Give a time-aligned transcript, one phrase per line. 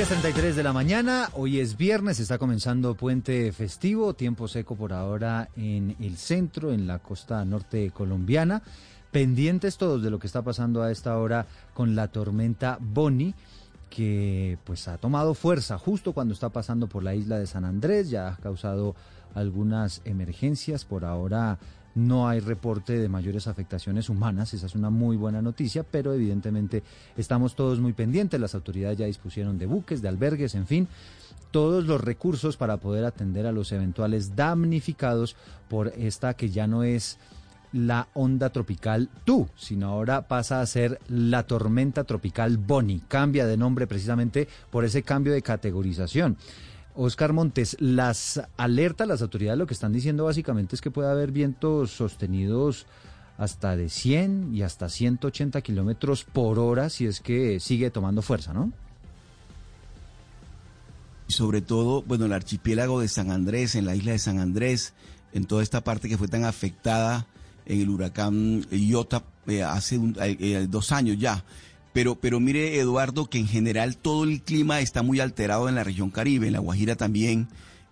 [0.00, 5.50] 10.33 de la mañana, hoy es viernes, está comenzando puente festivo, tiempo seco por ahora
[5.56, 8.62] en el centro, en la costa norte colombiana.
[9.10, 13.34] Pendientes todos de lo que está pasando a esta hora con la tormenta Bonnie,
[13.90, 18.08] que pues ha tomado fuerza justo cuando está pasando por la isla de San Andrés,
[18.08, 18.96] ya ha causado
[19.34, 21.58] algunas emergencias, por ahora
[21.94, 26.82] no hay reporte de mayores afectaciones humanas, esa es una muy buena noticia, pero evidentemente
[27.16, 30.88] estamos todos muy pendientes, las autoridades ya dispusieron de buques, de albergues, en fin,
[31.50, 35.36] todos los recursos para poder atender a los eventuales damnificados
[35.68, 37.18] por esta que ya no es
[37.72, 43.02] la onda tropical Tú, sino ahora pasa a ser la tormenta tropical Bonnie.
[43.06, 46.36] Cambia de nombre precisamente por ese cambio de categorización.
[47.02, 51.32] Oscar Montes, las alertas, las autoridades lo que están diciendo básicamente es que puede haber
[51.32, 52.86] vientos sostenidos
[53.38, 58.52] hasta de 100 y hasta 180 kilómetros por hora si es que sigue tomando fuerza,
[58.52, 58.70] ¿no?
[61.26, 64.92] Y sobre todo, bueno, el archipiélago de San Andrés, en la isla de San Andrés,
[65.32, 67.26] en toda esta parte que fue tan afectada
[67.64, 71.42] en el huracán Iota eh, hace eh, eh, dos años ya.
[71.92, 75.84] Pero, pero mire, Eduardo, que en general todo el clima está muy alterado en la
[75.84, 77.48] región Caribe, en La Guajira también.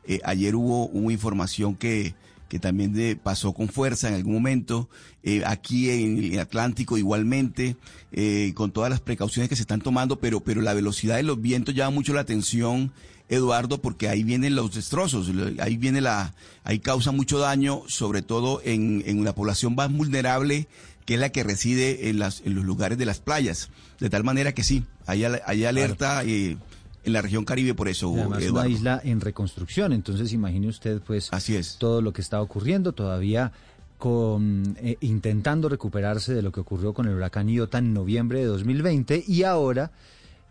[0.07, 2.15] Eh, ayer hubo una información que,
[2.49, 4.89] que también pasó con fuerza en algún momento.
[5.23, 7.77] Eh, aquí en Atlántico igualmente,
[8.13, 11.41] eh, con todas las precauciones que se están tomando, pero, pero la velocidad de los
[11.41, 12.93] vientos llama mucho la atención,
[13.29, 18.63] Eduardo, porque ahí vienen los destrozos, ahí viene la, ahí causa mucho daño, sobre todo
[18.65, 20.67] en, en la población más vulnerable
[21.09, 23.71] que es la que reside en, las, en los lugares de las playas.
[23.99, 26.59] De tal manera que sí, hay, hay alerta eh,
[27.03, 28.13] en la región Caribe por eso.
[28.15, 31.77] Además, es una isla en reconstrucción, entonces imagine usted pues Así es.
[31.79, 33.53] todo lo que está ocurriendo todavía
[33.97, 38.45] con, eh, intentando recuperarse de lo que ocurrió con el huracán Iota en noviembre de
[38.45, 39.93] 2020 y ahora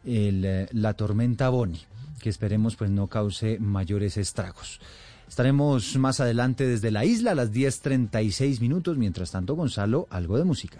[0.08, 1.86] el, eh, la tormenta Bonnie,
[2.20, 4.80] que esperemos pues no cause mayores estragos.
[5.28, 8.98] Estaremos más adelante desde la isla a las 10.36 minutos.
[8.98, 10.80] Mientras tanto, Gonzalo, algo de música.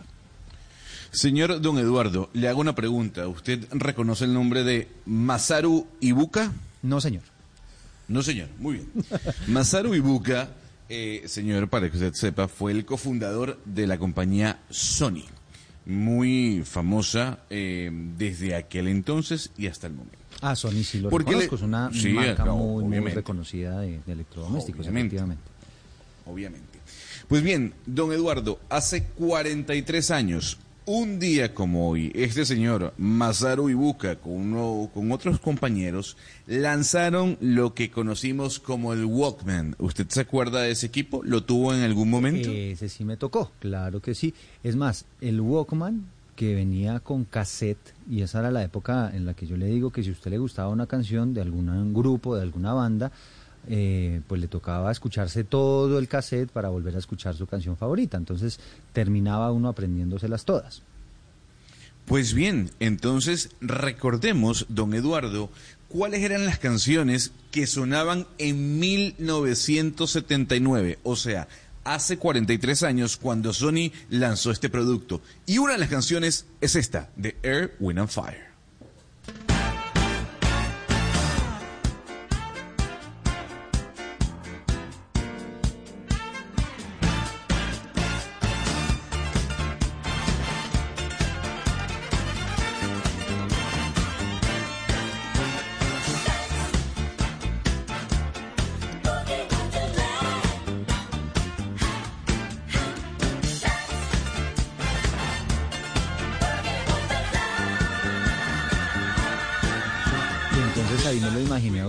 [1.12, 3.28] Señor Don Eduardo, le hago una pregunta.
[3.28, 6.52] ¿Usted reconoce el nombre de Masaru Ibuka?
[6.82, 7.24] No, señor.
[8.08, 8.50] No, señor.
[8.60, 8.92] Muy bien.
[9.48, 10.50] Masaru Ibuka,
[10.90, 15.26] eh, señor, para que usted sepa, fue el cofundador de la compañía Sony.
[15.86, 20.27] Muy famosa eh, desde aquel entonces y hasta el momento.
[20.42, 24.00] Ah, Sony sí lo Porque reconozco, le- es una Sí, marca muy, muy reconocida de,
[24.06, 25.16] de electrodomésticos, Obviamente.
[25.16, 25.44] efectivamente.
[26.26, 26.80] obviamente.
[27.28, 34.16] Pues bien, don Eduardo, hace 43 años, un día como hoy, este señor Masaru Ibuka
[34.18, 36.16] con, uno- con otros compañeros
[36.46, 39.76] lanzaron lo que conocimos como el Walkman.
[39.80, 41.22] ¿Usted se acuerda de ese equipo?
[41.24, 42.50] ¿Lo tuvo en algún momento?
[42.50, 44.34] Ese sí me tocó, claro que sí.
[44.64, 46.06] Es más, el Walkman
[46.38, 49.90] que venía con cassette, y esa era la época en la que yo le digo
[49.90, 53.12] que si a usted le gustaba una canción de algún grupo, de alguna banda,
[53.68, 58.18] eh, pues le tocaba escucharse todo el cassette para volver a escuchar su canción favorita.
[58.18, 58.60] Entonces
[58.94, 60.84] terminaba uno aprendiéndoselas todas.
[62.06, 65.50] Pues bien, entonces recordemos, don Eduardo,
[65.90, 71.48] cuáles eran las canciones que sonaban en 1979, o sea,
[71.94, 75.22] hace 43 años cuando Sony lanzó este producto.
[75.46, 78.47] Y una de las canciones es esta, de Air, Wind and Fire.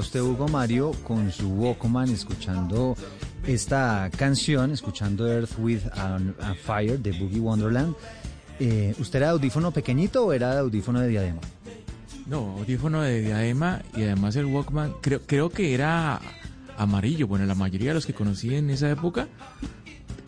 [0.08, 2.96] Usted, Hugo Mario, con su Walkman escuchando
[3.46, 6.18] esta canción, escuchando Earth with a,
[6.54, 7.94] Fire de Boogie Wonderland.
[8.58, 11.42] Eh, ¿Usted era de audífono pequeñito o era de audífono de diadema?
[12.24, 16.22] No, audífono de diadema y además el Walkman, creo, creo que era
[16.78, 17.26] amarillo.
[17.26, 19.28] Bueno, la mayoría de los que conocí en esa época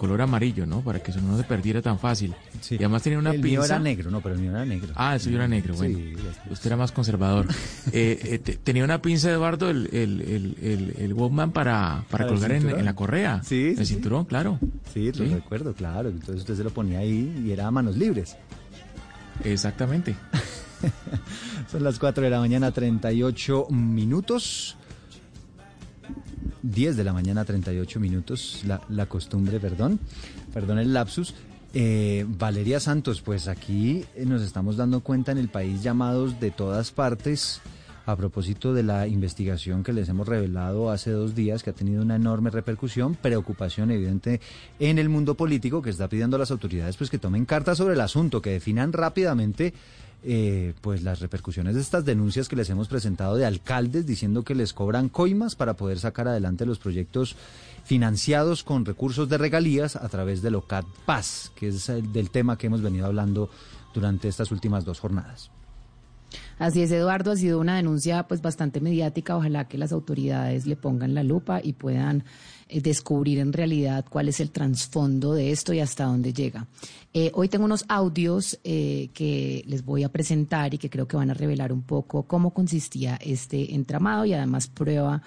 [0.00, 0.80] color amarillo, ¿no?
[0.80, 2.34] Para que eso no se perdiera tan fácil.
[2.62, 2.76] Sí.
[2.76, 3.50] Y además tenía una el pinza.
[3.60, 4.94] mío era negro, no, pero el mío era negro.
[4.96, 5.98] Ah, el suyo era negro, bueno.
[5.98, 6.14] Sí,
[6.50, 7.46] Usted era más conservador.
[7.92, 12.10] Eh, eh, te- tenía una pinza, Eduardo, el, el, el, el, el Walkman para, para
[12.10, 13.42] ¿Para el colgar en, la correa.
[13.42, 13.94] Sí, sí, El sí.
[13.94, 14.58] cinturón, claro.
[14.94, 16.08] Sí, lo recuerdo, claro.
[16.08, 18.36] Entonces usted se lo ponía ahí y era a manos libres.
[19.44, 20.14] Exactamente.
[21.70, 24.76] Son las 4 de la mañana, 38 minutos.
[26.62, 29.98] 10 de la mañana, 38 minutos, la, costumbre, perdón,
[30.52, 31.34] perdón el lapsus.
[31.72, 36.50] Eh, Valeria Santos, pues aquí eh, nos estamos dando cuenta en el país llamados de
[36.50, 37.60] todas partes
[38.06, 42.02] a propósito de la investigación que les hemos revelado hace dos días, que ha tenido
[42.02, 44.40] una enorme repercusión, preocupación evidente
[44.78, 47.94] en el mundo político, que está pidiendo a las autoridades pues que tomen cartas sobre
[47.94, 49.74] el asunto, que definan rápidamente
[50.22, 54.54] eh, pues las repercusiones de estas denuncias que les hemos presentado de alcaldes diciendo que
[54.54, 57.36] les cobran coimas para poder sacar adelante los proyectos
[57.84, 62.58] financiados con recursos de regalías a través de Locat Paz, que es el del tema
[62.58, 63.50] que hemos venido hablando
[63.94, 65.50] durante estas últimas dos jornadas.
[66.58, 69.36] Así es, Eduardo, ha sido una denuncia pues bastante mediática.
[69.36, 72.24] Ojalá que las autoridades le pongan la lupa y puedan
[72.72, 76.66] descubrir en realidad cuál es el trasfondo de esto y hasta dónde llega.
[77.12, 81.16] Eh, hoy tengo unos audios eh, que les voy a presentar y que creo que
[81.16, 85.22] van a revelar un poco cómo consistía este entramado y además prueba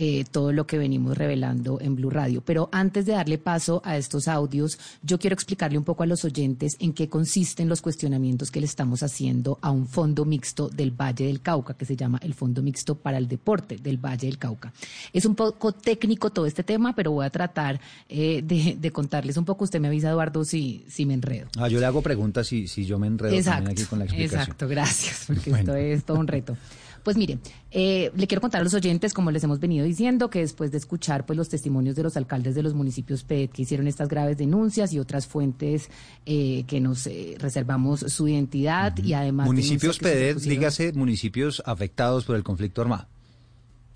[0.00, 2.40] eh, todo lo que venimos revelando en Blue Radio.
[2.44, 6.24] Pero antes de darle paso a estos audios, yo quiero explicarle un poco a los
[6.24, 10.92] oyentes en qué consisten los cuestionamientos que le estamos haciendo a un fondo mixto del
[10.92, 14.38] Valle del Cauca, que se llama el Fondo Mixto para el Deporte del Valle del
[14.38, 14.72] Cauca.
[15.12, 19.36] Es un poco técnico todo este tema, pero voy a tratar eh, de, de contarles
[19.36, 19.64] un poco.
[19.64, 21.48] Usted me avisa, Eduardo, si, si me enredo.
[21.58, 24.40] Ah, yo le hago preguntas si, si yo me enredo también aquí con la explicación.
[24.42, 25.74] Exacto, gracias, porque Bueno.
[25.74, 26.56] esto es todo un reto.
[27.02, 27.38] Pues mire,
[27.70, 30.78] eh, le quiero contar a los oyentes, como les hemos venido diciendo, que después de
[30.78, 34.36] escuchar pues los testimonios de los alcaldes de los municipios PED que hicieron estas graves
[34.38, 35.90] denuncias y otras fuentes
[36.26, 42.36] eh, que nos eh, reservamos su identidad y además Municipios pusieron- dígase municipios afectados por
[42.36, 43.06] el conflicto armado.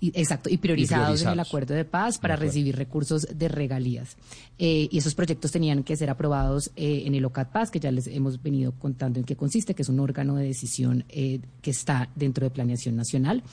[0.07, 1.47] Y- exacto, y priorizados, en el priorizados.
[1.47, 4.17] acuerdo de paz para recibir recursos de regalías.
[4.59, 7.91] Eh, y esos proyectos tenían que ser aprobados eh, en el OCAT Paz, que ya
[7.91, 11.71] les hemos venido contando en qué consiste, que es un órgano de decisión eh, que
[11.71, 13.43] está dentro de Planeación Nacional.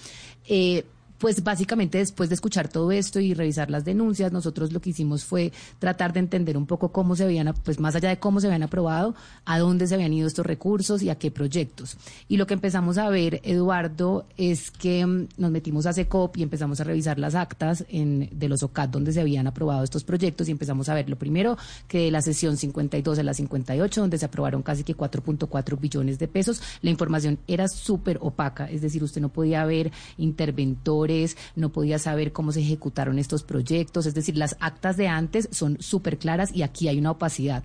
[0.49, 0.85] Eh,
[1.21, 5.23] pues básicamente después de escuchar todo esto y revisar las denuncias, nosotros lo que hicimos
[5.23, 8.47] fue tratar de entender un poco cómo se habían, pues más allá de cómo se
[8.47, 9.15] habían aprobado,
[9.45, 11.99] a dónde se habían ido estos recursos y a qué proyectos.
[12.27, 16.43] Y lo que empezamos a ver, Eduardo, es que mm, nos metimos a SECOP y
[16.43, 20.53] empezamos a revisar las actas de los OCAT donde se habían aprobado estos proyectos y
[20.53, 24.25] empezamos a ver lo primero que de la sesión 52 a la 58, donde se
[24.25, 29.21] aprobaron casi que 4.4 billones de pesos, la información era súper opaca, es decir, usted
[29.21, 31.10] no podía ver interventores,
[31.57, 35.77] no podía saber cómo se ejecutaron estos proyectos, es decir, las actas de antes son
[35.81, 37.65] súper claras y aquí hay una opacidad.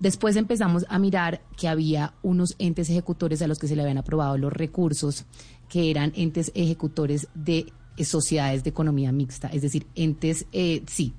[0.00, 3.98] Después empezamos a mirar que había unos entes ejecutores a los que se le habían
[3.98, 5.24] aprobado los recursos,
[5.68, 7.72] que eran entes ejecutores de
[8.04, 11.14] sociedades de economía mixta, es decir, entes, eh, sí,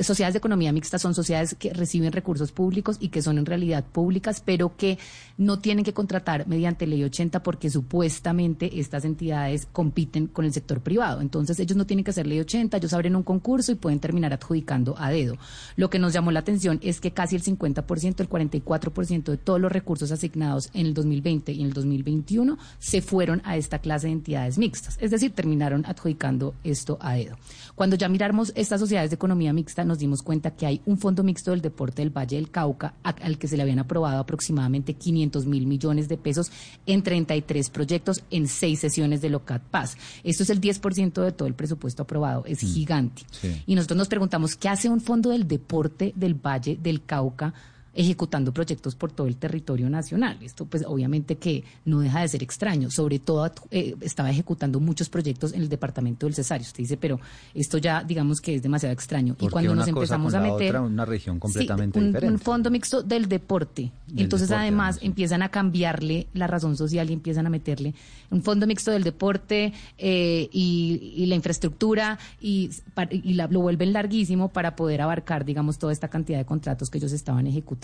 [0.00, 3.84] sociedades de economía mixta son sociedades que reciben recursos públicos y que son en realidad
[3.84, 4.98] públicas, pero que
[5.36, 10.80] no tienen que contratar mediante ley 80 porque supuestamente estas entidades compiten con el sector
[10.80, 11.20] privado.
[11.20, 14.32] Entonces ellos no tienen que hacer ley 80, ellos abren un concurso y pueden terminar
[14.32, 15.36] adjudicando a dedo.
[15.76, 19.60] Lo que nos llamó la atención es que casi el 50%, el 44% de todos
[19.60, 24.08] los recursos asignados en el 2020 y en el 2021 se fueron a esta clase
[24.08, 27.36] de entidades mixtas, es decir, terminaron adjudicando esto a dedo.
[27.78, 31.22] Cuando ya miramos estas sociedades de economía mixta, nos dimos cuenta que hay un fondo
[31.22, 35.46] mixto del deporte del Valle del Cauca al que se le habían aprobado aproximadamente 500
[35.46, 36.50] mil millones de pesos
[36.86, 39.96] en 33 proyectos en seis sesiones de Locat Paz.
[40.24, 43.22] Esto es el 10% de todo el presupuesto aprobado, es gigante.
[43.30, 43.62] sí.
[43.64, 47.54] Y nosotros nos preguntamos, ¿qué hace un fondo del deporte del Valle del Cauca?
[47.94, 50.38] Ejecutando proyectos por todo el territorio nacional.
[50.42, 55.08] Esto pues obviamente que no deja de ser extraño, sobre todo eh, estaba ejecutando muchos
[55.08, 56.66] proyectos en el departamento del Cesario.
[56.66, 57.18] Usted dice, pero
[57.54, 59.36] esto ya digamos que es demasiado extraño.
[59.40, 60.68] Y cuando nos empezamos a meter...
[60.76, 62.32] otra, una región completamente Sí, un, diferente.
[62.34, 63.90] un fondo mixto del deporte.
[64.06, 67.94] Del Entonces deporte, además empiezan a cambiarle la razón social y empiezan a meterle
[68.30, 73.60] un fondo mixto del deporte eh, y, y la infraestructura y, pa- y la- lo
[73.60, 77.77] vuelven larguísimo para poder abarcar, digamos, toda esta cantidad de contratos que ellos estaban ejecutando.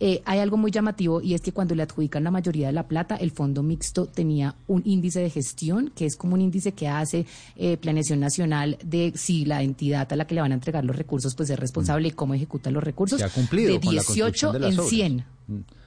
[0.00, 2.88] Eh, hay algo muy llamativo y es que cuando le adjudican la mayoría de la
[2.88, 6.88] plata, el fondo mixto tenía un índice de gestión, que es como un índice que
[6.88, 10.84] hace eh, Planeación Nacional de si la entidad a la que le van a entregar
[10.84, 13.18] los recursos pues es responsable y cómo ejecuta los recursos.
[13.18, 14.90] Que ha cumplido de con la 18 construcción de las en obras.
[14.90, 15.24] 100.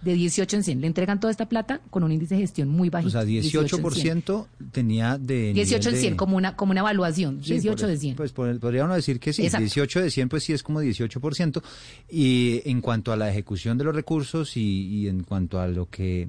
[0.01, 0.81] De 18 en 100.
[0.81, 3.07] Le entregan toda esta plata con un índice de gestión muy bajito.
[3.07, 5.53] O sea, 18%, tenía de...
[5.53, 6.17] 18 en 100, de...
[6.17, 7.43] como, una, como una evaluación.
[7.43, 8.15] Sí, 18 por- de 100.
[8.15, 9.63] Pues por- podría uno decir que sí, Exacto.
[9.63, 11.61] 18 de 100 pues sí es como 18%.
[12.09, 15.89] Y en cuanto a la ejecución de los recursos y, y en cuanto a lo
[15.89, 16.27] que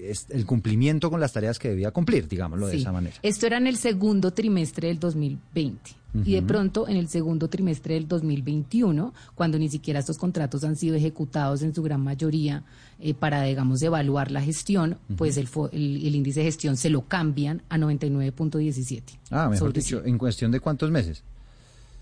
[0.00, 3.16] es el cumplimiento con las tareas que debía cumplir, digámoslo de esa manera.
[3.22, 5.90] Esto era en el segundo trimestre del 2020.
[6.24, 10.74] Y de pronto, en el segundo trimestre del 2021, cuando ni siquiera estos contratos han
[10.74, 12.64] sido ejecutados en su gran mayoría
[12.98, 17.02] eh, para, digamos, evaluar la gestión, pues el, el, el índice de gestión se lo
[17.02, 19.02] cambian a 99.17.
[19.30, 21.22] Ah, mejor dicho, en cuestión de cuántos meses.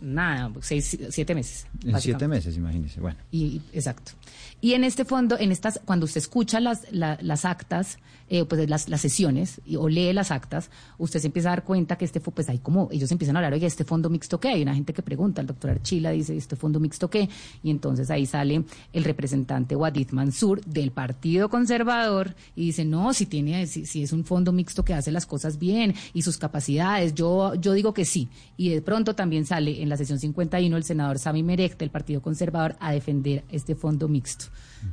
[0.01, 1.67] Nada, seis, siete meses.
[1.85, 3.01] En siete meses, imagínese.
[3.01, 3.19] Bueno.
[3.33, 4.13] Y, exacto.
[4.61, 7.99] Y en este fondo, en estas, cuando usted escucha las, la- las actas,
[8.29, 11.63] eh, pues las, las sesiones y- o lee las actas, usted se empieza a dar
[11.65, 14.49] cuenta que este pues hay como, ellos empiezan a hablar, oye, este fondo mixto qué,
[14.49, 17.29] hay una gente que pregunta, el doctor Archila dice, este fondo mixto qué,
[17.63, 23.27] y entonces ahí sale el representante Wadid Mansur del Partido Conservador y dice, no, si
[23.27, 27.15] tiene, si, si es un fondo mixto que hace las cosas bien y sus capacidades,
[27.15, 28.29] yo, yo digo que sí.
[28.57, 32.21] Y de pronto también sale en la sesión 51 el senador Sami Merek del Partido
[32.23, 34.46] Conservador a defender este fondo mixto.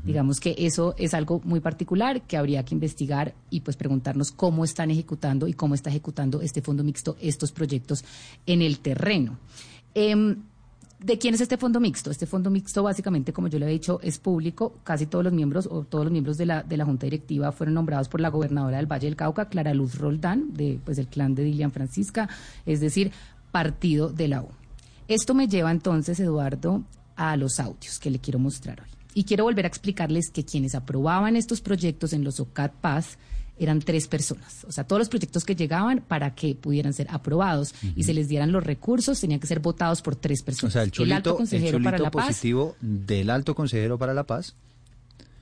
[0.03, 4.63] Digamos que eso es algo muy particular que habría que investigar y pues preguntarnos cómo
[4.63, 8.03] están ejecutando y cómo está ejecutando este fondo mixto estos proyectos
[8.45, 9.37] en el terreno.
[9.93, 10.37] Em,
[11.03, 12.11] ¿De quién es este fondo mixto?
[12.11, 14.79] Este fondo mixto, básicamente, como yo le he dicho, es público.
[14.85, 17.73] Casi todos los miembros o todos los miembros de la, de la Junta Directiva fueron
[17.73, 21.35] nombrados por la gobernadora del Valle del Cauca, Clara Luz Roldán, de, pues, del clan
[21.35, 22.29] de Dilian Francisca,
[22.65, 23.11] es decir,
[23.51, 24.47] partido de la U.
[25.09, 26.83] Esto me lleva entonces, Eduardo,
[27.17, 29.02] a los audios que le quiero mostrar hoy.
[29.13, 33.17] Y quiero volver a explicarles que quienes aprobaban estos proyectos en los OCAT Paz
[33.59, 34.65] eran tres personas.
[34.67, 38.27] O sea, todos los proyectos que llegaban para que pudieran ser aprobados y se les
[38.27, 40.73] dieran los recursos tenían que ser votados por tres O personas.
[40.73, 44.23] sea, el alto chulito, el consejero para la paz, positivo del alto consejero para la
[44.23, 44.55] paz.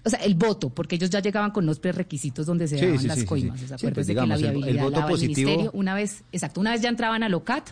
[0.03, 2.99] o sea, el voto, porque ellos ya llegaban con los prerequisitos donde se Sí, daban
[2.99, 3.61] sí, las sí, coimas.
[3.63, 5.71] O sea, pues, digamos, que la el- el viabilidad voto el positivo- ministerio.
[5.73, 7.69] Una vez, exacto, una vez ya entraban al OCAT,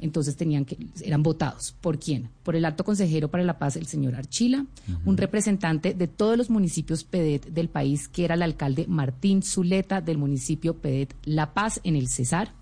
[0.00, 1.74] entonces tenían que, eran votados.
[1.80, 2.30] ¿Por quién?
[2.42, 4.64] Por el alto consejero para la paz, el señor Archila,
[5.04, 10.00] un representante de todos los municipios PEDET del país, que era el alcalde Martín Zuleta
[10.00, 12.52] del municipio PEDET La Paz en el Cesar,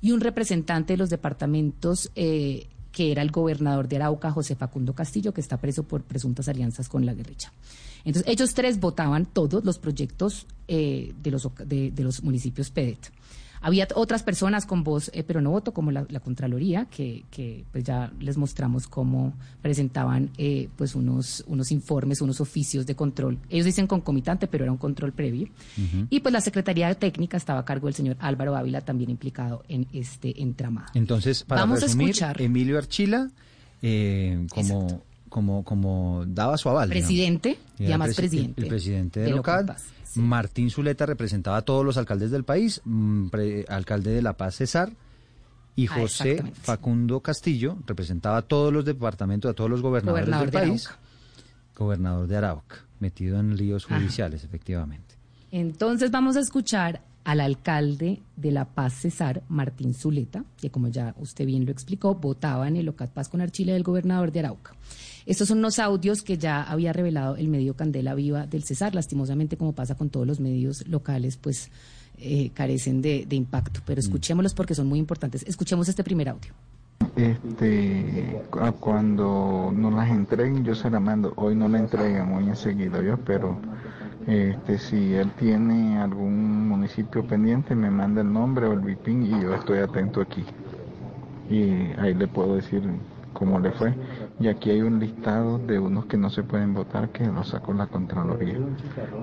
[0.00, 4.94] y un representante de los departamentos eh, que era el gobernador de Arauca, José Facundo
[4.94, 7.52] Castillo, que está preso por presuntas alianzas con la guerrilla.
[8.04, 13.10] Entonces, ellos tres votaban todos los proyectos eh, de, los, de los municipios PEDET.
[13.64, 17.64] Había otras personas con voz, eh, pero no voto, como la, la Contraloría, que, que,
[17.72, 23.38] pues ya les mostramos cómo presentaban eh, pues unos, unos informes, unos oficios de control.
[23.48, 25.48] Ellos dicen concomitante, pero era un control previo.
[26.10, 29.86] Y pues la Secretaría Técnica estaba a cargo del señor Álvaro Ávila, también implicado en
[29.94, 30.88] este entramado.
[30.92, 32.42] Entonces, para Vamos a escuchar.
[32.42, 33.30] Emilio Archila,
[33.80, 35.02] eh, como,
[35.34, 36.90] como, como daba su aval.
[36.90, 38.60] Presidente, y además presi- presidente.
[38.60, 39.74] El, el presidente de local.
[40.04, 40.20] Sí.
[40.20, 44.54] Martín Zuleta representaba a todos los alcaldes del país, mm, pre- alcalde de La Paz
[44.54, 44.92] César.
[45.74, 46.40] Y Ah, José.
[46.62, 50.86] Facundo Castillo representaba a todos los departamentos, a todos los gobernadores Gobernador del de país.
[50.86, 51.00] Arauca.
[51.76, 53.96] Gobernador de Arauca, metido en líos Ajá.
[53.98, 55.16] judiciales, efectivamente.
[55.50, 61.12] Entonces vamos a escuchar al alcalde de La Paz Cesar, Martín Zuleta, que como ya
[61.18, 64.74] usted bien lo explicó, votaba en el Locat Paz con Archile del gobernador de Arauca.
[65.26, 68.94] Estos son unos audios que ya había revelado el medio Candela Viva del Cesar.
[68.94, 71.70] Lastimosamente, como pasa con todos los medios locales, pues
[72.18, 73.80] eh, carecen de, de impacto.
[73.86, 75.42] Pero escuchémoslos porque son muy importantes.
[75.48, 76.52] Escuchemos este primer audio.
[77.16, 81.32] Este, cu- cuando nos las entreguen, yo se la mando.
[81.36, 83.02] Hoy no la entregan, muy enseguida.
[83.02, 83.58] Yo espero.
[84.26, 89.42] Este, si él tiene algún municipio pendiente, me manda el nombre o el BIPIN y
[89.42, 90.44] yo estoy atento aquí.
[91.50, 91.62] Y
[92.00, 92.82] ahí le puedo decir
[93.32, 93.92] cómo le fue.
[94.40, 97.72] Y aquí hay un listado de unos que no se pueden votar que lo sacó
[97.72, 98.58] la Contraloría.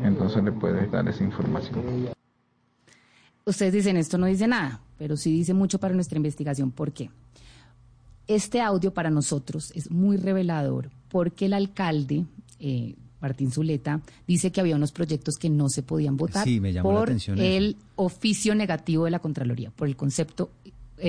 [0.04, 2.10] Entonces le puedes dar esa información.
[3.46, 6.72] Ustedes dicen esto no dice nada, pero sí dice mucho para nuestra investigación.
[6.72, 7.10] ¿Por qué?
[8.28, 12.26] Este audio para nosotros es muy revelador porque el alcalde,
[12.60, 16.72] eh, Martín Zuleta, dice que había unos proyectos que no se podían votar Sí, me
[16.72, 17.46] llamó la por atención eso.
[17.58, 20.52] el oficio negativo de la Contraloría, por el concepto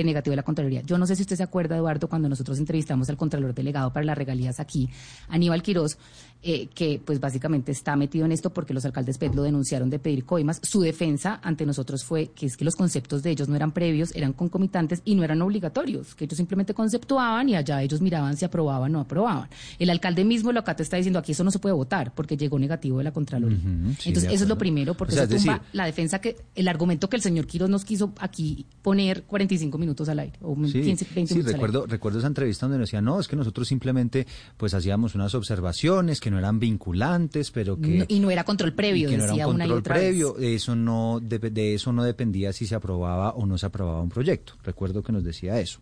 [0.03, 0.81] negativo de la Contraloría.
[0.81, 4.05] Yo no sé si usted se acuerda, Eduardo, cuando nosotros entrevistamos al Contralor Delegado para
[4.05, 4.89] las regalías aquí,
[5.27, 5.97] Aníbal Quirós,
[6.43, 9.97] eh, que pues básicamente está metido en esto porque los alcaldes PET lo denunciaron de
[9.97, 10.59] pedir coimas.
[10.61, 14.13] Su defensa ante nosotros fue que es que los conceptos de ellos no eran previos,
[14.15, 18.45] eran concomitantes y no eran obligatorios, que ellos simplemente conceptuaban y allá ellos miraban si
[18.45, 19.47] aprobaban o no aprobaban.
[19.79, 22.35] El alcalde mismo lo acá te está diciendo aquí eso no se puede votar porque
[22.37, 23.57] llegó negativo de la Contraloría.
[23.99, 26.19] Sí, Entonces, eso es lo primero, porque O sea, eso es tumba decir- la defensa
[26.19, 30.37] que, el argumento que el señor Quiroz nos quiso aquí poner 45 minutos al aire,
[30.41, 31.91] o Sí, 15, 20 sí, minutos recuerdo, al aire.
[31.91, 36.19] recuerdo esa entrevista donde nos decían, no, es que nosotros simplemente pues hacíamos unas observaciones
[36.19, 37.99] que no eran vinculantes, pero que...
[37.99, 39.95] No- y no era control previo, que no era decía un una y control otra
[39.95, 40.03] vez.
[40.09, 44.01] previo, eso no dep- de eso no dependía si se aprobaba o no se aprobaba
[44.01, 44.53] un proyecto.
[44.63, 45.79] Recuerdo que nos decía eso.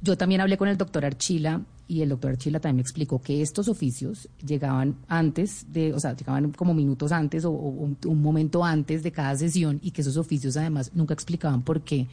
[0.00, 3.42] Yo también hablé con el doctor Archila y el doctor Archila también me explicó que
[3.42, 8.22] estos oficios llegaban antes de, o sea, llegaban como minutos antes o, o un, un
[8.22, 12.06] momento antes de cada sesión y que esos oficios además nunca explicaban por qué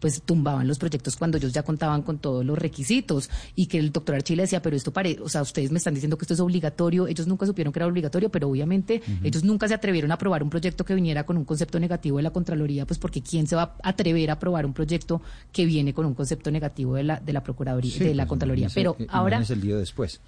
[0.00, 3.92] pues tumbaban los proyectos cuando ellos ya contaban con todos los requisitos y que el
[3.92, 6.40] doctor Archila decía, pero esto parece, o sea, ustedes me están diciendo que esto es
[6.40, 10.42] obligatorio, ellos nunca supieron que era obligatorio, pero obviamente ellos nunca se atrevieron a aprobar
[10.42, 13.56] un proyecto que viniera con un concepto negativo de la Contraloría, pues porque quién se
[13.56, 15.22] va a atrever a aprobar un proyecto
[15.52, 18.28] que viene con un concepto negativo de la, de la Procuraduría, Sí, de la pues,
[18.28, 18.68] Contraloría.
[18.74, 20.20] Pero ahora imagínese el lío después.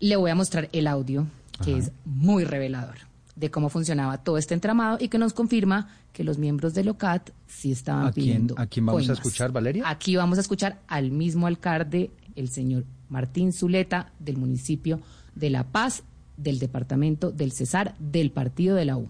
[0.00, 1.26] le voy a mostrar el audio,
[1.64, 1.80] que Ajá.
[1.80, 2.96] es muy revelador
[3.36, 7.30] de cómo funcionaba todo este entramado y que nos confirma que los miembros del OCAT
[7.46, 8.54] sí estaban ¿A quién- pidiendo.
[8.58, 9.84] a quién vamos a escuchar, Valeria?
[9.88, 15.00] Aquí vamos a escuchar al mismo alcalde, el señor Martín Zuleta, del municipio
[15.34, 16.02] de La Paz,
[16.36, 19.08] del departamento del Cesar, del partido de la U.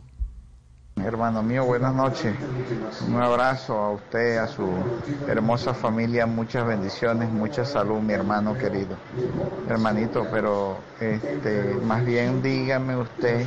[0.97, 2.35] Hermano mío, buenas noches.
[3.09, 4.69] Un abrazo a usted, a su
[5.29, 8.97] hermosa familia, muchas bendiciones, mucha salud, mi hermano querido.
[9.69, 13.47] Hermanito, pero este, más bien dígame usted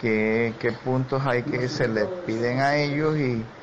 [0.00, 3.54] qué, qué puntos hay que se le piden a ellos y,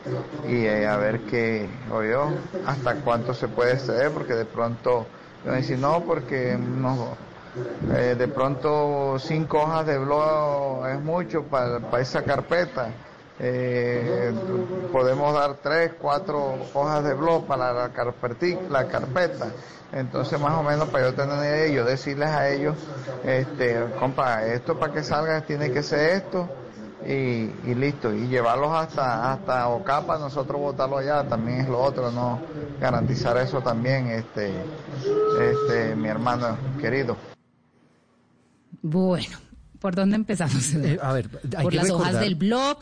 [0.44, 5.12] y eh, a ver qué, o yo, hasta cuánto se puede exceder, porque de pronto,
[5.44, 7.26] yo decir, no, porque no,
[7.90, 13.07] eh, de pronto cinco hojas de blog es mucho para, para esa carpeta.
[13.40, 14.34] Eh,
[14.92, 19.52] podemos dar tres, cuatro hojas de blog para la, carpeti- la carpeta.
[19.94, 22.76] Entonces, más o menos, para yo tener una idea, yo decirles a ellos,
[23.24, 26.50] este, compa, esto para que salga tiene que ser esto
[27.06, 27.12] y,
[27.70, 28.12] y listo.
[28.14, 32.40] Y llevarlos hasta, hasta Ocapa, nosotros votarlo allá, también es lo otro, ¿no?
[32.82, 34.52] Garantizar eso también, este,
[35.40, 37.16] este, mi hermano querido.
[38.82, 39.38] Bueno,
[39.80, 40.74] ¿por dónde empezamos?
[40.74, 42.80] Eh, a ver, hay ¿Por que las hojas del blog?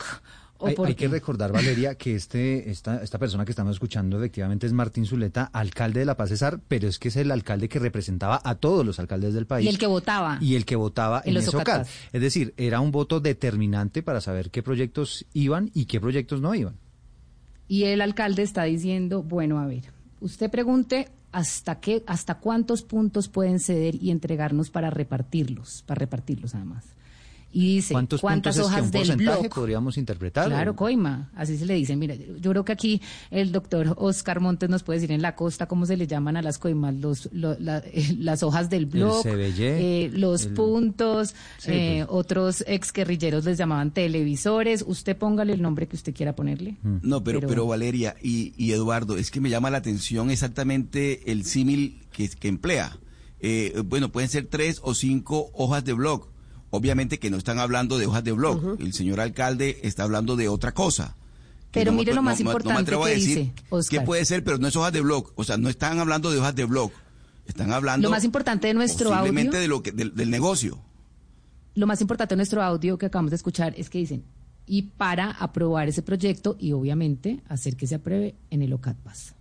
[0.58, 4.66] ¿O Hay, hay que recordar, Valeria, que este, esta, esta persona que estamos escuchando efectivamente
[4.66, 7.78] es Martín Zuleta, alcalde de La Paz Cesar, pero es que es el alcalde que
[7.78, 9.66] representaba a todos los alcaldes del país.
[9.66, 10.38] Y el que votaba.
[10.40, 11.54] Y el que votaba En en, los.
[12.12, 16.54] Es decir, era un voto determinante para saber qué proyectos iban y qué proyectos no
[16.54, 16.76] iban.
[17.68, 19.84] Y el alcalde está diciendo, bueno, a ver,
[20.20, 26.54] usted pregunte hasta qué, hasta cuántos puntos pueden ceder y entregarnos para repartirlos, para repartirlos
[26.54, 26.95] además.
[27.58, 29.54] Y dice, ¿Cuántos ¿cuántas puntos es que hojas un del porcentaje blog?
[29.54, 30.46] podríamos interpretar?
[30.48, 31.96] Claro, coima, así se le dice.
[31.96, 35.66] Mira, yo creo que aquí el doctor Oscar Montes nos puede decir en la costa
[35.66, 39.24] cómo se le llaman a las coimas, los, lo- la- eh, las hojas del blog,
[39.26, 42.08] eh, los el- puntos, Sí, eh, pues.
[42.10, 44.84] otros ex guerrilleros les llamaban televisores.
[44.86, 46.76] Usted póngale el nombre que usted quiera ponerle.
[46.82, 46.96] Mm.
[47.02, 51.32] No, pero, Pero- pero, Valeria y, y Eduardo, es que me llama la atención exactamente
[51.32, 52.98] el símil que, que emplea.
[53.40, 56.28] Eh, bueno, pueden ser tres o cinco hojas de blog.
[56.76, 58.76] Obviamente que no están hablando de hojas de blog.
[58.80, 61.16] El señor alcalde está hablando de otra cosa.
[61.72, 63.98] Pero no- mire lo más no- no me importante atrevo a que decir dice, Oscar.
[64.00, 65.32] qué puede ser, pero no es hojas de blog.
[65.34, 66.90] O sea, no están hablando de hojas de blog.
[67.46, 70.78] Están hablando Lo más importante de nuestro audio- de lo que, del, del negocio.
[71.74, 74.24] Lo más importante de nuestro audio que acabamos de escuchar es que dicen,
[74.66, 79.34] y para aprobar ese proyecto y obviamente hacer que se apruebe en el OCAT Paz.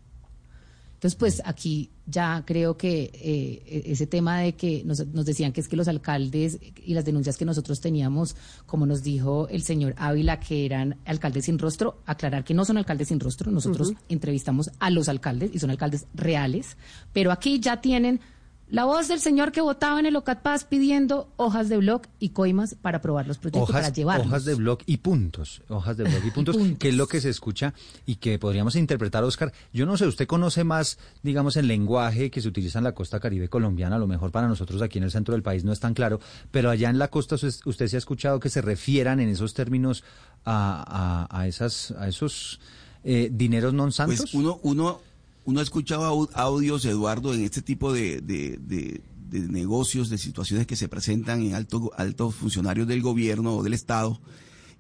[0.96, 5.62] Entonces, pues aquí ya creo que eh, ese tema de que nos, nos decían que
[5.62, 9.94] es que los alcaldes y las denuncias que nosotros teníamos, como nos dijo el señor
[9.98, 14.72] Ávila, que eran alcaldes sin rostro, aclarar que no son alcaldes sin rostro, nosotros entrevistamos
[14.80, 16.78] a los alcaldes y son alcaldes reales,
[17.14, 18.22] pero aquí ya tienen
[18.70, 22.30] la voz del señor que votaba en el OCAT Paz pidiendo hojas de blog y
[22.30, 24.28] coimas para aprobar los proyectos, Hojas, para llevarlos.
[24.28, 26.80] hojas de blog y puntos, hojas de blog y puntos, puntos.
[26.80, 27.74] que es lo que se escucha
[28.08, 29.54] y que podríamos interpretar, Oscar.
[29.72, 33.20] Yo no sé, usted conoce más, digamos, el lenguaje que se utiliza en la costa
[33.20, 35.80] caribe colombiana, a lo mejor para nosotros aquí en el centro del país no es
[35.80, 36.20] tan claro,
[36.52, 39.54] pero allá en la costa usted, usted se ha escuchado que se refieran en esos
[39.54, 40.04] términos
[40.44, 42.60] a, a, a esas, a esos
[43.04, 44.18] eh, dineros non santos.
[44.26, 45.00] Pues uno, uno,
[45.46, 50.18] uno ha escuchado au- audios, Eduardo, en este tipo de, de- de- de negocios, de
[50.18, 54.20] situaciones que se presentan en alto- altos funcionarios del gobierno o del Estado,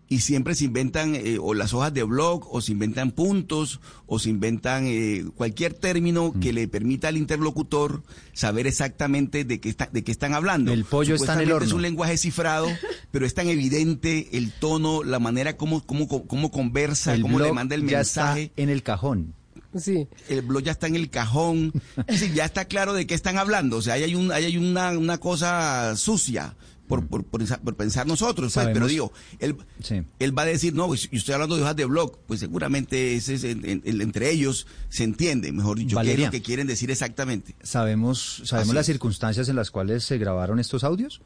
[0.08, 4.19] y siempre se inventan eh, o las hojas de blog, o se inventan puntos, o
[4.19, 9.89] se inventan eh, cualquier término que le permita al interlocutor saber exactamente de qué, está-
[9.91, 10.71] de qué están hablando.
[10.71, 11.75] El pollo está en el Supuestamente Es horno.
[11.78, 12.67] un lenguaje cifrado,
[13.12, 17.51] pero es tan evidente el tono, la manera como, como, como conversa, el cómo le
[17.51, 19.34] manda el ya mensaje está en el cajón.
[19.77, 20.07] Sí.
[20.29, 21.73] el blog ya está en el cajón,
[22.07, 24.57] decir, ya está claro de qué están hablando, o sea, ahí hay, un, ahí hay
[24.57, 26.55] una, una cosa sucia,
[26.88, 30.03] por, por, por pensar nosotros, pues, pero digo, él, Sí.
[30.19, 33.15] él va a decir, no, pues, yo estoy hablando de hojas de blog, pues seguramente
[33.15, 36.25] ese es en- en- en- entre ellos se entiende, mejor dicho, qué es Valeria.
[36.27, 37.55] lo que quieren decir exactamente.
[37.63, 38.93] ¿Sabemos, sabemos Así las es.
[38.93, 41.21] circunstancias en las cuales se grabaron estos audios?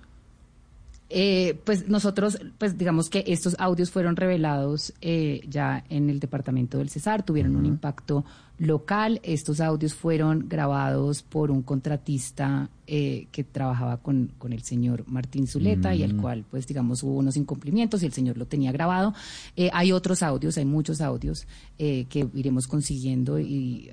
[1.09, 6.77] Eh, pues nosotros, pues digamos que estos audios fueron revelados eh, ya en el departamento
[6.77, 8.23] del Cesar, tuvieron un impacto
[8.59, 9.19] local.
[9.23, 15.47] Estos audios fueron grabados por un contratista eh, que trabajaba con, con el señor Martín
[15.47, 19.13] Zuleta y el cual, pues digamos, hubo unos incumplimientos y el señor lo tenía grabado.
[19.55, 21.47] Eh, hay otros audios, hay muchos audios
[21.79, 23.91] eh, que iremos consiguiendo y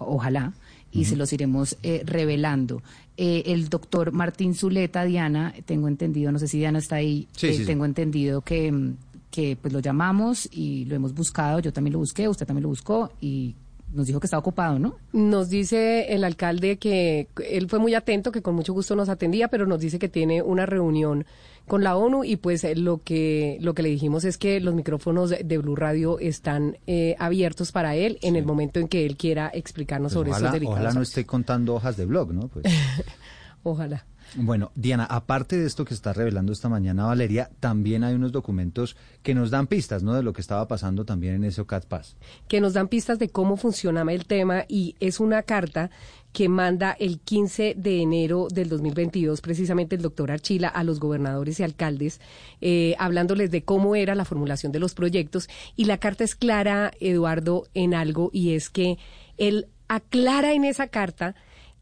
[0.00, 0.52] ojalá
[0.90, 2.82] y se los iremos eh, revelando.
[3.18, 7.46] Eh, el doctor Martín Zuleta, Diana, tengo entendido, no sé si Diana está ahí, Sí,
[7.48, 7.64] eh, sí, sí.
[7.66, 8.96] tengo entendido que, mm,
[9.30, 12.68] que pues lo llamamos y lo hemos buscado, yo también lo busqué, usted también lo
[12.68, 13.54] buscó y
[13.94, 14.96] nos dijo que estaba ocupado, ¿no?
[15.14, 19.48] Nos dice el alcalde que él fue muy atento, que con mucho gusto nos atendía,
[19.48, 21.24] pero nos dice que tiene una reunión
[21.66, 24.74] con la ONU y pues eh, lo que lo que le dijimos es que los
[24.74, 29.04] micrófonos de, de Blue Radio están eh, abiertos para él en el momento en que
[29.06, 30.78] él quiera explicarnos Pues sobre ojalá, esos delicados.
[30.80, 32.48] ojalá no esté contando hojas de blog, ¿no?
[32.48, 32.64] Pues,
[33.62, 34.06] Ojalá.
[34.36, 38.96] bueno, Diana, aparte de esto que está revelando esta mañana Valeria, también hay unos documentos
[39.24, 40.14] que nos dan pistas, ¿no?
[40.14, 42.16] De lo que estaba pasando también en ese OCAT Paz.
[42.46, 45.90] que nos dan pistas de cómo funcionaba el tema y es una carta
[46.36, 51.58] que manda el 15 de enero del 2022 precisamente el doctor Archila a los gobernadores
[51.60, 52.20] y alcaldes
[52.60, 55.48] eh, hablándoles de cómo era la formulación de los proyectos.
[55.76, 58.98] Y la carta es clara, Eduardo, en algo y es que
[59.38, 61.36] él aclara en esa carta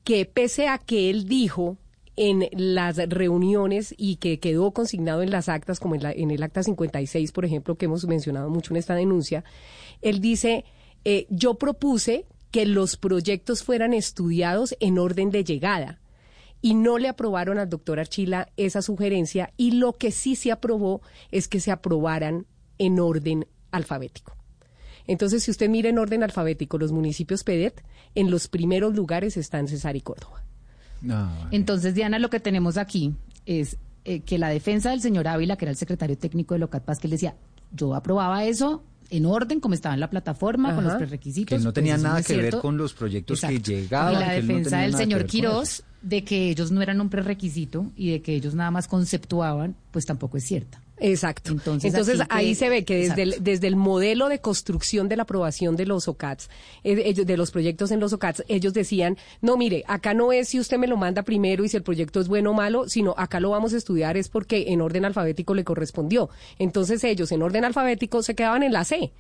[0.05, 1.77] que pese a que él dijo
[2.15, 6.45] en las reuniones y que quedó consignado en las actas, como en, la- en el
[6.45, 9.43] acta 56, por ejemplo, que hemos mencionado mucho en esta denuncia,
[10.01, 10.65] él dice,
[11.05, 15.99] eh, yo propuse que los proyectos fueran estudiados en orden de llegada
[16.63, 21.03] y no le aprobaron al doctor Archila esa sugerencia y lo que sí se aprobó
[21.33, 22.47] es que se aprobaran
[22.79, 24.37] en orden alfabético.
[25.09, 27.83] Entonces, si usted mira en orden alfabético los municipios PEDET,
[28.15, 30.45] en los primeros lugares están Cesar y Córdoba.
[31.11, 35.57] Ah, Entonces, Diana, lo que tenemos aquí es eh, que la defensa del señor Ávila,
[35.57, 37.35] que era el secretario técnico de Locat Paz, que él decía,
[37.73, 41.49] yo aprobaba eso en orden, como estaba en la plataforma, con los prerequisitos.
[41.49, 43.63] que no pues tenía nada que ver con los proyectos Exacto.
[43.63, 44.15] que llegaban.
[44.15, 45.27] Y la no defensa del señor.
[45.27, 49.75] Quirós de que ellos no eran un prerequisito y de que ellos nada más conceptuaban,
[49.91, 50.84] pues tampoco es cierta.
[50.99, 51.51] Exacto.
[51.51, 55.25] Entonces, ahí que- se ve que desde el, desde el modelo de construcción de la
[55.25, 56.49] aprobación de los OCATs,
[56.85, 60.61] eh, de los proyectos en los OCATs, ellos decían, no, mire, acá no es si
[60.61, 63.41] usted me lo manda primero y si el proyecto es bueno o malo, sino acá
[63.41, 66.31] lo vamos a estudiar es porque en orden alfabético le correspondió.
[66.59, 69.13] Entonces ellos en orden alfabético se quedaban en la C.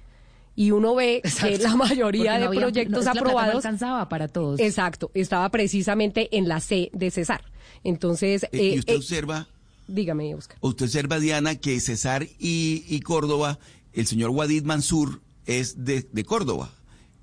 [0.57, 4.29] Y uno ve que la mayoría de había- proyectos no, plata no aprobados alcanzaba para
[4.29, 4.61] todos.
[4.61, 7.43] Exacto, estaba precisamente en la C de Cesar.
[7.83, 9.49] Entonces, Eh, eh, y usted eh, observa,
[9.87, 10.59] dígame, Oscar.
[10.61, 13.59] usted observa, Diana, que Cesar y, y Córdoba,
[13.93, 16.71] el señor Wadid Mansur es de, de Córdoba,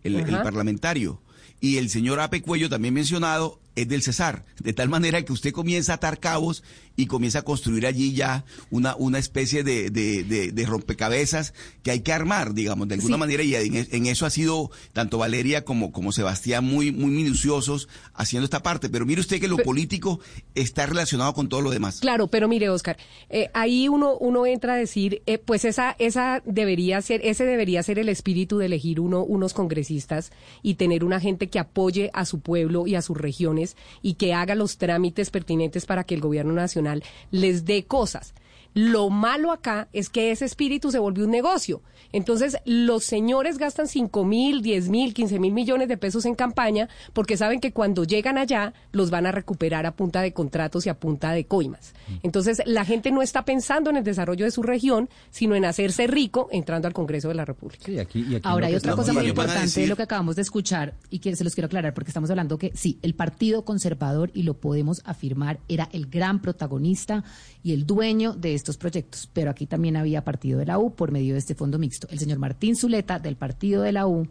[0.04, 1.22] el, el parlamentario.
[1.60, 4.46] Y el señor Ape Cuello, también mencionado, es del Cesar.
[4.60, 6.64] De tal manera que usted comienza a atar cabos
[6.98, 11.54] y comienza a construir allí ya una, una especie de, de, de- de rompecabezas
[11.84, 13.20] que hay que armar, digamos, de alguna Sí.
[13.20, 13.44] manera.
[13.44, 18.44] Y en, en eso ha sido tanto Valeria como, como Sebastián muy, muy minuciosos haciendo
[18.44, 18.90] esta parte.
[18.90, 20.20] Pero mire usted que lo político
[20.54, 22.00] está relacionado con todo lo demás.
[22.02, 22.98] Claro, pero mire, Oscar,
[23.30, 27.82] eh, ahí uno, uno entra a decir, eh, pues esa, esa debería ser, ese debería
[27.84, 30.32] ser el espíritu de elegir uno, unos congresistas
[30.62, 33.61] y tener una gente que apoye a su pueblo y a sus regiones
[34.02, 38.34] y que haga los trámites pertinentes para que el gobierno nacional les dé cosas.
[38.74, 41.82] Lo malo acá es que ese espíritu se volvió un negocio.
[42.14, 46.90] Entonces, los señores gastan 5 mil, 10 mil, 15 mil millones de pesos en campaña
[47.14, 50.90] porque saben que cuando llegan allá los van a recuperar a punta de contratos y
[50.90, 51.94] a punta de coimas.
[52.24, 56.08] Entonces, la gente no está pensando en el desarrollo de su región, sino en hacerse
[56.08, 57.86] rico entrando al Congreso de la República.
[57.86, 60.42] Sí, aquí, y aquí Ahora, hay otra cosa muy importante de lo que acabamos de
[60.42, 64.32] escuchar y que se los quiero aclarar porque estamos hablando que sí, el Partido Conservador,
[64.34, 67.24] y lo podemos afirmar, era el gran protagonista
[67.64, 69.30] y el dueño de estos proyectos.
[69.34, 72.08] Pero aquí también había partido de la U por medio de este fondo mixto.
[72.10, 74.28] El señor Martín Zuleta, del partido de la U,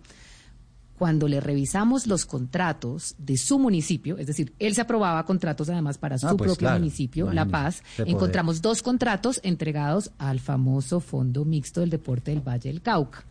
[0.99, 5.97] cuando le revisamos los contratos de su municipio, es decir, él se aprobaba contratos además
[5.97, 8.13] para su Ah, pues propio claro, municipio, La Paz, poder.
[8.13, 13.25] encontramos dos contratos entregados al famoso Fondo Mixto del Deporte del Valle del Cauca.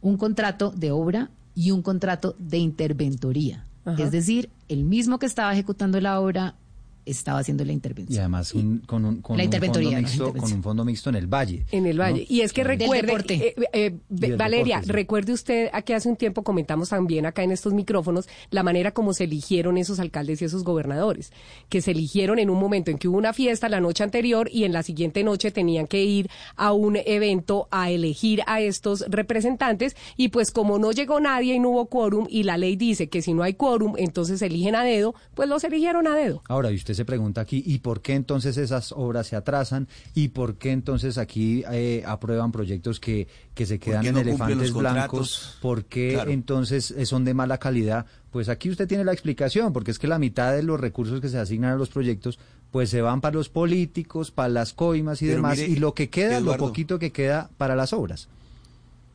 [0.00, 3.64] Un contrato de obra y un contrato de interventoría.
[3.84, 4.00] Ajá.
[4.00, 6.54] Es decir, el mismo que estaba ejecutando la obra
[7.10, 8.16] estaba haciendo la intervención.
[8.16, 11.26] Y además con, un, con, la un fondo mixto, con un fondo mixto en el
[11.26, 11.64] Valle.
[11.70, 12.26] En el Valle.
[12.28, 13.34] Y es que recuerde, deporte.
[13.34, 14.92] eh, eh, del Valeria, deporte, sí.
[14.92, 18.92] recuerde usted a que hace un tiempo comentamos también acá en estos micrófonos la manera
[18.92, 21.32] como se eligieron esos alcaldes y esos gobernadores,
[21.68, 24.64] que se eligieron en un momento en que hubo una fiesta la noche anterior y
[24.64, 29.96] en la siguiente noche tenían que ir a un evento a elegir a estos representantes
[30.16, 33.22] y pues como no llegó nadie y no hubo quórum y la ley dice que
[33.22, 36.42] si no hay quórum entonces se eligen a dedo, pues los eligieron a dedo.
[36.48, 39.88] Ahora, y usted se pregunta aquí, ¿y por qué entonces esas obras se atrasan?
[40.14, 45.56] ¿Y por qué entonces aquí eh, aprueban proyectos que, que se quedan no elefantes blancos?
[45.62, 46.30] ¿Por qué Claro.
[46.30, 48.04] entonces eh, son de mala calidad?
[48.30, 51.30] Pues aquí usted tiene la explicación, porque es que la mitad de los recursos que
[51.30, 52.38] se asignan a los proyectos,
[52.70, 55.94] pues se van para los políticos, para las coimas y Pero demás, mire, y lo
[55.94, 56.52] que queda, Eduardo.
[56.52, 58.28] lo poquito que queda para las obras.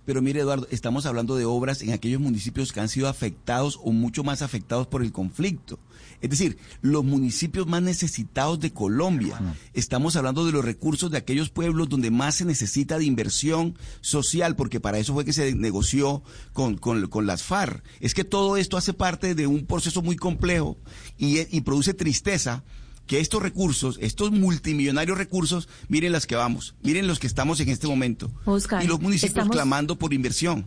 [0.06, 3.92] Pero mire, Eduardo, estamos hablando de obras en aquellos municipios que han sido afectados o
[3.92, 5.80] mucho más afectados por el conflicto.
[6.26, 9.40] Es decir, los municipios más necesitados de Colombia.
[9.74, 14.56] Estamos hablando de los recursos de aquellos pueblos donde más se necesita de inversión social,
[14.56, 17.84] porque para eso fue que se negoció con, con- con las FARC.
[18.00, 20.78] Es que todo esto hace parte de un proceso muy complejo
[21.18, 22.64] y, y produce tristeza
[23.06, 27.70] que estos recursos, estos multimillonarios recursos, miren las que vamos, miren los que estamos en
[27.70, 28.32] este momento.
[28.46, 30.66] Oscar, y los municipios estamos- clamando por inversión.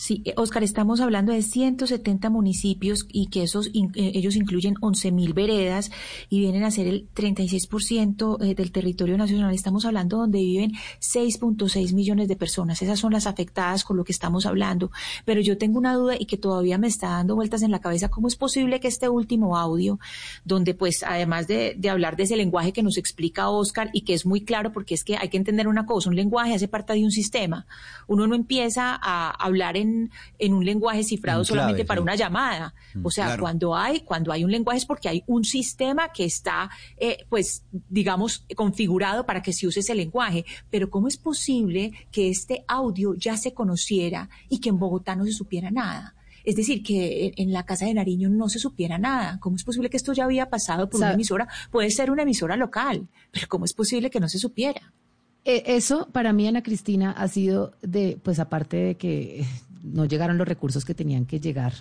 [0.00, 5.34] Sí, eh, Oscar, estamos hablando de 170 municipios y que esos eh, ellos incluyen 11.000
[5.34, 5.90] veredas
[6.30, 9.54] y vienen a ser el 36% eh, del territorio nacional.
[9.54, 12.80] Estamos hablando donde viven 6.6 millones de personas.
[12.80, 14.90] Esas son las afectadas con lo que estamos hablando.
[15.26, 18.08] Pero yo tengo una duda y que todavía me está dando vueltas en la cabeza.
[18.08, 20.00] ¿Cómo es posible que este último audio,
[20.46, 24.14] donde pues además de, de hablar de ese lenguaje que nos explica Oscar y que
[24.14, 26.94] es muy claro porque es que hay que entender una cosa, un lenguaje hace parte
[26.94, 27.66] de un sistema.
[28.06, 29.89] Uno no empieza a hablar en,
[30.38, 32.02] en un lenguaje cifrado clave, solamente para sí.
[32.02, 32.74] una llamada.
[33.02, 33.42] O sea, Claro.
[33.42, 37.64] cuando hay, cuando hay un lenguaje es porque hay un sistema que está, eh, pues,
[37.88, 40.44] digamos, configurado para que se use ese lenguaje.
[40.70, 45.24] Pero ¿cómo es posible que este audio ya se conociera y que en Bogotá no
[45.24, 46.14] se supiera nada?
[46.42, 49.38] Es decir, que en- la Casa de Nariño no se supiera nada.
[49.40, 51.46] ¿Cómo es posible que esto ya había pasado por una emisora?
[51.70, 54.80] Puede ser una emisora local, pero ¿cómo es posible que no se supiera?
[55.44, 59.44] Eh, Eso para mí, Ana Cristina, ha sido de, pues aparte de que
[59.82, 61.74] no llegaron los recursos que tenían que llegar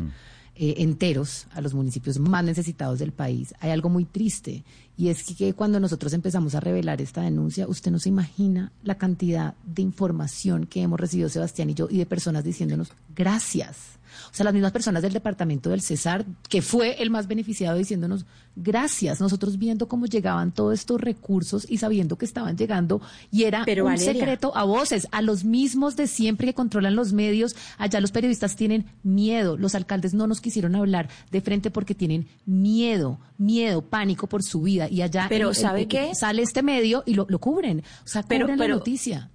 [0.55, 4.63] eh, enteros a los municipios más necesitados del país, hay algo muy triste
[4.97, 8.97] y es que cuando nosotros empezamos a revelar esta denuncia, usted no se imagina la
[8.97, 13.98] cantidad de información que hemos recibido Sebastián y yo y de personas diciéndonos gracias.
[14.31, 18.25] O sea, las mismas personas del departamento del Cesar, que fue el más beneficiado, diciéndonos
[18.55, 19.19] gracias.
[19.21, 23.85] Nosotros viendo cómo llegaban todos estos recursos y sabiendo que estaban llegando y era Pero,
[23.85, 24.13] un Valeria.
[24.13, 27.55] secreto a voces, a los mismos de siempre que controlan los medios.
[27.77, 29.57] Allá los periodistas tienen miedo.
[29.57, 34.61] Los alcaldes no nos quisieron hablar de frente porque tienen miedo, miedo, pánico por su
[34.61, 34.89] vida.
[34.89, 36.11] Y allá Pero, el- ¿sabe el- qué?
[36.15, 37.79] sale este medio y lo, lo cubren.
[38.03, 39.29] O sea, cubren pero- la noticia.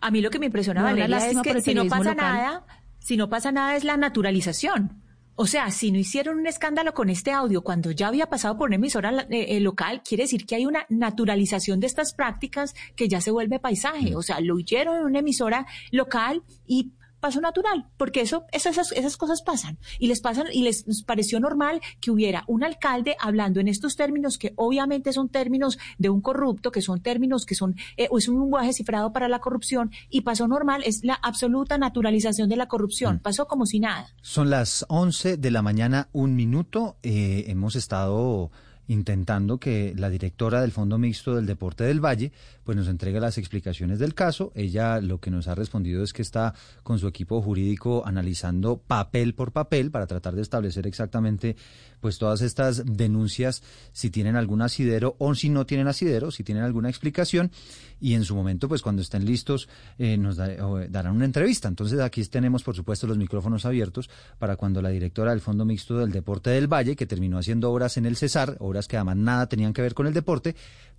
[0.00, 2.16] A mí lo que me impresiona, No, Valeria, es que si no pasa local.
[2.16, 2.64] nada,
[3.06, 5.00] si no pasa nada es la naturalización.
[5.36, 8.66] O sea, si no hicieron un escándalo con este audio cuando ya había pasado por
[8.66, 13.06] una emisora eh, eh, local, quiere decir que hay una naturalización de estas prácticas que
[13.06, 14.10] ya se vuelve paisaje.
[14.10, 14.16] Mm.
[14.16, 16.94] O sea, lo hicieron en una emisora local y
[17.26, 19.78] pasó natural, porque eso, esas, esas cosas pasan.
[19.98, 24.38] Y les pasan, y les pareció normal que hubiera un alcalde hablando en estos términos
[24.38, 28.38] que obviamente son términos de un corrupto, que son términos que son, eh, es un
[28.38, 33.18] lenguaje cifrado para la corrupción, y pasó normal, es la absoluta naturalización de la corrupción.
[33.18, 34.06] Pasó como si nada.
[34.22, 36.96] Son las 11 de la mañana, un minuto.
[37.02, 38.52] Eh, hemos estado
[38.88, 42.32] intentando que la directora del Fondo Mixto del Deporte del Valle
[42.64, 44.52] pues nos entregue las explicaciones del caso.
[44.54, 49.34] Ella lo que nos ha respondido es que está con su equipo jurídico analizando papel
[49.34, 51.56] por papel para tratar de establecer exactamente
[52.00, 56.64] pues todas estas denuncias si tienen algún asidero o si no tienen asidero, si tienen
[56.64, 57.50] alguna explicación
[58.00, 60.58] y en su momento pues cuando estén listos eh, nos eh,
[60.90, 61.68] darán una entrevista.
[61.68, 65.98] Entonces aquí tenemos por supuesto los micrófonos abiertos para cuando la directora del Fondo Mixto
[65.98, 69.46] del Deporte del Valle, que terminó haciendo obras en el Cesar, obras que además nada
[69.46, 70.56] tenían que ver con el deporte,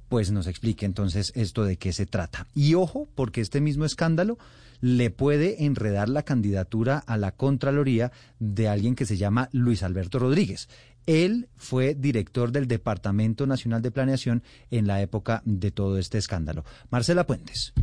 [0.10, 2.47] pues nos explique entonces esto de qué se trata.
[2.55, 4.38] Y ojo, porque este mismo escándalo
[4.79, 10.19] le puede enredar la candidatura a la Contraloría de alguien que se llama Luis Alberto
[10.19, 10.69] Rodríguez.
[11.07, 16.63] Él fue director del Departamento Nacional de Planeación en la época de todo este escándalo.
[16.91, 17.73] Marcela Puentes.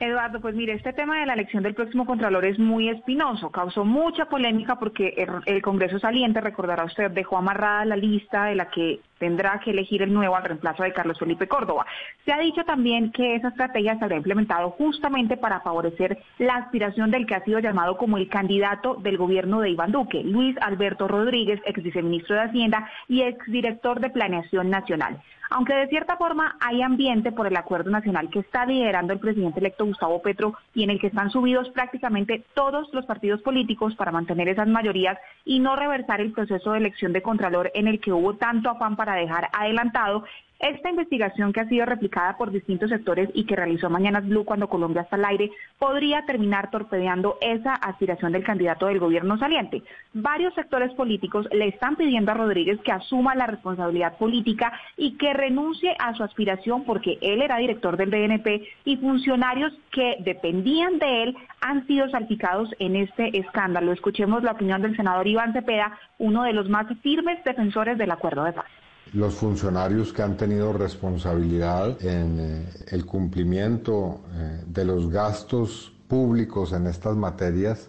[0.00, 3.84] Eduardo, pues mire, este tema de la elección del próximo Contralor es muy espinoso, causó
[3.84, 9.00] mucha polémica porque el, Congreso saliente, recordará usted, dejó amarrada la lista de la que
[9.18, 11.84] tendrá que elegir el nuevo al reemplazo de Carlos Felipe Córdoba.
[12.24, 17.10] Se ha dicho también que esa estrategia se habrá implementado justamente para favorecer la aspiración
[17.10, 21.08] del que ha sido llamado como el candidato del gobierno de Iván Duque, Luis Alberto
[21.08, 25.20] Rodríguez, ex viceministro de Hacienda y ex director de Planeación Nacional.
[25.50, 29.60] Aunque de cierta forma hay ambiente por el acuerdo nacional que está liderando el presidente
[29.60, 34.12] electo Gustavo Petro y en el que están subidos prácticamente todos los partidos políticos para
[34.12, 38.12] mantener esas mayorías y no reversar el proceso de elección de Contralor en el que
[38.12, 40.24] hubo tanto afán para dejar adelantado
[40.58, 44.68] esta investigación que ha sido replicada por distintos sectores y que realizó Mañanas Blue cuando
[44.68, 49.84] Colombia está al aire podría terminar torpedeando esa aspiración del candidato del gobierno saliente.
[50.14, 55.32] Varios sectores políticos le están pidiendo a Rodríguez que asuma la responsabilidad política y que
[55.32, 61.22] renuncie a su aspiración porque él era director del DNP y funcionarios que dependían de
[61.22, 63.92] él han sido salpicados en este escándalo.
[63.92, 68.42] Escuchemos la opinión del senador Iván Cepeda, uno de los más firmes defensores del acuerdo
[68.42, 68.66] de paz
[69.12, 76.72] los funcionarios que han tenido responsabilidad en eh, el cumplimiento eh, de los gastos públicos
[76.72, 77.88] en estas materias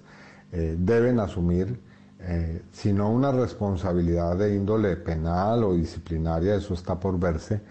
[0.52, 1.88] eh, deben asumir,
[2.74, 7.62] si no una responsabilidad de índole penal o disciplinaria, eso está por verse,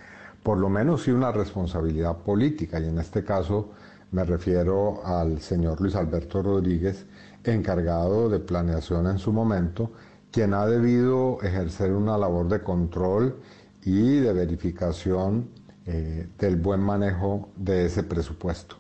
[0.43, 3.73] por lo menos sí una responsabilidad política, y en este caso
[4.11, 7.05] me refiero al señor Luis Alberto Rodríguez,
[7.45, 9.93] encargado de planeación en su momento,
[10.39, 13.41] quien ha debido ejercer una labor de control
[13.83, 15.49] y de verificación
[15.85, 18.77] eh, del buen manejo de ese presupuesto.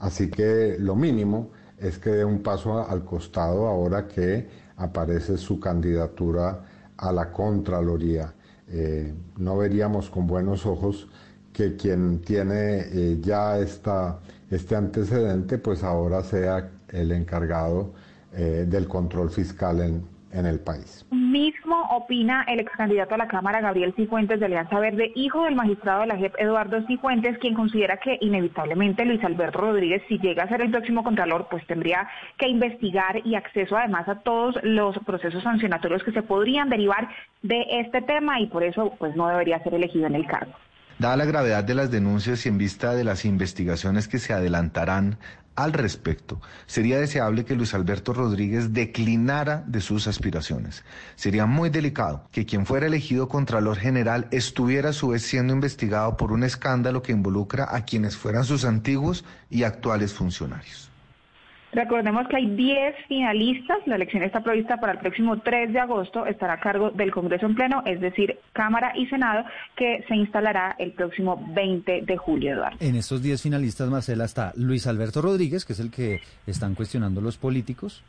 [0.00, 5.58] Así que lo mínimo es que dé un paso al costado ahora que aparece su
[5.58, 6.66] candidatura
[6.98, 8.34] a la Contraloría.
[8.68, 11.08] Eh, no veríamos con buenos ojos
[11.54, 17.94] que quien tiene eh, ya este antecedente, pues ahora sea el encargado
[18.30, 21.06] del control fiscal en, en el país.
[21.10, 25.54] Mismo opina el ex candidato a la Cámara, Gabriel Cifuentes, de Alianza Verde, hijo del
[25.54, 30.44] magistrado de la JEP, Eduardo Cifuentes, quien considera que inevitablemente Luis Alberto Rodríguez, si llega
[30.44, 34.98] a ser el próximo contralor, pues tendría que investigar y acceso además a todos los
[35.00, 37.08] procesos sancionatorios que se podrían derivar
[37.42, 40.52] de este tema y por eso pues no debería ser elegido en el cargo.
[40.98, 45.18] Dada la gravedad de las denuncias y en vista de las investigaciones que se adelantarán
[45.54, 50.84] al respecto, sería deseable que Luis Alberto Rodríguez declinara de sus aspiraciones.
[51.14, 56.16] Sería muy delicado que quien fuera elegido Contralor General estuviera a su vez siendo investigado
[56.16, 60.87] por un escándalo que involucra a quienes fueran sus antiguos y actuales funcionarios.
[61.72, 66.26] Recordemos que hay 10 finalistas, la elección está prevista para el próximo 3 de agosto,
[66.26, 69.44] estará a cargo del Congreso en pleno, es decir, Cámara y Senado,
[69.76, 72.78] que se instalará el próximo 20 de julio, Eduardo.
[72.80, 77.20] En estos 10 finalistas, Marcela, está Luis Alberto Rodríguez, que es el que están cuestionando
[77.20, 78.02] los políticos,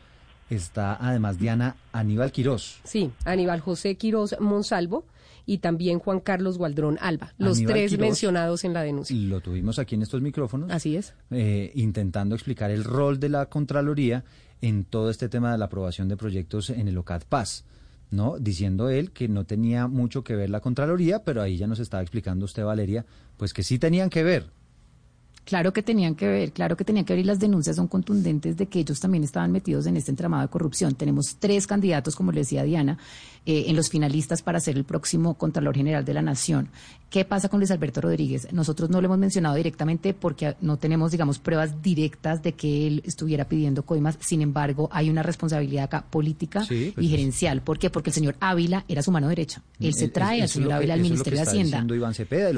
[0.50, 2.80] está además Diana Aníbal Quirós.
[2.84, 5.04] Sí, Aníbal José Quirós Monsalvo
[5.50, 9.16] y también Juan Carlos Gualdrón Alba, los tres mencionados en la denuncia.
[9.18, 10.70] Lo tuvimos aquí en estos micrófonos.
[10.70, 11.16] Así es.
[11.32, 14.24] Eh, intentando explicar el rol de la Contraloría
[14.62, 17.66] en todo este tema de la aprobación de proyectos en el OCAD Paz.
[18.12, 18.38] ¿no?
[18.38, 22.04] Diciendo él que no tenía mucho que ver la Contraloría, pero ahí ya nos estaba
[22.04, 24.52] explicando usted, Valeria, pues que sí tenían que ver.
[25.50, 28.56] Claro que tenían que ver, claro que tenían que ver y las denuncias son contundentes
[28.56, 30.94] de que ellos también estaban metidos en este entramado de corrupción.
[30.94, 33.00] Tenemos tres candidatos, como le decía Diana,
[33.48, 36.70] eh, en los finalistas para ser el próximo Contralor General de la Nación.
[37.10, 38.48] ¿Qué pasa con Luis Alberto Rodríguez?
[38.54, 43.02] Nosotros no lo hemos mencionado directamente porque no tenemos, digamos, pruebas directas de que él
[43.04, 44.20] estuviera pidiendo coimas.
[44.20, 47.62] Sin embargo, hay una responsabilidad acá política y pues gerencial.
[47.64, 47.90] ¿Por qué?
[47.90, 49.64] Porque el señor Ávila era su mano derecha.
[49.80, 51.84] Él se trae al señor Ávila al Ministerio de Hacienda.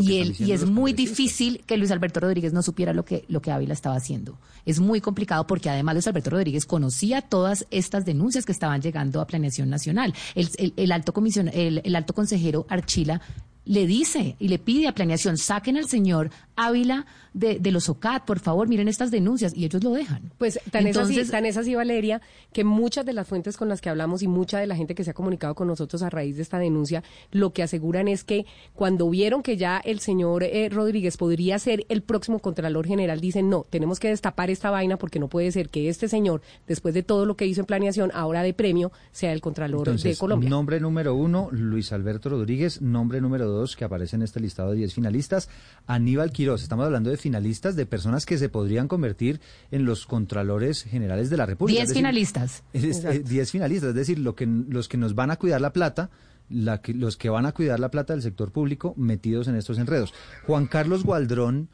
[0.01, 3.41] y, él, y es muy difícil que Luis Alberto Rodríguez no supiera lo que, lo
[3.41, 4.37] que Ávila estaba haciendo.
[4.65, 9.21] Es muy complicado porque además Luis Alberto Rodríguez conocía todas estas denuncias que estaban llegando
[9.21, 10.13] a Planeación Nacional.
[10.35, 13.21] el, alto el alto consejero Archila
[13.65, 18.25] le dice y le pide a planeación, saquen al señor Ávila de, de, los OCAT,
[18.25, 20.31] por favor, miren estas denuncias, y ellos lo dejan.
[20.37, 22.21] Pues tan, Entonces, es así, tan es así, Valeria,
[22.51, 25.03] que muchas de las fuentes con las que hablamos y mucha de la gente que
[25.03, 28.45] se ha comunicado con nosotros a raíz de esta denuncia, lo que aseguran es que
[28.75, 33.49] cuando vieron que ya el señor eh, Rodríguez podría ser el próximo Contralor General, dicen,
[33.49, 37.03] no, tenemos que destapar esta vaina porque no puede ser que este señor, después de
[37.03, 40.49] todo lo que hizo en planeación, ahora de premio, sea el Contralor de Colombia.
[40.49, 44.77] Nombre número uno, Luis Alberto Rodríguez, nombre número dos, que aparece en este listado de
[44.77, 45.49] 10 finalistas,
[45.87, 46.63] Aníbal Quiroz.
[46.63, 51.37] Estamos hablando de finalistas, de personas que se podrían convertir en los contralores generales de
[51.37, 51.81] la República.
[51.81, 52.63] Diez finalistas.
[52.73, 56.09] diez finalistas, es decir, lo que, los que nos van a cuidar la plata,
[56.49, 59.77] la que, los que van a cuidar la plata del sector público metidos en estos
[59.77, 60.13] enredos.
[60.47, 61.69] Juan Carlos Gualdrón,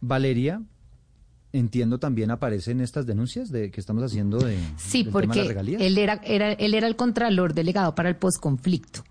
[0.00, 0.62] Valeria,
[1.52, 6.20] entiendo también aparece en estas denuncias de que estamos haciendo de sí porque él era,
[6.24, 9.02] era él era el contralor delegado para el posconflicto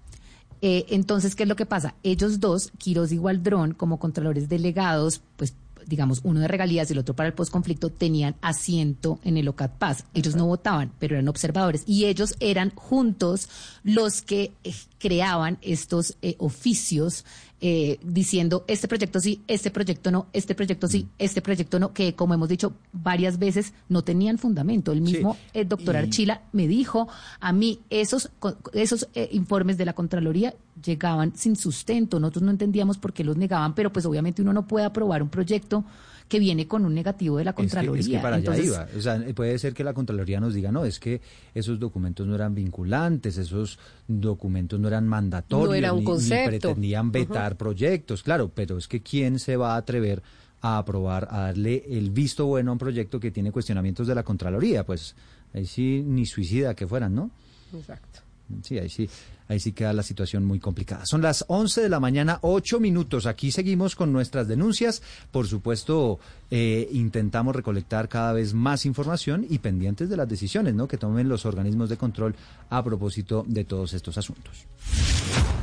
[0.62, 1.96] eh, entonces, ¿qué es lo que pasa?
[2.04, 5.54] Ellos dos, Quiroz y Gualdrón, como contralores delegados, pues
[5.88, 9.72] digamos, uno de regalías y el otro para el postconflicto, tenían asiento en el OCAT
[9.78, 10.04] Paz.
[10.14, 11.84] Ellos no votaban, pero eran observadores.
[11.86, 13.50] Y ellos eran juntos
[13.84, 14.52] los que
[15.00, 17.26] creaban estos eh, oficios
[17.60, 22.14] eh, diciendo este proyecto sí, este proyecto no, este proyecto sí, este proyecto no, que
[22.14, 24.92] como hemos dicho varias veces no tenían fundamento.
[24.92, 27.08] El mismo el doctor Archila me dijo
[27.40, 28.30] a mí esos,
[28.74, 32.20] esos eh, informes de la Contraloría llegaban sin sustento.
[32.20, 35.30] Nosotros no entendíamos por qué los negaban, pero pues obviamente uno no puede aprobar un
[35.30, 35.84] proyecto
[36.28, 38.02] que viene con un negativo de la Es que- Contraloría.
[38.02, 38.88] Es que, para allá iba.
[38.98, 41.22] O sea, puede ser que la Contraloría nos diga, no, es que
[41.56, 46.06] esos documentos no eran vinculantes, esos documentos no eran mandatorios, No era un ni- ni,
[46.06, 46.50] concepto.
[46.50, 50.22] pretendían vetar proyectos, claro, pero es que ¿quién se va a atrever
[50.62, 54.24] a aprobar, a darle el visto bueno a un proyecto que tiene cuestionamientos de la
[54.24, 54.86] Contraloría?
[54.86, 55.16] Pues
[55.54, 57.30] ahí sí, ni suicida que fueran, ¿no?
[57.74, 58.20] Exacto.
[58.64, 59.10] Sí, ahí sí,
[59.48, 61.06] ahí sí queda la situación muy complicada.
[61.06, 63.26] Son las 11 de la mañana, 8 minutos.
[63.26, 65.02] Aquí seguimos con nuestras denuncias.
[65.32, 66.20] Por supuesto,
[66.52, 70.88] eh, intentamos recolectar cada vez más información y pendientes de las decisiones ¿no?
[70.88, 72.36] que tomen los organismos de control
[72.70, 74.66] a propósito de todos estos asuntos.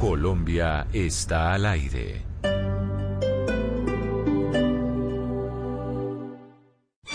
[0.00, 2.22] Colombia está al aire.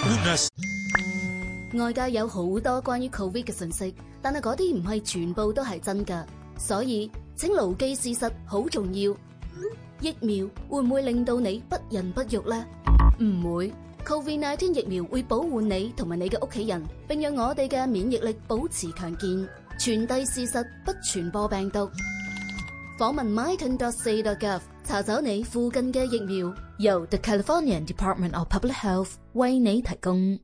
[0.06, 0.50] Unas
[1.74, 6.26] 外界有好多關於 Covid 嘅信息，但係嗰啲唔係全部都係真㗎，
[6.58, 9.16] 所以請牢记事實好重要。
[10.02, 12.66] 疫苗會唔會令到你不孕不育呢？
[13.22, 13.74] 唔會。
[14.06, 19.30] Covid-19 疫苗會保護你同埋你嘅屋企人，並讓我哋嘅免疫力保持強健。
[19.78, 21.80] 傳遞事實，不傳播病毒。
[22.98, 30.40] 訪問 myton.ca.gov 查找你附近嘅疫苗，由 The California Department of Public Health 為你提供。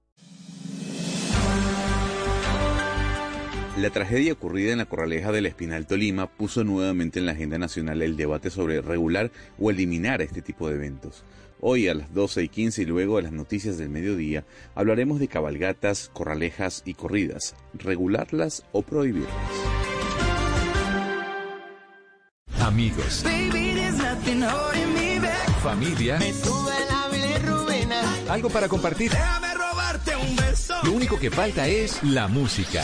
[3.78, 8.02] La tragedia ocurrida en la Corraleja del Espinal Tolima puso nuevamente en la agenda nacional
[8.02, 11.26] el debate sobre regular o eliminar este tipo de eventos.
[11.60, 14.46] Hoy a las 12 y 15 y luego de las noticias del mediodía
[14.76, 19.34] hablaremos de cabalgatas, corralejas y corridas, regularlas o prohibirlas.
[22.62, 23.26] Amigos,
[25.62, 26.20] familia,
[28.30, 29.12] algo para compartir.
[30.84, 32.84] Lo único que falta es la música.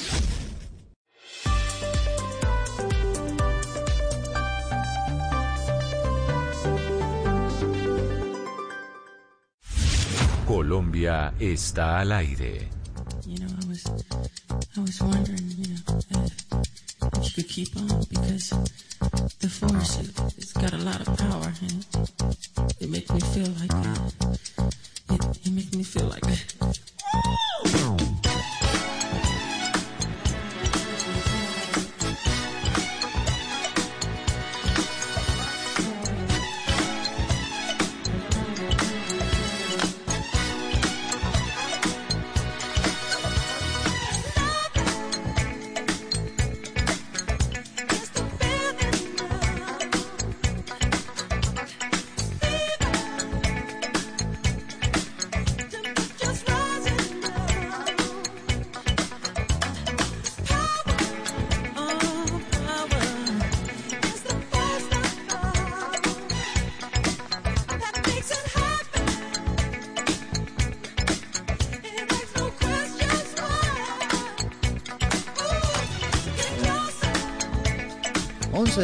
[10.61, 12.69] Colombia está al aire.
[13.25, 13.83] You know, I was,
[14.77, 18.49] I was wondering, you know, if, you could keep on because
[19.39, 19.97] the force,
[20.37, 21.83] it's got a lot of power and
[22.79, 23.73] it makes me feel like,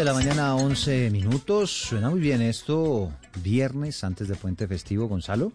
[0.07, 1.69] la mañana, 11 minutos.
[1.69, 3.11] Suena muy bien esto.
[3.43, 5.51] Viernes antes de Puente Festivo, Gonzalo.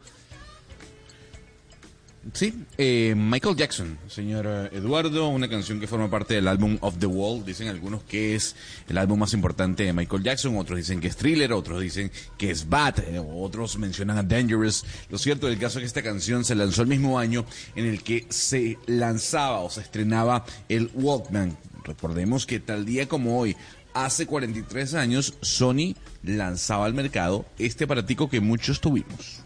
[2.35, 7.07] Sí, eh, Michael Jackson, señor Eduardo, una canción que forma parte del álbum Of the
[7.07, 7.47] Wall.
[7.47, 8.55] Dicen algunos que es
[8.91, 12.51] el álbum más importante de Michael Jackson, otros dicen que es Thriller, otros dicen que
[12.51, 14.85] es Bad, eh, otros mencionan a Dangerous.
[15.09, 18.03] Lo cierto del caso es que esta canción se lanzó el mismo año en el
[18.03, 21.57] que se lanzaba o se estrenaba el Walkman.
[21.85, 23.57] Recordemos que tal día como hoy,
[23.95, 29.43] hace 43 años, Sony lanzaba al mercado este aparatico que muchos tuvimos.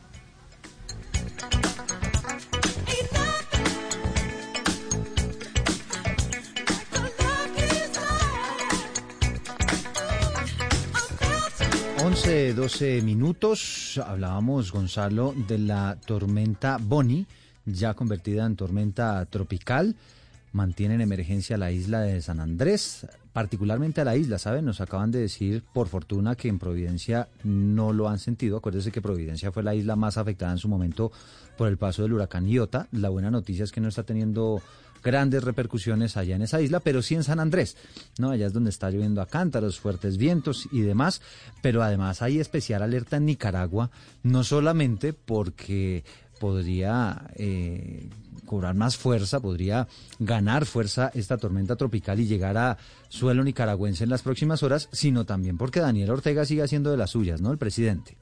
[12.05, 14.01] Once, 12 minutos.
[14.05, 17.27] Hablábamos, Gonzalo, de la tormenta Bonnie,
[17.65, 19.97] ya convertida en tormenta tropical.
[20.57, 24.65] Mantienen emergencia la isla de San Andrés, particularmente a la isla, ¿saben?
[24.65, 28.57] Nos acaban de decir, por fortuna, que en Providencia no lo han sentido.
[28.57, 31.13] Acuérdense que Providencia fue la isla más afectada en su momento
[31.59, 32.89] por el paso del huracán Iota.
[32.93, 34.63] La buena noticia es que no está teniendo
[35.05, 37.77] grandes repercusiones allá en esa isla, pero sí en San Andrés,
[38.19, 38.31] ¿no?
[38.31, 41.21] Allá es donde está lloviendo a cántaros, fuertes vientos y demás,
[41.61, 43.91] pero además hay especial alerta en Nicaragua,
[44.23, 46.03] no solamente porque
[46.41, 48.09] podría eh,
[48.45, 52.79] cobrar más fuerza, podría ganar fuerza esta tormenta tropical y llegar a
[53.09, 57.11] suelo nicaragüense en las próximas horas, sino también porque Daniel Ortega sigue haciendo de las
[57.11, 57.53] suyas, ¿no?
[57.53, 58.17] El presidente.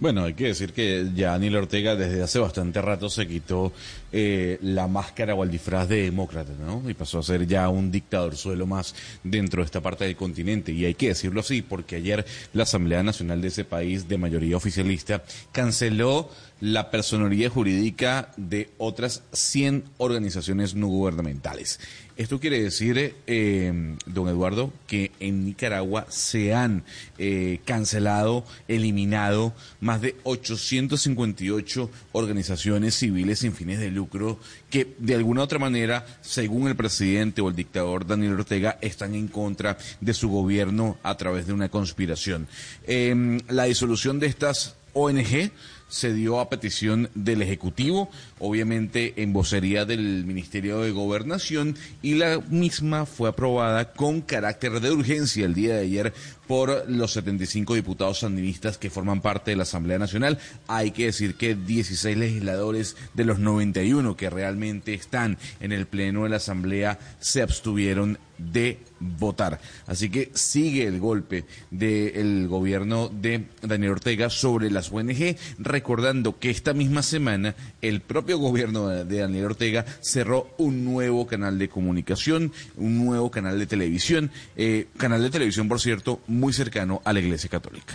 [0.00, 3.70] Bueno, hay que decir que ya Daniel Ortega desde hace bastante rato se quitó
[4.12, 6.88] eh, la máscara o el disfraz de demócrata, ¿no?
[6.88, 10.72] Y pasó a ser ya un dictador suelo más dentro de esta parte del continente.
[10.72, 12.24] Y hay que decirlo así, porque ayer
[12.54, 15.22] la Asamblea Nacional de ese país, de mayoría oficialista,
[15.52, 16.30] canceló
[16.60, 21.80] la personería jurídica de otras 100 organizaciones no gubernamentales.
[22.16, 26.84] Esto quiere decir, eh, don Eduardo, que en Nicaragua se han
[27.16, 34.38] eh, cancelado, eliminado más de 858 organizaciones civiles sin fines de lucro
[34.68, 39.14] que de alguna u otra manera, según el presidente o el dictador Daniel Ortega, están
[39.14, 42.48] en contra de su gobierno a través de una conspiración.
[42.86, 45.52] Eh, la disolución de estas ONG
[45.90, 52.40] se dio a petición del Ejecutivo, obviamente en vocería del Ministerio de Gobernación, y la
[52.48, 56.14] misma fue aprobada con carácter de urgencia el día de ayer
[56.50, 60.40] por los 75 diputados sandinistas que forman parte de la Asamblea Nacional.
[60.66, 66.24] Hay que decir que 16 legisladores de los 91 que realmente están en el Pleno
[66.24, 69.60] de la Asamblea se abstuvieron de votar.
[69.86, 76.50] Así que sigue el golpe del gobierno de Daniel Ortega sobre las ONG, recordando que
[76.50, 82.52] esta misma semana el propio gobierno de Daniel Ortega cerró un nuevo canal de comunicación,
[82.76, 87.20] un nuevo canal de televisión, eh, canal de televisión, por cierto, muy cercano a la
[87.20, 87.94] Iglesia Católica.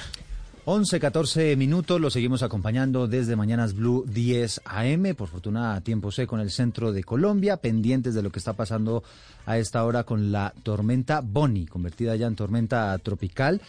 [0.68, 6.12] 11, 14 minutos, lo seguimos acompañando desde Mañanas Blue 10 AM, por fortuna a tiempo
[6.12, 9.04] seco en el centro de Colombia, pendientes de lo que está pasando
[9.46, 13.62] a esta hora con la tormenta Bonnie, convertida ya en tormenta tropical.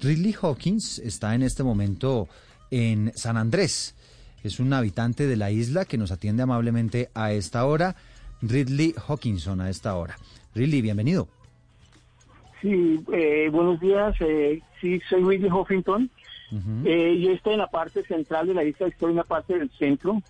[0.00, 2.28] Ridley Hawkins está en este momento
[2.70, 3.94] en San Andrés,
[4.44, 7.96] es un habitante de la isla que nos atiende amablemente a esta hora.
[8.42, 10.18] Ridley Hawkinson a esta hora.
[10.54, 11.28] Ridley, bienvenido.
[12.64, 14.16] Sí, eh, buenos días.
[14.20, 16.08] Eh, sí, soy Ridley Huffington.
[16.86, 19.68] Eh, yo estoy en la parte central de la isla, estoy en la parte del
[19.72, 20.22] centro.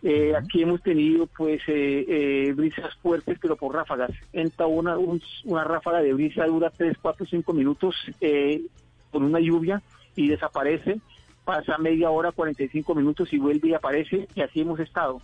[0.00, 4.12] Eh, Aquí hemos tenido pues eh, brisas fuertes, pero por ráfagas.
[4.32, 8.62] Entra una, un- una ráfaga de brisa, dura 3, 4, 5 minutos eh,
[9.10, 9.82] con una lluvia
[10.14, 11.00] y desaparece.
[11.44, 14.28] Pasa media hora, 45 minutos y vuelve y aparece.
[14.36, 15.20] Y así hemos estado.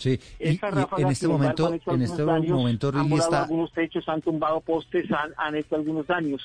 [0.00, 3.30] Sí, y, y en este embargo, momento, han en este daños, momento han Ridley volado
[3.30, 6.40] está, algunos techos, han tumbado postes, han, han hecho algunos daños.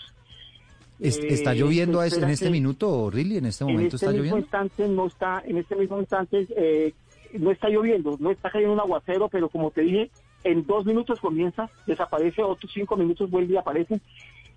[0.99, 3.95] es- Eh, está lloviendo a se es- en este minuto, Ridley, en este en momento
[3.95, 4.38] este está mismo lloviendo.
[4.39, 6.93] instante no está, en este mismo instante eh,
[7.39, 10.12] no está lloviendo, no está cayendo un aguacero, pero como te dije,
[10.43, 14.01] en dos minutos comienza, desaparece, otros cinco minutos vuelve y aparece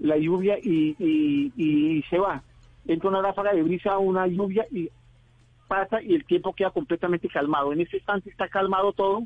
[0.01, 2.43] la lluvia y, y, y se va.
[2.87, 4.89] Entra una ráfaga de brisa, una lluvia y
[5.69, 7.73] pasa y el tiempo queda completamente calmado.
[7.73, 9.23] En este instante está calmado todo,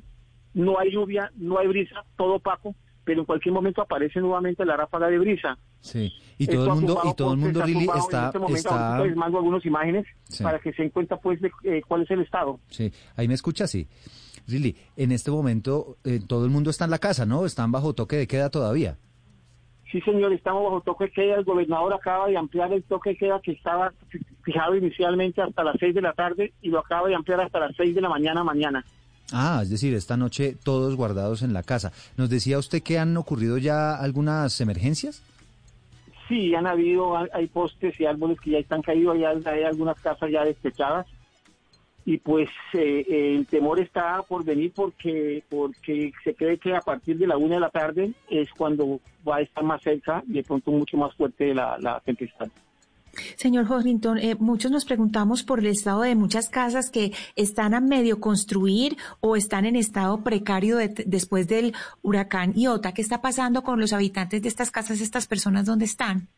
[0.54, 2.74] no hay lluvia, no hay brisa, todo opaco,
[3.04, 5.56] pero en cualquier momento aparece nuevamente la ráfaga de brisa.
[5.80, 8.38] Sí, y Esto todo el mundo, y todo el mundo, Ridley, tumbado- está, En este
[8.38, 10.42] momento está, les mando algunas imágenes Sí.
[10.44, 12.60] para que se den cuenta pues de eh, cuál es el estado.
[12.68, 13.88] sí, ahí me escucha, sí.
[14.46, 17.46] Ridley, en este momento eh, todo el mundo está en la casa, ¿no?
[17.46, 18.98] Están bajo toque de queda todavía.
[19.92, 21.34] Sí, señor, estamos bajo toque de queda.
[21.36, 25.62] El gobernador acaba de ampliar el toque de queda que estaba fi- fijado inicialmente hasta
[25.62, 28.08] las 6 de la tarde y lo acaba de ampliar hasta las 6 de la
[28.08, 28.84] mañana mañana.
[29.34, 31.92] Ah, es decir, esta noche todos guardados en la casa.
[32.16, 35.22] ¿Nos decía usted que han ocurrido ya algunas emergencias?
[36.28, 39.98] Sí, han habido, hay- hay postes y árboles que ya están caídos, ya hay algunas
[40.00, 41.06] casas ya despechadas.
[42.04, 47.16] Y pues eh, el temor está por venir porque porque se cree que a partir
[47.16, 50.42] de la una de la tarde es cuando va a estar más cerca y de
[50.42, 52.48] pronto mucho más fuerte la, la tempestad.
[53.36, 57.80] Señor Hodgington, eh, muchos nos preguntamos por el estado de muchas casas que están a
[57.80, 62.92] medio construir o están en estado precario de- después del huracán Iota.
[62.94, 66.28] ¿Qué está pasando con los habitantes de estas casas, estas personas, dónde están?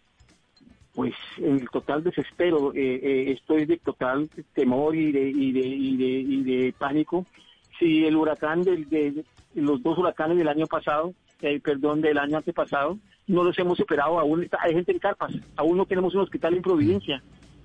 [0.94, 5.96] Pues el total desespero, eh, eh, estoy de total temor y de, y de, y
[5.96, 7.26] de, y de pánico.
[7.78, 9.24] Si el huracán del, de,
[9.54, 14.20] los dos huracanes del año pasado, eh, perdón, del año antepasado, no los hemos superado,
[14.20, 17.22] aún hay gente en carpas, aún no tenemos un hospital en Providencia.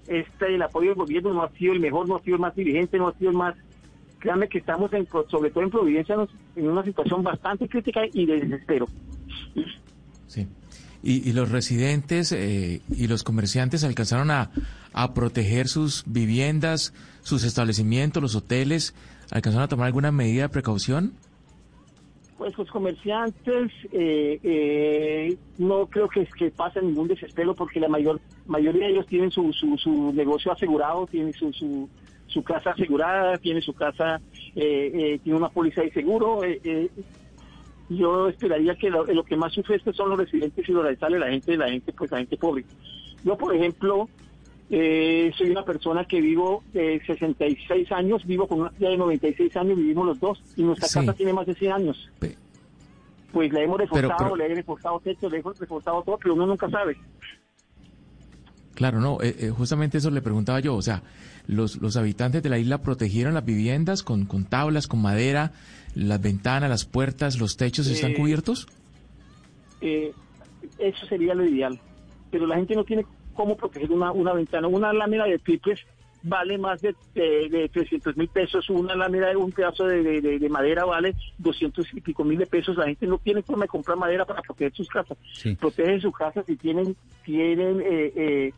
[0.08, 2.56] Este, el apoyo del gobierno no ha sido el mejor, no ha sido el más
[2.56, 3.56] diligente, no ha sido el más
[4.18, 6.16] créanme que estamos, en, sobre todo en Providencia,
[6.56, 8.88] en una situación bastante crítica y de desespero.
[10.28, 10.48] Sí.
[11.02, 14.52] Y, y los residentes eh, y los comerciantes alcanzaron a,
[14.94, 18.94] a proteger sus viviendas, sus establecimientos, los hoteles.
[19.32, 21.14] ¿Alcanzaron a tomar alguna medida de precaución?
[22.38, 28.22] Pues los comerciantes eh, eh, no creo que, que pasen ningún desespero porque la mayor
[28.48, 31.52] mayoría de ellos tienen su, su, su negocio asegurado, tienen su,
[32.28, 34.22] su, casa asegurada, tiene su casa,
[34.56, 36.42] eh, eh, tiene una póliza de seguro.
[37.90, 41.28] Yo esperaría que lo, lo que más sufre esto son los residentes y los la
[41.28, 42.64] gente, la gente, pues la gente pobre.
[43.24, 44.08] Yo, por ejemplo,
[44.70, 49.56] eh, soy una persona que vivo de 66 años, vivo con una tía de 96
[49.58, 51.00] años, vivimos los dos, y nuestra Sí.
[51.00, 52.10] casa tiene más de 100 años.
[53.32, 56.46] Pues la hemos reforzado, pero- le he reforzado techo, le hemos reforzado todo, pero uno
[56.48, 56.98] nunca sabe.
[58.76, 60.76] Claro, no, eh, eh, justamente eso le preguntaba yo.
[60.76, 61.04] O sea,
[61.50, 65.52] los, los habitantes de la isla protegieron las viviendas con, con tablas, con madera,
[65.96, 68.68] las ventanas, las puertas, los techos están Eh, cubiertos.
[69.82, 70.12] Eh,
[70.78, 71.80] eso sería lo ideal.
[72.32, 74.68] Pero la gente no tiene cómo proteger una, una ventana.
[74.68, 75.80] Una lámina de triples
[76.22, 78.70] vale más de, de, de 300 mil pesos.
[78.70, 82.38] Una lámina de un pedazo de, de- de- de madera vale 200 y pico mil
[82.38, 82.78] de pesos.
[82.78, 85.18] La gente no tiene forma de comprar madera para proteger sus casas.
[85.60, 86.96] Protegen sus casas y tienen,
[87.26, 88.54] tienen eh,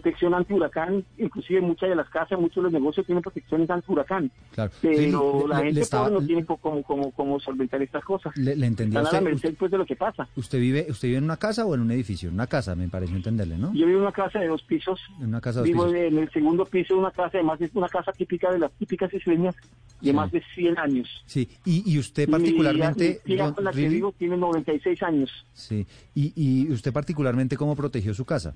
[0.00, 1.04] protección anti-huracán.
[1.18, 4.30] Inclusive muchas de las casas, muchos de los negocios tienen protección anti-huracán.
[4.54, 4.70] Claro.
[4.80, 8.04] Pero Sí, la le- le gente estaba- pobre no tiene cómo, cómo, cómo solventar estas
[8.04, 8.36] cosas.
[8.36, 10.28] Le, le entendí Están a la merced pues, de lo que pasa.
[10.36, 12.28] ¿Usted vive, ¿Usted vive en una casa o en un edificio?
[12.28, 13.72] En una casa, me pareció entenderle, ¿no?
[13.74, 15.00] Yo vivo en una casa de dos pisos.
[15.20, 15.98] En una casa de dos Vivo pisos.
[16.12, 19.12] en el segundo piso de una casa, además es una casa típica de las típicas
[19.12, 19.54] isleñas
[20.00, 20.12] de Sí.
[20.14, 21.08] más de 100 años.
[21.26, 23.20] Sí, y, y usted particularmente...
[23.26, 25.30] Mi tía don con la que vivo tiene 96 años.
[25.52, 28.54] Sí, y, y usted particularmente, ¿cómo protegió su casa?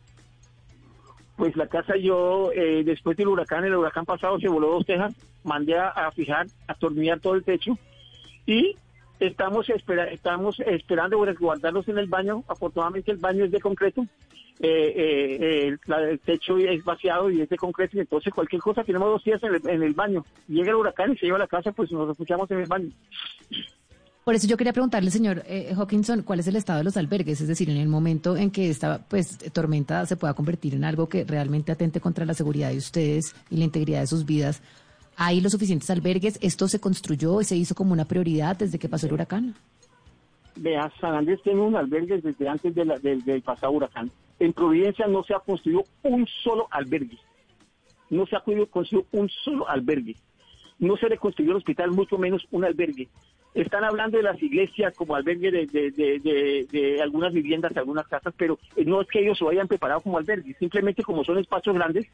[1.36, 5.14] Pues la casa yo, eh, después del huracán, el huracán pasado se voló dos tejas,
[5.42, 7.76] mandé a, fijar, a atornillar todo el techo
[8.46, 8.76] y
[9.20, 12.44] estamos, espera, estamos esperando resguardarlos en el baño.
[12.48, 14.06] Afortunadamente el baño es de concreto.
[14.60, 18.84] Eh, eh, eh, el techo es vaciado y es de concreto y entonces cualquier cosa
[18.84, 20.24] tenemos dos días en el, en el baño.
[20.46, 22.90] Llega el huracán y se lleva la casa, pues nos refugiamos en el baño.
[24.24, 27.42] Por eso yo quería preguntarle, señor eh, Hawkinson, ¿cuál es el estado de los albergues?
[27.42, 31.10] Es decir, en el momento en que esta pues, tormenta se pueda convertir en algo
[31.10, 34.62] que realmente atente contra la seguridad de ustedes y la integridad de sus vidas,
[35.16, 36.38] ¿hay los suficientes albergues?
[36.40, 39.54] ¿Esto se construyó y se hizo como una prioridad desde que pasó el huracán?
[40.56, 44.10] Vea, San Andrés tiene un albergue desde antes de del, pasado huracán.
[44.38, 47.18] En Providencia no se ha construido un solo albergue.
[48.08, 50.16] No se ha construido un solo albergue.
[50.78, 53.08] No se reconstruyó el hospital, mucho menos un albergue.
[53.54, 58.84] Están hablando de las iglesias como albergue de, algunas viviendas, de algunas casas, pero eh,
[58.84, 60.56] no es que ellos se hayan preparado como albergue.
[60.58, 62.06] Simplemente como son espacios grandes,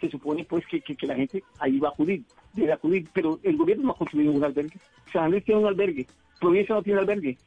[0.00, 3.08] se supone pues que, la gente ahí va a acudir, debe acudir.
[3.12, 4.76] Pero el gobierno no ha construido un albergue.
[5.12, 6.06] San Andrés tiene un albergue.
[6.40, 7.38] Providencia no tiene albergue.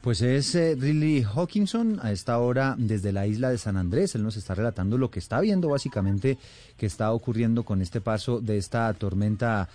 [0.00, 4.14] Pues es eh, Riley Hawkinson a esta hora desde la isla de San Andrés.
[4.14, 6.38] Él nos está relatando lo que está viendo básicamente
[6.76, 9.68] que está ocurriendo con este paso de esta tormenta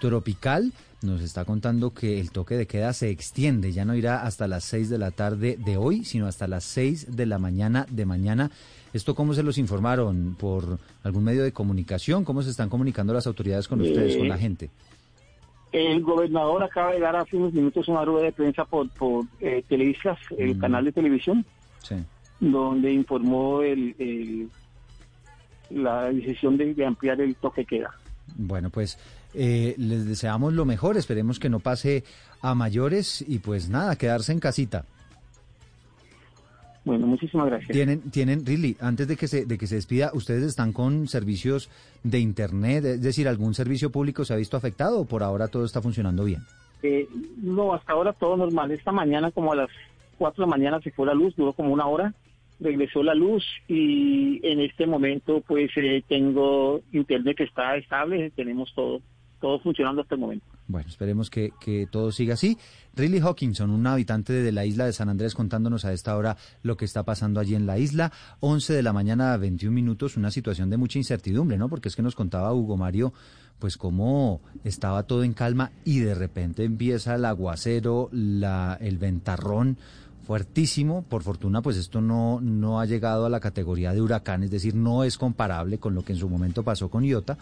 [0.00, 0.72] tropical.
[1.02, 4.64] Nos está contando que el toque de queda se extiende, ya no irá hasta las
[4.64, 8.50] 6 de la tarde de hoy, sino hasta las 6 de la mañana de mañana.
[8.92, 10.36] ¿Esto cómo se los informaron?
[10.38, 12.24] ¿Por algún medio de comunicación?
[12.24, 14.68] ¿Cómo se están comunicando las autoridades con ustedes, con la gente?
[15.72, 19.64] El gobernador acaba de dar hace unos minutos una rueda de prensa por, por eh,
[19.68, 20.60] Televisas, el Mm.
[20.60, 21.46] canal de televisión,
[21.82, 21.94] Sí.
[22.40, 24.50] donde informó el, el-
[25.70, 27.90] la decisión de, de ampliar el toque queda.
[28.36, 28.98] Bueno, pues
[29.34, 32.04] eh, les deseamos lo mejor, esperemos que no pase
[32.40, 34.84] a mayores y pues nada, quedarse en casita.
[36.84, 37.70] Bueno, muchísimas gracias.
[37.70, 41.68] Tienen, tienen, Riley, antes de que se, de que se despida, ¿ustedes están con servicios
[42.02, 42.84] de internet?
[42.84, 46.24] Es decir, ¿algún servicio público se ha visto afectado o por ahora todo está funcionando
[46.24, 46.40] bien?
[46.82, 47.06] Eh,
[47.42, 48.70] no, hasta ahora todo normal.
[48.70, 49.70] Esta mañana, como a las
[50.16, 52.14] 4 de la mañana, se fue la luz, duró como una hora,
[52.60, 58.72] regresó la luz y en este momento, pues eh, tengo internet que está estable, tenemos
[58.74, 59.00] todo,
[59.40, 60.44] todo funcionando hasta el momento.
[60.68, 62.56] Bueno, esperemos que, que todo siga así.
[62.94, 66.76] Riley Hawkinson, un habitante de la isla de San Andrés, contándonos a esta hora lo
[66.76, 68.12] que está pasando allí en la isla.
[68.40, 71.68] 11 de la mañana, 21 minutos, una situación de mucha incertidumbre, ¿no?
[71.68, 73.12] Porque es que nos contaba Hugo Mario,
[73.58, 79.76] pues cómo estaba todo en calma y de repente empieza el aguacero, la, el ventarrón
[80.30, 81.02] fuertísimo.
[81.02, 84.74] Por fortuna, pues esto no, no ha llegado a la categoría de huracán, es decir,
[84.74, 87.36] no es comparable con lo que en su momento pasó con Iota,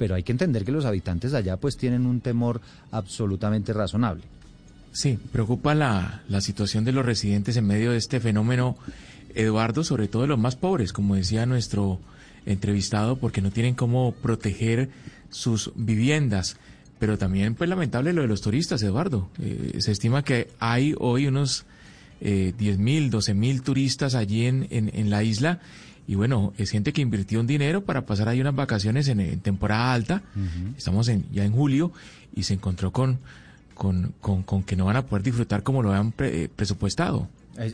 [0.00, 4.22] pero hay que entender que los habitantes allá pues tienen un temor absolutamente razonable.
[4.92, 8.78] Sí, preocupa la, la situación de los residentes en medio de este fenómeno,
[9.34, 12.00] Eduardo, sobre todo de los más pobres, como decía nuestro
[12.46, 14.88] entrevistado porque no tienen cómo proteger
[15.28, 16.56] sus viviendas.
[16.98, 19.28] Pero también, pues lamentable lo de los turistas, Eduardo.
[19.38, 21.66] Eh, se estima que hay hoy unos
[22.22, 25.60] eh, 10 mil, 12 mil turistas allí en, en, en, la isla.
[26.06, 29.40] Y bueno, es gente que invirtió un dinero para pasar ahí unas vacaciones en, en
[29.40, 30.22] temporada alta.
[30.76, 31.92] Estamos en, ya en julio
[32.34, 33.18] y se encontró con,
[33.74, 37.28] con, con, con que no van a poder disfrutar como lo habían pre- eh, presupuestado.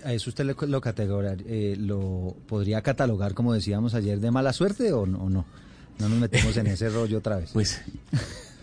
[0.05, 4.53] ¿A eso usted lo, lo, categorar- eh, lo podría catalogar, como decíamos ayer, de mala
[4.53, 5.31] suerte o no?
[5.31, 5.45] no?
[5.99, 7.51] No nos metemos en ese rollo otra vez.
[7.53, 7.81] Pues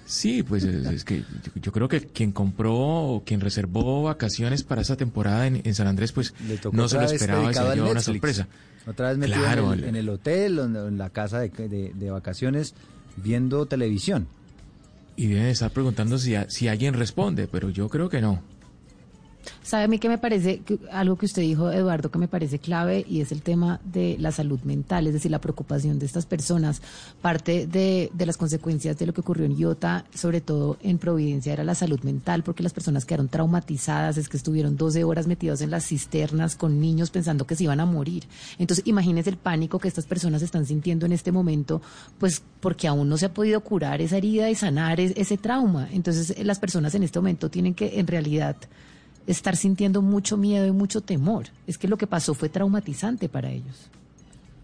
[0.05, 4.64] sí, pues es, es que yo, yo creo que quien compró o quien reservó vacaciones
[4.64, 6.34] para esa temporada en, en San Andrés, pues
[6.72, 8.47] no se lo esperaba y se llevó una sorpresa.
[8.88, 11.49] Otra vez metido Claro, en, el, el- en el hotel, o en, la casa de,
[11.49, 12.73] de- de vacaciones,
[13.17, 14.27] viendo televisión.
[15.15, 18.41] Y deben estar preguntando si, a- si alguien responde, pero yo creo que no.
[19.61, 23.05] ¿Sabe a mí que me parece, algo que usted dijo, Eduardo, que me parece clave
[23.07, 26.81] y es el tema de la salud mental, es decir, la preocupación de estas personas.
[27.21, 31.53] Parte de, de las consecuencias de lo que ocurrió en Iota, sobre todo en Providencia,
[31.53, 35.61] era la salud mental, porque las personas quedaron traumatizadas, es que estuvieron 12 horas metidos
[35.61, 38.23] en las cisternas con niños pensando que se iban a morir.
[38.59, 41.81] Entonces, imagínese el pánico que estas personas están sintiendo en este momento,
[42.17, 45.87] pues porque aún no se ha podido curar esa herida y sanar es- ese trauma.
[45.91, 48.55] Entonces, las personas en este momento tienen que, en realidad,
[49.28, 51.45] estar sintiendo mucho miedo y mucho temor.
[51.67, 53.89] Es que lo que pasó fue traumatizante para ellos.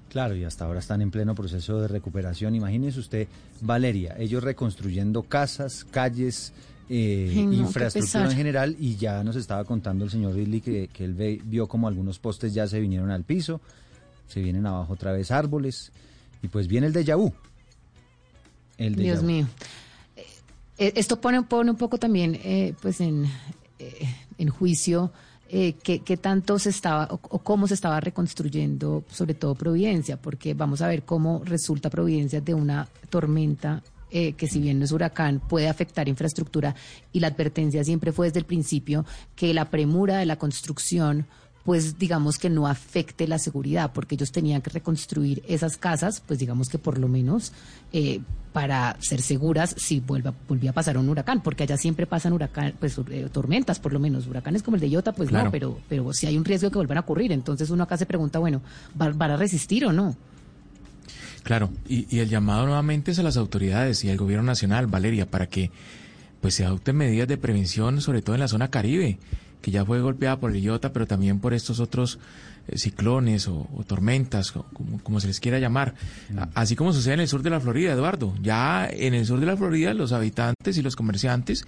[0.10, 2.56] Claro, y hasta ahora están en pleno proceso de recuperación.
[2.56, 3.28] Imagínese usted,
[3.62, 6.52] Valeria, ellos reconstruyendo casas, calles,
[6.90, 11.06] eh, no, infraestructura en general, y ya nos estaba contando el señor Ridley que, que
[11.06, 13.62] él ve- vio como algunos postes ya se vinieron al piso,
[14.28, 15.92] se vienen abajo otra vez árboles,
[16.42, 17.32] y pues viene el de vu.
[18.80, 19.46] El déjà Dios mío.
[20.80, 23.26] Eh, Esto pone, pone un poco también eh, pues en,
[24.38, 25.12] en juicio
[25.52, 30.18] eh, qué, qué tanto se estaba o, o cómo se estaba reconstruyendo, sobre todo Providencia,
[30.18, 34.86] porque vamos a ver cómo resulta Providencia de una tormenta eh, que si bien no
[34.86, 36.76] es huracán, puede afectar infraestructura.
[37.12, 39.06] Y la advertencia siempre fue desde el principio
[39.36, 41.26] que la premura de la construcción
[41.70, 46.40] pues digamos que no afecte la seguridad, porque ellos tenían que reconstruir esas casas, pues
[46.40, 47.54] digamos que por lo menos
[47.94, 48.22] eh,
[48.54, 52.74] para ser seguras si vuelva, volvía a pasar un huracán, porque allá siempre pasan huracán,
[52.80, 55.46] pues eh, tormentas por lo menos, huracanes como el de Iota, pues Claro.
[55.46, 57.98] no, pero, pero si hay un riesgo de que vuelvan a ocurrir, entonces uno acá
[57.98, 58.64] se pregunta, bueno,
[59.00, 60.16] ¿va- ¿van a resistir o no?
[61.44, 65.30] Claro, y, y el llamado nuevamente es a las autoridades y al gobierno nacional, Valeria,
[65.30, 65.70] para que
[66.42, 69.20] pues se adopten medidas de prevención, sobre todo en la zona caribe,
[69.62, 72.18] que ya fue golpeada por el Iota, pero también por estos otros
[72.68, 75.96] eh, ciclones o, o tormentas, o como, como se les quiera llamar.
[76.38, 78.34] A- Así como sucede en el sur de la Florida, Eduardo.
[78.42, 81.66] Ya en el sur de la Florida los habitantes y los comerciantes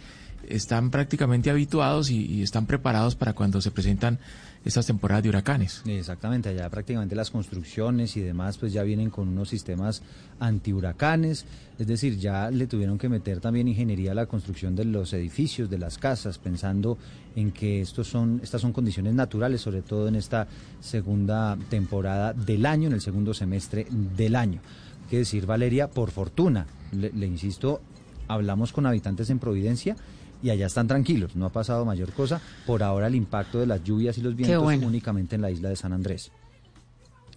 [0.47, 4.19] están prácticamente habituados y, y están preparados para cuando se presentan
[4.63, 5.81] estas temporadas de huracanes.
[5.85, 10.03] Exactamente, allá prácticamente las construcciones y demás pues ya vienen con unos sistemas
[10.39, 11.45] antihuracanes,
[11.79, 15.69] es decir, ya le tuvieron que meter también ingeniería a la construcción de los edificios,
[15.69, 16.97] de las casas, pensando
[17.35, 20.47] en que estos son, estas son condiciones naturales, sobre todo en esta
[20.79, 24.61] segunda temporada del año, en el segundo semestre del año.
[25.03, 27.81] Hay que decir, Valeria, por fortuna, le, le insisto,
[28.27, 29.95] hablamos con habitantes en Providencia
[30.41, 32.41] y allá están tranquilos, no ha pasado mayor cosa.
[32.65, 34.87] Por ahora el impacto de las lluvias y los vientos bueno.
[34.87, 36.31] únicamente en la isla de San Andrés.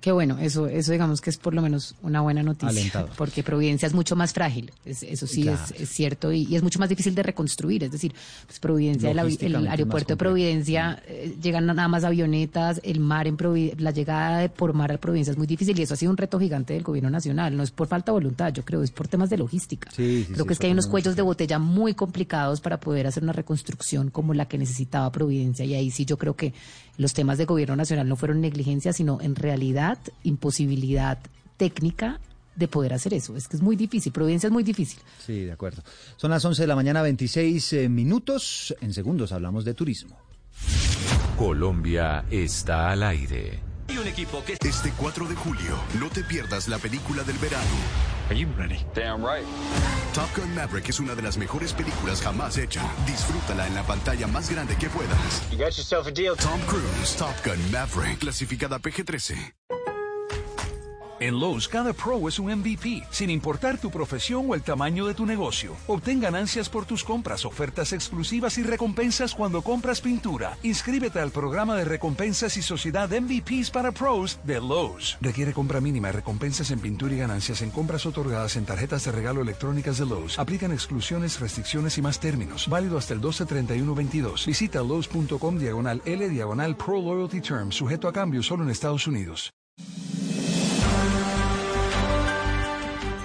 [0.04, 3.08] Qué bueno, eso, eso digamos que es por lo menos una buena noticia, Alentador.
[3.16, 5.58] porque Providencia es mucho más frágil, es- eso sí Claro.
[5.74, 8.12] es, es cierto, y, y es mucho más difícil de reconstruir, es decir,
[8.46, 9.18] pues Providencia, el,
[9.66, 10.16] aeropuerto de.
[10.18, 14.92] Providencia, eh, llegan nada más avionetas, el mar en Provi- la llegada de por mar
[14.92, 17.56] a Providencia es muy difícil y eso ha sido un reto gigante del gobierno nacional,
[17.56, 19.90] no es por falta de voluntad, yo creo, es por temas de logística.
[19.90, 22.78] Sí, sí, Creo sí, que es que hay unos cuellos de botella muy complicados para
[22.78, 25.64] poder hacer una reconstrucción como la que necesitaba Providencia.
[25.64, 26.52] Y ahí sí yo creo que
[26.96, 31.18] los temas de gobierno nacional no fueron negligencia, sino en realidad imposibilidad
[31.56, 32.20] técnica
[32.56, 33.36] de poder hacer eso.
[33.36, 34.12] Es que es muy difícil.
[34.12, 35.00] Providencia es muy difícil.
[35.24, 35.82] Sí, de acuerdo.
[36.16, 38.74] Son las 11 de la mañana, 26 eh, minutos.
[38.80, 40.18] En segundos hablamos de turismo.
[41.36, 43.73] Colombia está al aire.
[43.88, 47.64] Y un equipo que este 4 de julio no te pierdas la película del verano.
[48.30, 48.84] Are you ready?
[48.94, 49.44] Damn right.
[50.14, 52.82] Top Gun Maverick es una de las mejores películas jamás hecha.
[53.06, 55.50] Disfrútala en la pantalla más grande que puedas.
[55.50, 56.34] You got yourself a deal.
[56.36, 59.54] Tom Cruise, Top Gun Maverick, clasificada PG-13.
[61.24, 65.14] En Lowe's, cada pro es un MVP, sin importar tu profesión o el tamaño de
[65.14, 65.74] tu negocio.
[65.86, 70.58] Obtén ganancias por tus compras, ofertas exclusivas y recompensas cuando compras pintura.
[70.62, 75.16] Inscríbete al programa de recompensas y sociedad MVPs para pros de Lowe's.
[75.22, 79.40] Requiere compra mínima, recompensas en pintura y ganancias en compras otorgadas en tarjetas de regalo
[79.40, 80.38] electrónicas de Lowe's.
[80.38, 82.68] Aplican exclusiones, restricciones y más términos.
[82.68, 84.44] Válido hasta el 12-31-22.
[84.44, 89.54] Visita lowes.com diagonal L diagonal Pro Loyalty Term, sujeto a cambio solo en Estados Unidos.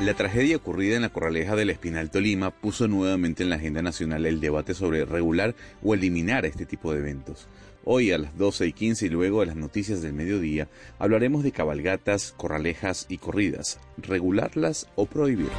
[0.01, 4.25] La tragedia ocurrida en la Corraleja del Espinal Tolima puso nuevamente en la agenda nacional
[4.25, 7.49] el debate sobre regular o eliminar este tipo de eventos.
[7.83, 10.69] Hoy a las 12 y 15 y luego de las noticias del mediodía
[10.99, 15.57] hablaremos de cabalgatas, corralejas y corridas, regularlas o prohibirlas.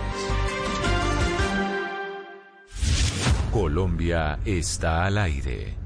[3.52, 5.79] Colombia está al aire.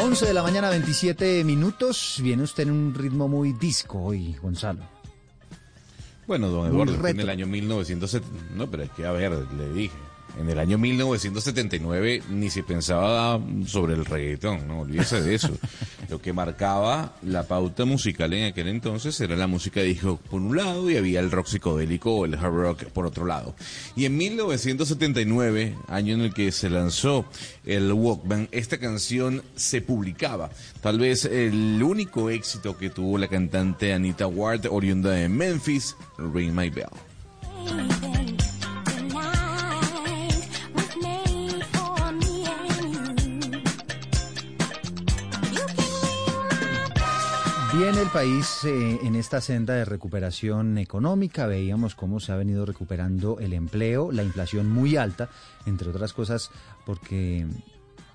[0.00, 2.18] 11 de la mañana, 27 minutos.
[2.22, 4.80] Viene usted en un ritmo muy disco hoy, Gonzalo.
[6.28, 8.54] Bueno, don Eduardo, en el año 1970.
[8.54, 9.96] No, pero es que, a ver, le dije.
[10.38, 15.50] En el año 1979 ni se pensaba sobre el reggaetón, no olvídese de eso.
[16.08, 20.40] Lo que marcaba la pauta musical en aquel entonces era la música de hip por
[20.40, 23.54] un lado y había el rock psicodélico o el hard rock por otro lado.
[23.96, 27.26] Y en 1979, año en el que se lanzó
[27.66, 30.50] el Walkman, esta canción se publicaba.
[30.80, 36.52] Tal vez el único éxito que tuvo la cantante Anita Ward, oriunda de Memphis, Ring
[36.52, 36.88] My Bell.
[47.78, 51.46] Viene el país eh, en esta senda de recuperación económica.
[51.46, 55.28] Veíamos cómo se ha venido recuperando el empleo, la inflación muy alta,
[55.64, 56.50] entre otras cosas,
[56.84, 57.46] porque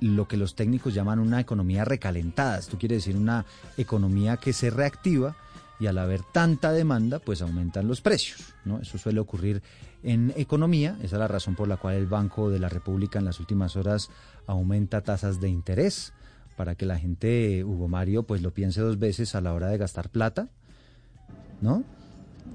[0.01, 2.57] lo que los técnicos llaman una economía recalentada.
[2.57, 3.45] Esto quiere decir una
[3.77, 5.37] economía que se reactiva
[5.79, 8.53] y al haber tanta demanda, pues aumentan los precios.
[8.65, 8.81] ¿no?
[8.81, 9.63] Eso suele ocurrir
[10.03, 10.97] en economía.
[11.01, 13.77] Esa es la razón por la cual el Banco de la República en las últimas
[13.77, 14.09] horas
[14.45, 16.11] aumenta tasas de interés
[16.55, 19.77] para que la gente, Hugo Mario, pues lo piense dos veces a la hora de
[19.77, 20.49] gastar plata,
[21.61, 21.83] ¿no?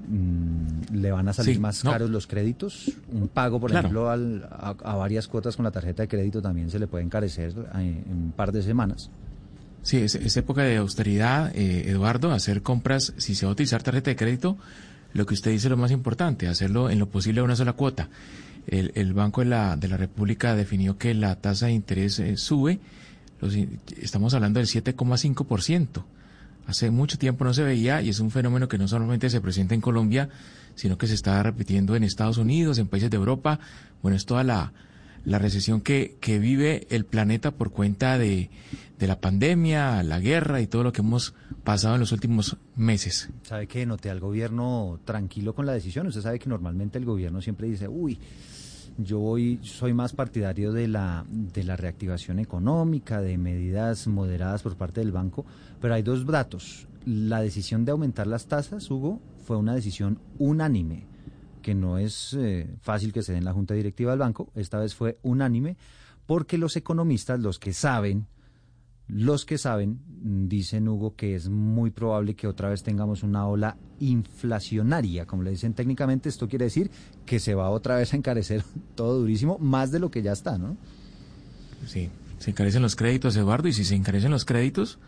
[0.07, 2.91] Mm, le van a salir más caros los créditos.
[3.11, 6.87] Un pago, por ejemplo, a, varias cuotas con la tarjeta de crédito también se le
[6.87, 9.09] puede encarecer en, un par de semanas.
[9.81, 14.09] Sí, es, época de austeridad, eh, Eduardo, hacer compras, si se va a utilizar tarjeta
[14.09, 14.57] de crédito,
[15.13, 17.73] lo que usted dice es lo más importante, hacerlo en lo posible a una sola
[17.73, 18.09] cuota.
[18.67, 22.79] El, Banco de la, de la República definió que la tasa de interés eh, sube
[24.01, 26.03] estamos hablando del 7,5%.
[26.67, 29.73] Hace mucho tiempo no se veía y es un fenómeno que no solamente se presenta
[29.73, 30.29] en Colombia,
[30.75, 33.59] sino que se está repitiendo en Estados Unidos, en países de Europa.
[34.03, 34.71] Bueno, es toda la,
[35.25, 38.49] recesión que, que vive el planeta por cuenta de,
[38.99, 41.33] de la pandemia, la guerra y todo lo que hemos
[41.63, 43.29] pasado en los últimos meses.
[43.43, 46.05] ¿Sabe que noté al gobierno tranquilo con la decisión?
[46.07, 48.19] Usted sabe que normalmente el gobierno siempre dice, uy,
[49.01, 54.75] yo voy, soy más partidario de la, de la reactivación económica, de medidas moderadas por
[54.75, 55.45] parte del banco,
[55.79, 56.87] pero hay dos datos.
[57.05, 61.07] La decisión de aumentar las tasas, Hugo, fue una decisión unánime,
[61.61, 64.79] que no es eh, fácil que se dé en la Junta Directiva del banco, esta
[64.79, 65.77] vez fue unánime,
[66.25, 68.27] porque los economistas, los que saben,
[69.07, 70.01] los que saben,
[70.47, 75.51] dicen Hugo, que es muy probable que otra vez tengamos una ola inflacionaria, como le
[75.51, 76.91] dicen técnicamente, esto quiere decir
[77.25, 78.63] que se va otra vez a encarecer
[78.95, 80.77] todo durísimo, más de lo que ya está, ¿no?
[81.87, 84.99] Sí, se encarecen los créditos, Eduardo, y si se encarecen los créditos,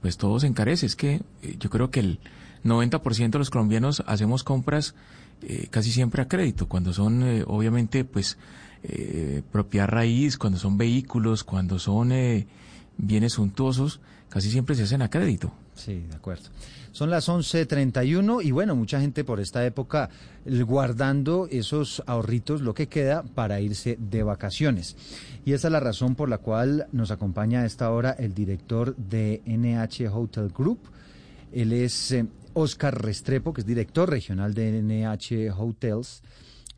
[0.00, 0.86] pues todo se encarece.
[0.86, 2.18] Es que eh, yo creo que el
[2.64, 4.94] 90% de los colombianos hacemos compras
[5.42, 8.38] eh, casi siempre a crédito, cuando son, eh, obviamente, pues,
[9.50, 12.12] propiedad raíz, cuando son vehículos, cuando son
[12.98, 14.02] bienes suntuosos
[14.34, 15.52] casi siempre se hacen a crédito.
[15.74, 16.44] Sí, de acuerdo.
[16.92, 20.10] Son las 11.31 y bueno, mucha gente por esta época
[20.44, 24.96] guardando esos ahorritos, lo que queda para irse de vacaciones.
[25.44, 28.94] Y esa es la razón por la cual nos acompaña a esta hora el director
[28.96, 30.78] de NH Hotel Group.
[31.52, 32.14] Él es
[32.54, 36.22] Oscar eh, Restrepo, que es director regional de NH Hotels.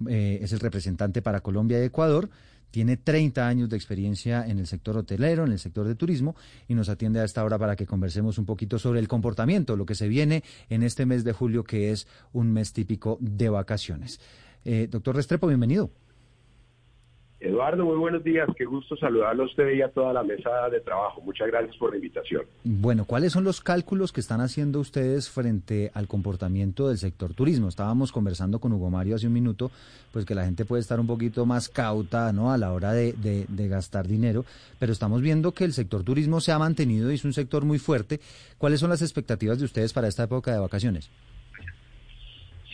[0.09, 2.29] Eh, es el representante para Colombia y Ecuador
[2.71, 6.37] tiene 30 años de experiencia en el sector hotelero, en el sector de turismo,
[6.69, 9.87] y nos atiende a esta hora para que conversemos un poquito sobre el comportamiento, lo
[9.87, 14.21] que se viene en este mes de julio, que es un mes típico de vacaciones.
[14.65, 15.91] Eh, doctor Restrepo, bienvenido.
[17.47, 18.49] Eduardo, muy buenos días.
[18.57, 21.21] Qué gusto saludarlo a usted y a toda la mesa de trabajo.
[21.21, 22.43] Muchas gracias por la invitación.
[22.65, 27.69] Bueno, ¿cuáles son los cálculos que están haciendo ustedes frente al comportamiento del sector turismo?
[27.69, 29.71] Estábamos conversando con Hugo Mario hace un minuto,
[30.13, 32.51] pues que la gente puede estar un poquito más cauta ¿no?
[32.51, 34.45] a la hora de, de gastar dinero,
[34.81, 37.79] pero estamos viendo que el sector turismo se ha mantenido y es un sector muy
[37.79, 38.19] fuerte.
[38.59, 41.11] ¿Cuáles son las expectativas de ustedes para esta época de vacaciones?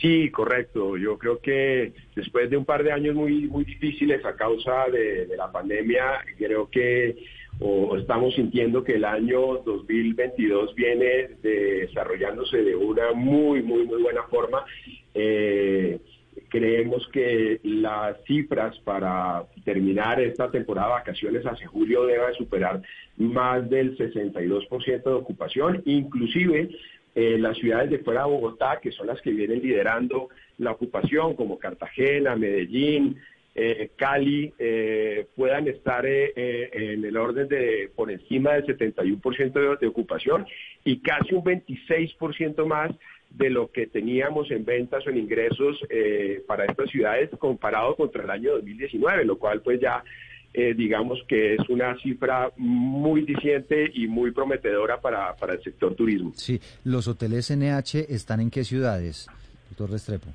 [0.02, 0.96] Sí, correcto.
[0.96, 5.28] Yo creo que después de un par de años muy muy difíciles a causa de,
[5.36, 7.16] la pandemia, creo que
[7.60, 14.24] o, estamos sintiendo que el año 2022 viene desarrollándose de una muy muy muy buena
[14.24, 14.64] forma.
[15.14, 16.00] Eh,
[16.48, 22.82] creemos que las cifras para terminar esta temporada de vacaciones hacia julio deben superar
[23.18, 26.70] más del 62% de ocupación, inclusive
[27.14, 31.34] eh, las ciudades de fuera de Bogotá, que son las que vienen liderando la ocupación,
[31.34, 33.18] como Cartagena, Medellín,
[33.54, 39.86] eh, Cali, eh, puedan estar en el orden de por encima del 71% de, de
[39.86, 40.46] ocupación
[40.84, 42.90] y casi un 26% más
[43.28, 45.80] de lo que teníamos en ventas o en ingresos
[46.46, 50.02] para estas ciudades comparado contra el año 2019, lo cual pues ya
[50.54, 55.94] eh, digamos que es una cifra muy diciente y muy prometedora para, para el sector
[55.94, 56.32] turismo.
[56.34, 59.28] Sí, ¿los hoteles NH están en qué ciudades,
[59.70, 60.28] doctor Restrepo?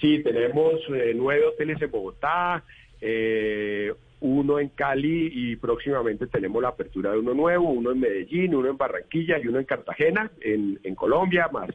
[0.00, 2.64] Sí, tenemos eh, nueve hoteles en Bogotá,
[3.00, 8.54] eh, uno en Cali y próximamente tenemos la apertura de uno nuevo, uno en Medellín,
[8.54, 11.68] uno en Barranquilla y uno en Cartagena, en, en Colombia, más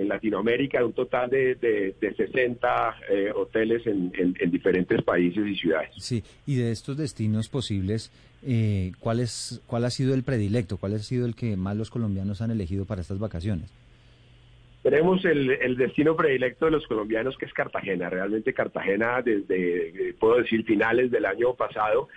[0.00, 4.12] en Latinoamérica un total de, de, 60 eh, hoteles en,
[4.50, 5.90] diferentes países y ciudades.
[5.98, 8.10] Sí, y de estos destinos posibles,
[8.46, 10.76] eh, ¿cuál, es, ¿cuál ha sido el predilecto?
[10.76, 13.70] ¿Cuál ha sido el que más los colombianos han elegido para estas vacaciones?
[14.82, 18.08] Tenemos el, el, destino predilecto de los colombianos que es Cartagena.
[18.08, 22.08] Realmente Cartagena desde, puedo decir, finales del año pasado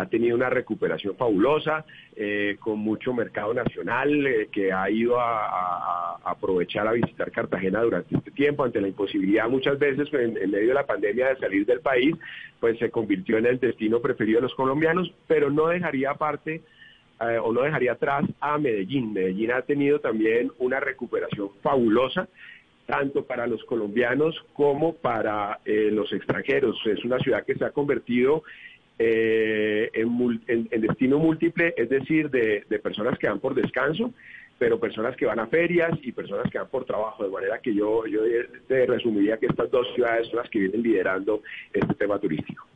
[0.00, 1.84] ha tenido una recuperación fabulosa,
[2.16, 8.16] eh, con mucho mercado nacional eh, que ha ido a, aprovechar a visitar Cartagena durante
[8.16, 11.80] este tiempo, ante la imposibilidad muchas veces en, medio de la pandemia de salir del
[11.80, 12.14] país,
[12.58, 16.62] pues se convirtió en el destino preferido de los colombianos, pero no dejaría aparte
[17.20, 19.12] eh, o no dejaría atrás a Medellín.
[19.12, 22.28] Medellín ha tenido también una recuperación fabulosa
[22.86, 26.76] tanto para los colombianos como para los extranjeros.
[26.86, 28.42] Es una ciudad que se ha convertido
[29.02, 34.12] eh, en, destino múltiple, es decir, de, personas que van por descanso,
[34.58, 37.74] pero personas que van a ferias y personas que van por trabajo, de manera que
[37.74, 38.20] yo, yo
[38.68, 41.42] te resumiría que estas dos ciudades son las que vienen liderando
[41.72, 42.66] este tema turístico.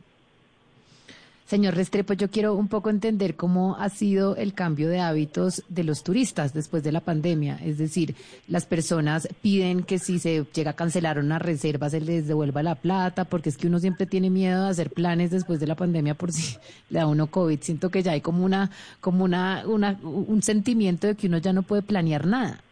[1.45, 5.83] Señor Restrepo, yo quiero un poco entender cómo ha sido el cambio de hábitos de
[5.83, 7.59] los turistas después de la pandemia.
[7.63, 8.15] Es decir,
[8.47, 12.73] las personas piden que si se llega a cancelar una reserva se les devuelva la
[12.73, 16.15] plata, porque es que uno siempre tiene miedo de hacer planes después de la pandemia
[16.15, 16.57] por si
[16.89, 17.59] le da uno COVID.
[17.61, 21.53] Siento que ya hay como una, como una, una un sentimiento de que uno ya
[21.53, 22.64] no puede planear nada.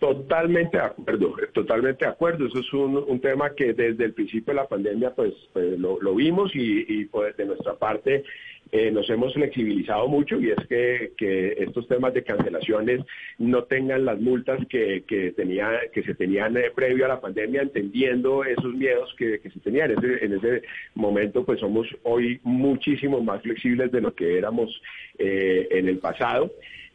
[0.00, 2.46] Totalmente de acuerdo, totalmente de acuerdo.
[2.46, 6.52] Eso es un, tema que desde el principio de la pandemia pues, pues lo, vimos
[6.54, 8.24] y, pues, de nuestra parte
[8.72, 11.12] eh, nos hemos flexibilizado mucho y es que,
[11.58, 13.04] estos temas de cancelaciones
[13.36, 17.60] no tengan las multas que, que, tenía, que se tenían eh, previo a la pandemia,
[17.60, 19.90] entendiendo esos miedos que, se tenían.
[19.90, 20.62] En ese, en ese
[20.94, 24.80] momento pues somos hoy muchísimo más flexibles de lo que éramos
[25.18, 26.50] eh, en el pasado.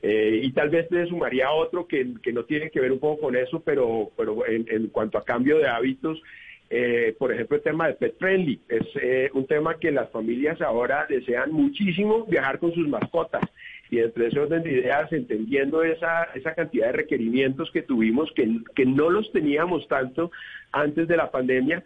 [0.07, 3.35] Eh, y tal vez le sumaría otro que, no tiene que ver un poco con
[3.35, 6.21] eso, pero, pero en, cuanto a cambio de hábitos,
[6.69, 8.59] eh, por ejemplo, el tema de pet friendly.
[8.69, 13.41] Es eh, un tema que las familias ahora desean muchísimo viajar con sus mascotas.
[13.89, 18.47] Y entre ese orden de ideas, entendiendo esa, esa cantidad de requerimientos que tuvimos, que,
[18.75, 20.29] que no los teníamos tanto
[20.71, 21.83] antes de la pandemia,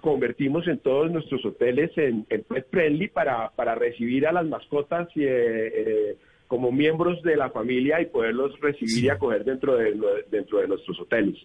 [0.00, 5.08] convertimos en todos nuestros hoteles en, pet friendly para, para recibir a las mascotas.
[5.16, 6.16] Eh,
[6.48, 9.94] como miembros de la familia y poderlos recibir y acoger dentro de,
[10.30, 11.36] dentro de nuestros hoteles.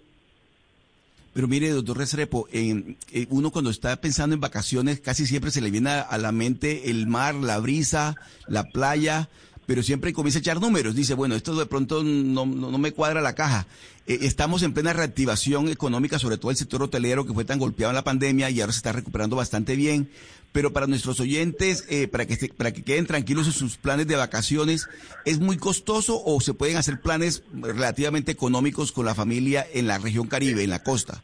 [1.34, 2.96] Pero mire, doctor Resrepo, eh,
[3.30, 7.08] uno cuando está pensando en vacaciones casi siempre se le viene a, la mente el
[7.08, 9.30] mar, la brisa, la playa,
[9.66, 10.94] pero siempre comienza a echar números.
[10.94, 13.66] Dice, bueno, esto de pronto no, no, me cuadra la caja.
[14.12, 17.92] Eh, estamos en plena reactivación económica, sobre todo el sector hotelero que fue tan golpeado
[17.92, 20.10] en la pandemia y ahora se está recuperando bastante bien
[20.54, 24.18] pero para nuestros oyentes, eh, para, que para que queden tranquilos en sus planes de
[24.18, 24.90] vacaciones,
[25.24, 29.98] ¿es muy costoso o se pueden hacer planes relativamente económicos con la familia en la
[29.98, 31.24] región Caribe, en la costa?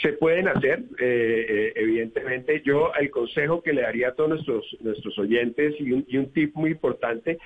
[0.00, 2.62] Se pueden hacer, eh, eh, evidentemente.
[2.64, 6.32] Yo el consejo que le daría a todos nuestros, nuestros oyentes y un, y un
[6.32, 7.36] tip muy importante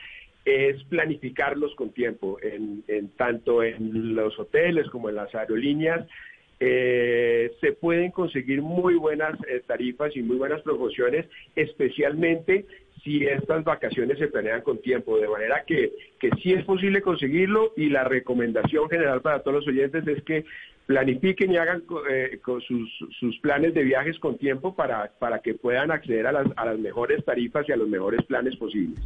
[0.44, 2.82] es planificarlos con tiempo, en,
[3.16, 6.06] tanto en los hoteles como en las aerolíneas,
[6.62, 11.26] eh, se pueden conseguir muy buenas eh, tarifas y muy buenas promociones,
[11.56, 12.66] especialmente
[13.02, 17.72] si estas vacaciones se planean con tiempo, de manera que, que sí es posible conseguirlo
[17.76, 20.44] y la recomendación general para todos los oyentes es que
[20.84, 25.54] planifiquen y hagan eh, con sus, sus, planes de viajes con tiempo para, para que
[25.54, 28.98] puedan acceder a las, a las mejores tarifas y a los mejores planes posibles.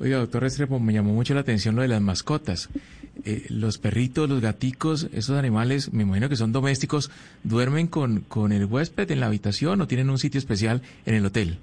[0.00, 2.68] Oiga, doctor Restrepo, me llamó mucho la atención lo de las mascotas.
[3.24, 7.10] Eh, los perritos, los gaticos, esos animales, me imagino que son domésticos,
[7.42, 11.26] ¿duermen con, con el huésped en la habitación o tienen un sitio especial en el
[11.26, 11.58] hotel?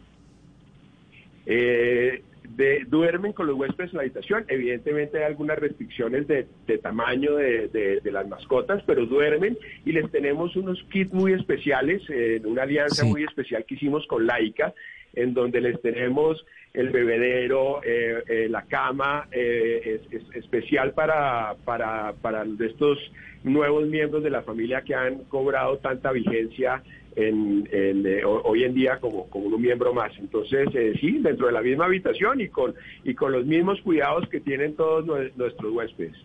[1.46, 2.24] Eh,
[2.58, 4.46] de, duermen con los huéspedes en la habitación.
[4.48, 6.46] Evidentemente hay algunas restricciones de,
[6.82, 12.64] tamaño de, las mascotas, pero duermen y les tenemos unos kits muy especiales, en una
[12.64, 14.74] alianza muy especial que hicimos con Laika,
[15.16, 20.02] en donde les tenemos el bebedero, eh, eh, la cama, es,
[20.34, 23.00] especial para, para, para estos
[23.44, 26.82] nuevos miembros de la familia que han cobrado tanta vigencia
[27.16, 30.12] en, eh, hoy en día como, como un miembro más.
[30.20, 34.28] Entonces, eh, sí, dentro de la misma habitación y con, y con los mismos cuidados
[34.30, 36.16] que tienen todos nuestros huéspedes.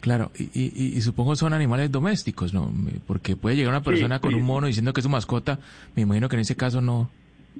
[0.00, 2.72] Claro, y, y, supongo son animales domésticos, ¿no?
[3.06, 5.60] Porque puede llegar una persona con un mono diciendo que es su mascota,
[5.94, 7.08] me imagino que en ese caso no,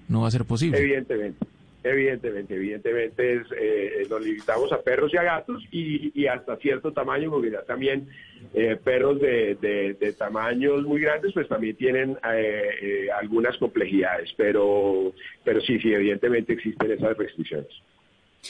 [0.08, 0.78] no va a ser posible.
[0.78, 1.46] Evidentemente.
[1.84, 7.28] Evidentemente, evidentemente es, eh, nos limitamos a perros y a gatos y, hasta cierto tamaño,
[7.28, 8.06] porque ya también
[8.54, 9.56] eh, perros de,
[9.98, 15.12] de, tamaños muy grandes pues también tienen eh, algunas complejidades, pero,
[15.42, 17.72] pero sí, sí, evidentemente existen esas restricciones.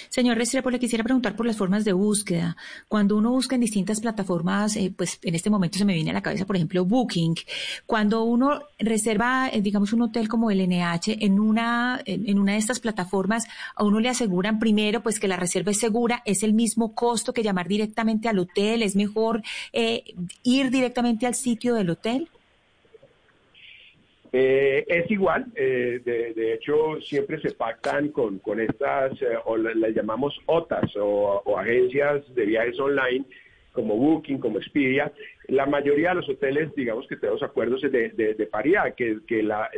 [0.09, 2.57] Señor Restrepo, le quisiera preguntar por las formas de búsqueda.
[2.89, 6.15] Cuando uno busca en distintas plataformas, eh, pues en este momento se me viene a
[6.15, 7.35] la cabeza, por ejemplo, Booking.
[7.85, 12.59] Cuando uno reserva, eh, digamos, un hotel como el NH en una, en, una de
[12.59, 16.55] estas plataformas, a uno le aseguran primero, pues que la reserva es segura, es el
[16.55, 19.43] mismo costo que llamar directamente al hotel, es mejor
[19.75, 20.05] eh,
[20.43, 22.31] ir directamente al sitio del hotel.
[24.35, 29.95] Eh, es igual, eh, de, hecho siempre se pactan con, con estas, eh, o las
[29.95, 33.27] llamamos OTAS o, agencias de viajes online
[33.73, 35.13] como Booking, como Expedia.
[35.49, 39.71] La mayoría de los hoteles, digamos que tenemos acuerdos de, de, paridad, que, que la,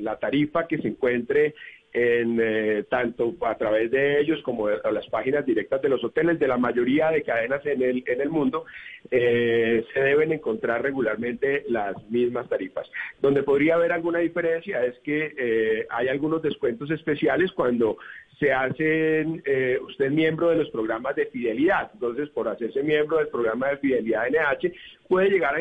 [0.00, 1.54] la, tarifa que se encuentre
[1.96, 6.46] en, eh, tanto a través de ellos como las páginas directas de los hoteles de
[6.46, 8.66] la mayoría de cadenas en el, en el mundo,
[9.10, 12.86] eh, se deben encontrar regularmente las mismas tarifas.
[13.22, 17.96] Donde podría haber alguna diferencia es que eh, hay algunos descuentos especiales cuando
[18.38, 23.28] se hacen, eh, usted miembro de los programas de fidelidad, entonces por hacerse miembro del
[23.28, 24.72] programa de fidelidad NH
[25.08, 25.60] puede llegar a,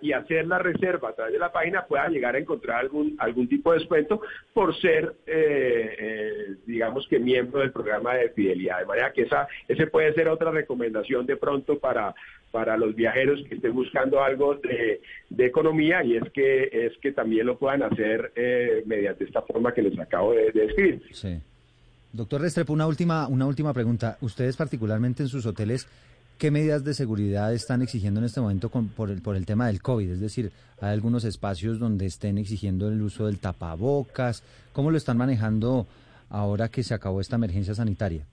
[0.00, 3.48] y, hacer la reserva a través de la página, pueda llegar a encontrar algún, algún
[3.48, 4.20] tipo de descuento
[4.52, 8.78] por ser, eh, eh, digamos que miembro del programa de fidelidad.
[8.80, 12.14] De manera que esa ese puede ser otra recomendación de pronto para,
[12.52, 15.00] para los viajeros que estén buscando algo de,
[15.38, 18.32] economía y es que, es que también lo puedan hacer
[18.86, 21.02] mediante esta forma que les acabo de, de describir.
[21.10, 21.40] Sí.
[22.14, 24.18] Doctor Restrepo, una última, una última pregunta.
[24.20, 25.88] Ustedes particularmente en sus hoteles,
[26.38, 29.82] ¿qué medidas de seguridad están exigiendo en este momento por, el, por el tema del
[29.82, 30.12] COVID?
[30.12, 34.44] Es decir, ¿hay algunos espacios donde estén exigiendo el uso del tapabocas?
[34.72, 35.88] ¿Cómo lo están manejando
[36.30, 38.24] ahora que se acabó esta emergencia sanitaria?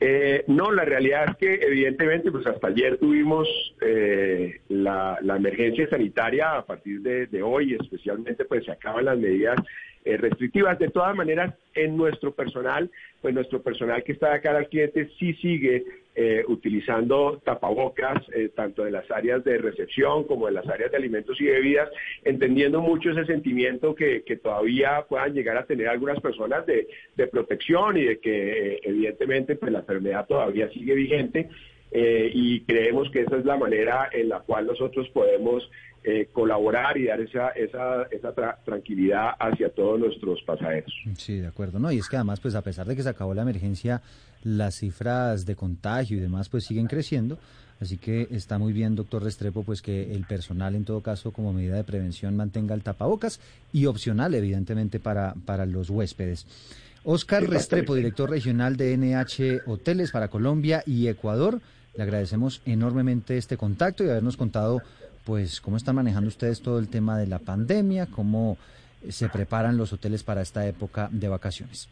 [0.00, 3.46] Eh, no, la realidad es que evidentemente, pues hasta ayer tuvimos
[3.80, 9.56] eh, la, emergencia sanitaria, a partir de, de, hoy especialmente, pues se acaban las medidas
[10.04, 10.78] eh, restrictivas.
[10.78, 12.90] De todas maneras, en nuestro personal,
[13.20, 15.84] pues nuestro personal que está de cara al cliente sí sigue
[16.16, 20.96] eh, utilizando tapabocas, eh, tanto en las áreas de recepción como en las áreas de
[20.96, 21.88] alimentos y bebidas,
[22.24, 27.96] entendiendo mucho ese sentimiento que, todavía puedan llegar a tener algunas personas de, de protección
[27.96, 31.48] y de que evidentemente pues la enfermedad todavía sigue vigente.
[31.94, 35.68] Y creemos que esa es la manera en la cual nosotros podemos
[36.04, 38.34] eh, colaborar y dar esa, esa, esa
[38.64, 40.92] tranquilidad hacia todos nuestros pasajeros.
[41.16, 41.78] Sí, de acuerdo.
[41.78, 44.02] No, y es que además, pues a pesar de que se acabó la emergencia,
[44.42, 47.38] las cifras de contagio y demás, pues siguen creciendo.
[47.80, 51.52] Así que está muy bien, doctor Restrepo, pues que el personal, en todo caso, como
[51.52, 53.38] medida de prevención, mantenga el tapabocas
[53.72, 56.48] y opcional, evidentemente, para, para los huéspedes.
[57.04, 61.60] Oscar Restrepo, director regional de NH Hoteles para Colombia y Ecuador.
[61.94, 64.82] Le agradecemos enormemente este contacto y habernos contado
[65.24, 68.56] pues cómo están manejando ustedes todo el tema de la pandemia, cómo
[69.08, 71.88] se preparan los hoteles para esta época de vacaciones.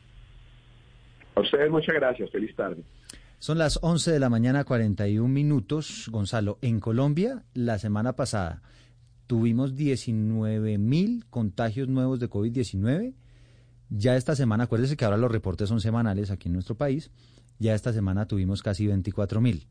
[1.35, 2.83] A ustedes muchas gracias, feliz tarde.
[3.39, 6.09] Son las 11 de la mañana 41 minutos.
[6.11, 8.63] Gonzalo, en Colombia la semana pasada
[9.27, 13.15] tuvimos 19 mil contagios nuevos de COVID-19.
[13.89, 17.11] Ya esta semana, acuérdese que ahora los reportes son semanales aquí en nuestro país,
[17.59, 19.67] ya esta semana tuvimos casi 24 mil.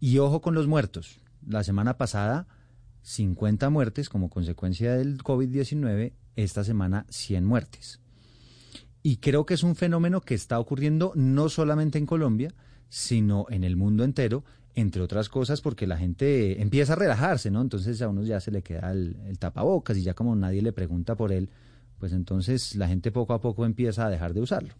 [0.00, 2.46] Y ojo con los muertos la semana pasada
[3.02, 8.00] 50 muertes como consecuencia del COVID-19, esta semana 100 muertes.
[9.02, 12.52] Y creo que es un fenómeno que está ocurriendo no solamente en Colombia,
[12.88, 14.44] sino en el mundo entero,
[14.74, 17.62] entre otras cosas porque la gente empieza a relajarse, ¿no?
[17.62, 20.72] Entonces a uno ya se le queda el, el tapabocas y ya como nadie le
[20.72, 21.48] pregunta por él,
[21.98, 24.74] pues entonces la gente poco a poco empieza a dejar de usarlo.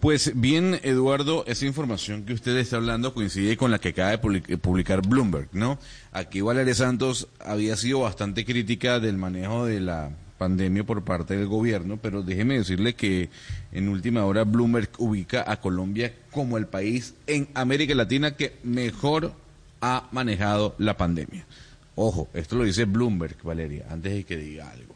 [0.00, 4.58] Pues bien, Eduardo, esa información que usted está hablando coincide con la que acaba de
[4.58, 5.78] publicar Bloomberg, ¿no?
[6.12, 11.46] Aquí Valeria Santos había sido bastante crítica del manejo de la pandemia por parte del
[11.46, 13.30] gobierno, pero déjeme decirle que
[13.72, 19.32] en última hora Bloomberg ubica a Colombia como el país en América Latina que mejor
[19.80, 21.46] ha manejado la pandemia.
[21.94, 24.93] Ojo, esto lo dice Bloomberg, Valeria, antes de que diga algo.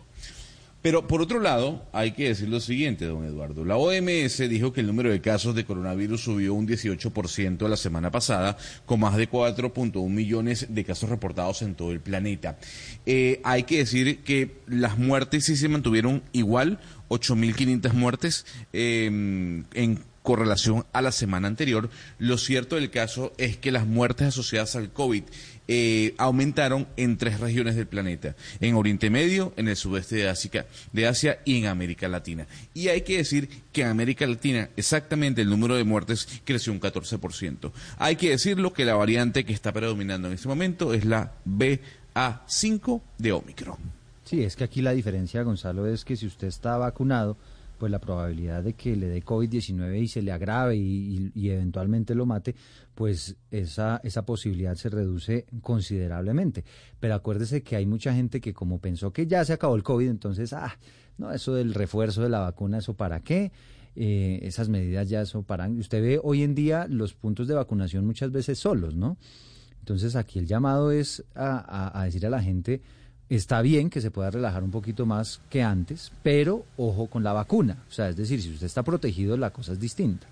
[0.80, 3.64] Pero por otro lado, hay que decir lo siguiente, don Eduardo.
[3.64, 8.12] La OMS dijo que el número de casos de coronavirus subió un 18% la semana
[8.12, 8.56] pasada,
[8.86, 12.58] con más de 4.1 millones de casos reportados en todo el planeta.
[13.06, 16.78] Eh, hay que decir que las muertes sí se mantuvieron igual,
[17.08, 21.88] 8.500 muertes eh, en correlación a la semana anterior.
[22.18, 25.22] Lo cierto del caso es que las muertes asociadas al COVID
[25.68, 30.66] eh, aumentaron en tres regiones del planeta, en Oriente Medio, en el sudeste de Asia,
[30.92, 32.46] de Asia y en América Latina.
[32.72, 36.80] Y hay que decir que en América Latina exactamente el número de muertes creció un
[36.80, 37.70] 14%.
[37.98, 43.02] Hay que decirlo que la variante que está predominando en este momento es la BA5
[43.18, 43.76] de Omicron.
[44.24, 47.36] Sí, es que aquí la diferencia, Gonzalo, es que si usted está vacunado,
[47.78, 52.26] pues la probabilidad de que le dé COVID-19 y se le agrave y, eventualmente lo
[52.26, 52.54] mate,
[52.94, 56.64] pues esa, esa posibilidad se reduce considerablemente.
[56.98, 60.08] Pero acuérdese que hay mucha gente que como pensó que ya se acabó el COVID,
[60.08, 60.76] entonces, ah,
[61.16, 63.52] no, eso del refuerzo de la vacuna, ¿eso para qué?
[63.94, 65.68] Eh, esas medidas ya eso para...
[65.68, 69.16] Usted ve hoy en día los puntos de vacunación muchas veces solos, ¿no?
[69.78, 72.82] Entonces aquí el llamado es a decir a la gente
[73.36, 77.32] está bien que se pueda relajar un poquito más que antes, pero ojo con la
[77.32, 77.84] vacuna.
[77.88, 80.26] O sea, es decir, si usted está protegido, la cosa es distinta.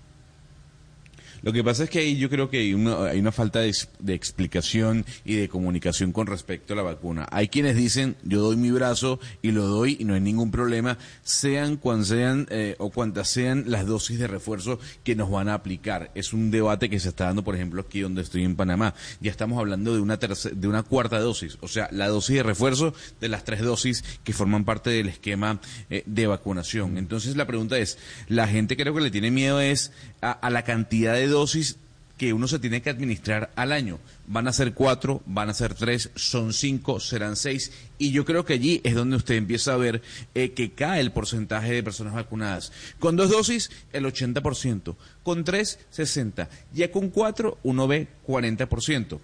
[1.41, 3.73] Lo que pasa es que ahí yo creo que hay una, falta de,
[4.13, 7.27] explicación y de comunicación con respecto a la vacuna.
[7.31, 10.97] Hay quienes dicen, yo doy mi brazo y lo doy y no hay ningún problema,
[11.23, 15.53] sean cuan sean eh, o cuantas sean las dosis de refuerzo que nos van a
[15.53, 16.11] aplicar.
[16.15, 18.93] Es un debate que se está dando, por ejemplo, aquí donde estoy en Panamá.
[19.21, 22.93] Ya estamos hablando de una, de una cuarta dosis, o sea, la dosis de refuerzo
[23.19, 25.59] de las tres dosis que forman parte del esquema
[25.89, 26.97] eh, de vacunación.
[26.97, 27.97] Entonces la pregunta es,
[28.27, 29.91] la gente creo que le tiene miedo es
[30.21, 31.77] a la cantidad de dosis
[32.17, 33.99] que uno se tiene que administrar al año.
[34.25, 37.71] Van a ser cuatro, van a ser tres, son cinco, serán seis.
[37.99, 40.01] Y yo creo que allí es donde usted empieza a ver
[40.33, 42.71] eh, que cae el porcentaje de personas vacunadas.
[42.99, 44.95] Con dos dosis, el 80%.
[45.23, 46.47] Con tres, 60%.
[46.73, 49.19] Ya con cuatro, uno ve 40%.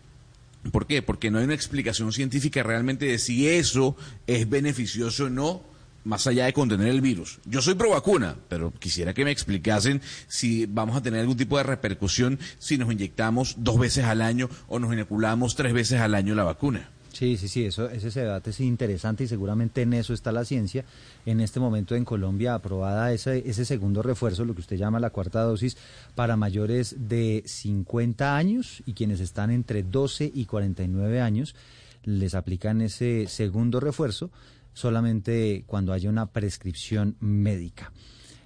[0.72, 1.02] ¿Por qué?
[1.02, 3.98] Porque no hay una explicación científica realmente de si eso
[4.28, 5.73] es beneficioso o no
[6.04, 7.40] más allá de contener el virus.
[7.46, 11.58] Yo soy pro vacuna, pero quisiera que me explicasen si vamos a tener algún tipo
[11.58, 16.16] de repercusión si nos inyectamos dos veces al año o nos inoculamos tres veces al
[16.16, 16.90] año la vacuna.
[17.14, 20.84] Sí, sí, sí, eso, ese debate es interesante y seguramente en eso está la ciencia.
[21.28, 25.12] En este momento en Colombia aprobada ese, ese segundo refuerzo, lo que usted llama la
[25.12, 25.78] cuarta dosis,
[26.16, 31.56] para mayores de 50 años y quienes están entre 12 y 49 años,
[32.04, 34.32] les aplican ese segundo refuerzo
[34.74, 37.92] solamente cuando haya una prescripción médica.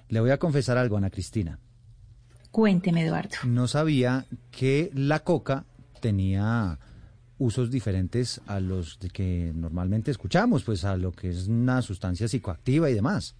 [0.08, 1.58] Le voy a confesar algo, Ana Cristina.
[2.50, 3.36] Cuénteme, Eduardo.
[3.44, 5.66] No sabía que la coca
[6.00, 6.78] tenía
[7.38, 12.26] usos diferentes a los de que normalmente escuchamos, pues a lo que es una sustancia
[12.26, 13.36] psicoactiva y demás.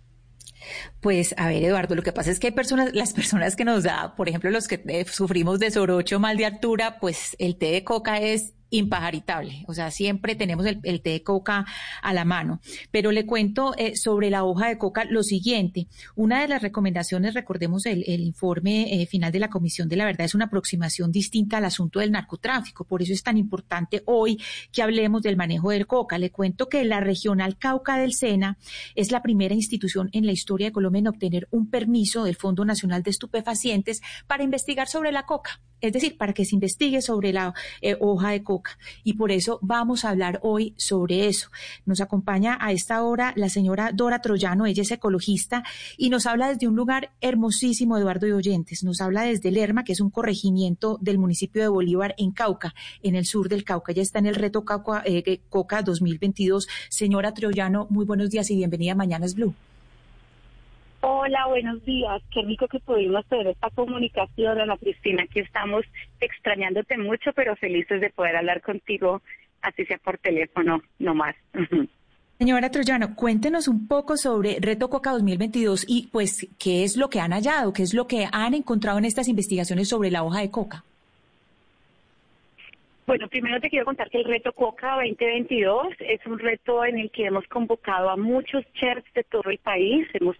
[1.00, 3.84] Pues a ver, Eduardo, lo que pasa es que hay personas, las personas que nos
[3.84, 7.72] da, por ejemplo, los que eh, sufrimos de sorocho mal de altura, pues el té
[7.72, 9.64] de coca es impajaritable.
[9.66, 11.66] O sea, siempre tenemos el, té de coca
[12.02, 12.60] a la mano.
[12.90, 15.88] Pero le cuento eh, sobre la hoja de coca lo siguiente.
[16.14, 20.26] Una de las recomendaciones, recordemos el, informe eh, final de la Comisión de la Verdad,
[20.26, 22.84] es una aproximación distinta al asunto del narcotráfico.
[22.84, 24.40] Por eso es tan importante hoy
[24.72, 26.18] que hablemos del manejo del coca.
[26.18, 28.58] Le cuento que la regional Cauca del Sena
[28.94, 32.64] es la primera institución en la historia de Colombia en obtener un permiso del Fondo
[32.64, 37.32] Nacional de Estupefacientes para investigar sobre la coca es decir, para que se investigue sobre
[37.32, 38.78] la eh, hoja de coca.
[39.04, 41.50] Y por eso vamos a hablar hoy sobre eso.
[41.86, 45.64] Nos acompaña a esta hora la señora Dora Troyano, ella es ecologista
[45.96, 48.84] y nos habla desde un lugar hermosísimo, Eduardo y Oyentes.
[48.84, 53.14] Nos habla desde Lerma, que es un corregimiento del municipio de Bolívar en Cauca, en
[53.14, 53.92] el sur del Cauca.
[53.92, 56.68] Ya está en el reto Cauca, eh, Coca 2022.
[56.88, 59.54] Señora Troyano, muy buenos días y bienvenida a Mañanas Blue.
[61.10, 62.20] Hola, buenos días.
[62.30, 65.22] Qué rico que pudimos tener esta comunicación, Ana Cristina.
[65.22, 65.86] Aquí estamos
[66.20, 69.22] extrañándote mucho, pero felices de poder hablar contigo
[69.62, 71.34] así sea por teléfono nomás.
[72.38, 77.20] Señora Troyano, cuéntenos un poco sobre Reto Coca 2022 y pues qué es lo que
[77.20, 80.50] han hallado, qué es lo que han encontrado en estas investigaciones sobre la hoja de
[80.50, 80.84] coca.
[83.08, 87.10] Bueno, primero te quiero contar que el reto Coca 2022 es un reto en el
[87.10, 90.36] que hemos convocado a muchos chefs de todo el país, hemos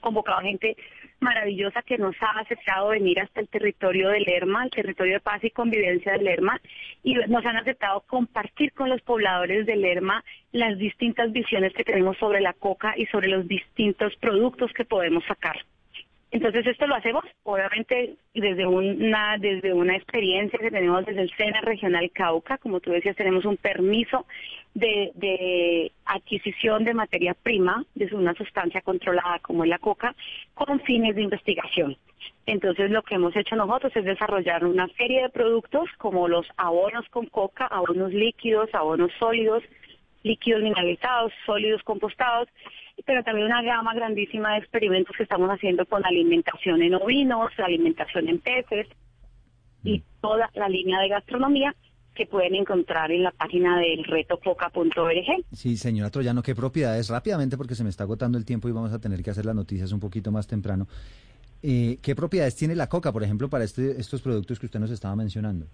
[0.00, 0.76] convocado a gente
[1.18, 5.42] maravillosa que nos ha aceptado venir hasta el territorio de Lerma, el territorio de paz
[5.42, 6.60] y convivencia de Lerma,
[7.02, 10.22] y nos han aceptado compartir con los pobladores de Lerma
[10.52, 15.24] las distintas visiones que tenemos sobre la coca y sobre los distintos productos que podemos
[15.24, 15.56] sacar.
[16.34, 21.60] Entonces esto lo hacemos obviamente desde una desde una experiencia que tenemos desde el SENA
[21.60, 24.26] Regional Cauca, como tú decías, tenemos un permiso
[24.74, 30.16] de, adquisición de materia prima de una sustancia controlada como es la coca
[30.54, 31.96] con fines de investigación.
[32.46, 37.08] Entonces lo que hemos hecho nosotros es desarrollar una serie de productos como los abonos
[37.10, 39.62] con coca, abonos líquidos, abonos sólidos,
[40.24, 42.48] líquidos mineralizados, sólidos compostados,
[43.04, 48.28] pero también una gama grandísima de experimentos que estamos haciendo con alimentación en ovinos, alimentación
[48.28, 48.86] en peces
[49.82, 51.74] y toda la línea de gastronomía
[52.14, 55.44] que pueden encontrar en la página del retococa.org.
[55.52, 57.08] Sí, señora Troyano, ¿qué propiedades?
[57.08, 59.54] Rápidamente, porque se me está agotando el tiempo y vamos a tener que hacer las
[59.54, 60.86] noticias un poquito más temprano.
[61.62, 64.90] Eh, ¿Qué propiedades tiene la coca, por ejemplo, para este, estos productos que usted nos
[64.90, 65.66] estaba mencionando?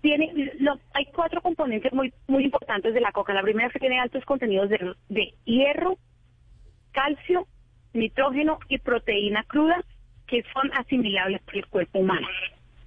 [0.00, 0.52] Tiene,
[0.94, 3.34] hay cuatro componentes muy, muy importantes de la coca.
[3.34, 5.98] La primera es que tiene altos contenidos de, de hierro,
[6.92, 7.46] calcio,
[7.92, 9.84] nitrógeno y proteína cruda
[10.26, 12.28] que son asimilables por el cuerpo humano.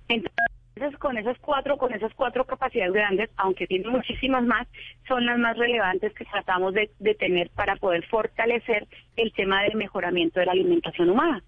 [0.08, 4.68] Entonces, con esas cuatro, con esas cuatro capacidades grandes, aunque tiene muchísimas más,
[5.08, 8.88] son las más relevantes que tratamos de tener para poder fortalecer
[9.18, 11.44] el tema del mejoramiento de la alimentación humana.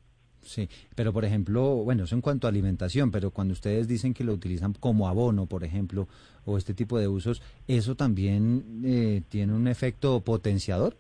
[0.46, 4.24] Sí, pero por ejemplo, bueno, eso en cuanto a alimentación, pero cuando ustedes dicen que
[4.24, 6.08] lo utilizan como abono, por ejemplo,
[6.46, 10.96] o este tipo de usos, ¿eso también eh, tiene un efecto potenciador?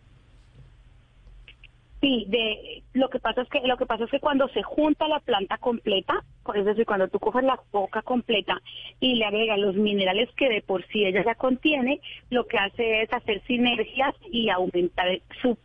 [2.01, 5.07] Sí, de, lo que pasa es que lo que pasa es que cuando se junta
[5.07, 6.23] la planta completa,
[6.55, 8.61] es decir, cuando tú coges la coca completa
[8.99, 12.01] y le agregas los minerales que de por sí ella ya contiene,
[12.31, 15.57] lo que hace es hacer sinergias y aumentar su,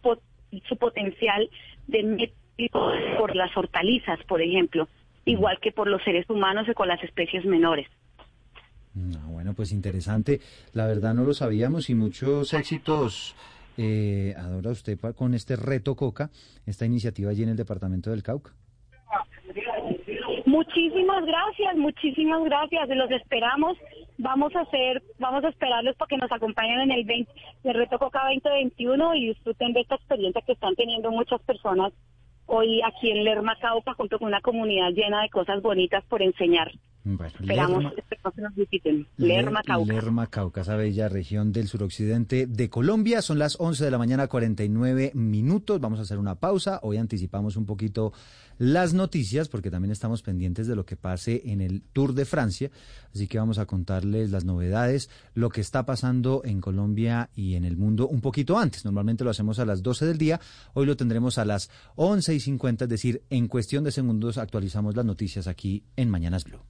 [0.69, 1.49] su potencial
[1.89, 2.33] de
[2.69, 4.89] por las hortalizas, por ejemplo,
[5.25, 7.87] igual que por los seres humanos y con las especies menores.
[8.97, 10.41] Ah, bueno, pues interesante.
[10.73, 13.37] La verdad no lo sabíamos y muchos éxitos.
[13.79, 16.29] Eh, adora usted con este reto Coca,
[16.67, 18.53] esta iniciativa allí en el departamento del Cauca.
[20.45, 22.89] Muchísimas gracias, muchísimas gracias.
[22.89, 23.79] Los esperamos.
[24.19, 27.33] Vamos a hacer, vamos a esperarlos para que nos acompañen en el, 20,
[27.65, 31.93] el reto Coca 2021 y disfruten de esta experiencia que están teniendo muchas personas
[32.51, 36.73] hoy aquí en Lerma Cauca junto con una comunidad llena de cosas bonitas por enseñar.
[37.03, 37.95] Esperamos,
[38.35, 39.07] que nos visiten.
[39.17, 39.93] Lerma Cauca.
[39.93, 43.23] Lerma Cauca, esa bella región del suroccidente de Colombia.
[43.23, 45.81] Son las 11 de la mañana, 49 minutos.
[45.81, 46.79] Vamos a hacer una pausa.
[46.83, 48.13] Hoy anticipamos un poquito
[48.59, 52.71] las noticias porque también estamos pendientes de lo que pase en el Tour de Francia.
[53.15, 57.65] Así que vamos a contarles las novedades, lo que está pasando en Colombia y en
[57.65, 58.85] el mundo un poquito antes.
[58.85, 60.41] Normalmente lo hacemos a las 12 del día.
[60.75, 64.95] Hoy lo tendremos a las 11 y 50, es decir, en cuestión de segundos actualizamos
[64.95, 66.61] las noticias aquí en Mañanas Blue.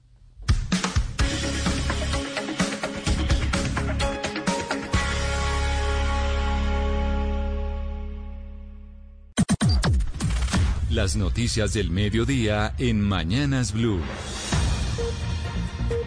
[10.91, 14.01] Las noticias del mediodía en Mañanas Blue.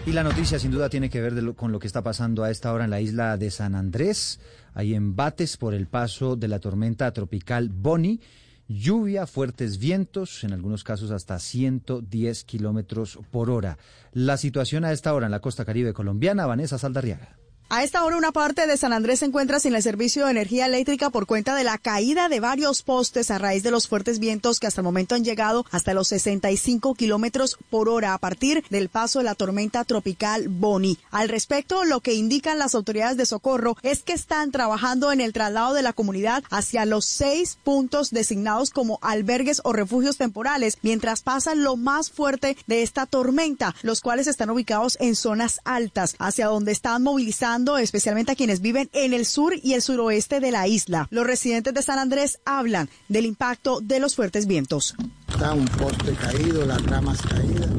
[0.05, 2.71] Y la noticia sin duda tiene que ver con lo que está pasando a esta
[2.71, 4.41] hora en la isla de San Andrés.
[4.75, 8.21] Hay embates por el paso de la tormenta tropical Bonnie.
[8.69, 13.79] Lluvia, fuertes vientos, en algunos casos hasta 110 kilómetros por hora.
[14.13, 17.39] La situación a esta hora en la costa caribe colombiana, Vanessa Saldarriaga.
[17.71, 20.67] A esta hora una parte de San Andrés se encuentra sin el servicio de energía
[20.67, 24.61] eléctrica por cuenta de la caída de varios postes a raíz de los fuertes vientos
[24.61, 28.91] que hasta el momento han llegado hasta los 65 kilómetros por hora a partir del
[28.91, 30.99] paso de la tormenta tropical Boni.
[31.11, 35.33] Al respecto, lo que indican las autoridades de socorro es que están trabajando en el
[35.33, 41.23] traslado de la comunidad hacia los seis puntos designados como albergues o refugios temporales mientras
[41.23, 46.47] pasa lo más fuerte de esta tormenta, los cuales están ubicados en zonas altas, hacia
[46.47, 50.67] donde están movilizando especialmente a quienes viven en el sur y el suroeste de la
[50.67, 51.07] isla.
[51.11, 54.95] Los residentes de San Andrés hablan del impacto de los fuertes vientos.
[55.29, 57.71] Está un poste caído, las ramas caídas,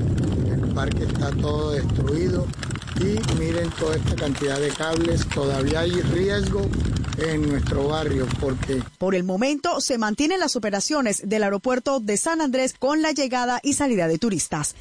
[0.52, 2.46] el parque está todo destruido
[3.00, 6.62] y miren toda esta cantidad de cables, todavía hay riesgo
[7.18, 8.82] en nuestro barrio porque...
[8.98, 13.60] Por el momento se mantienen las operaciones del aeropuerto de San Andrés con la llegada
[13.64, 14.76] y salida de turistas.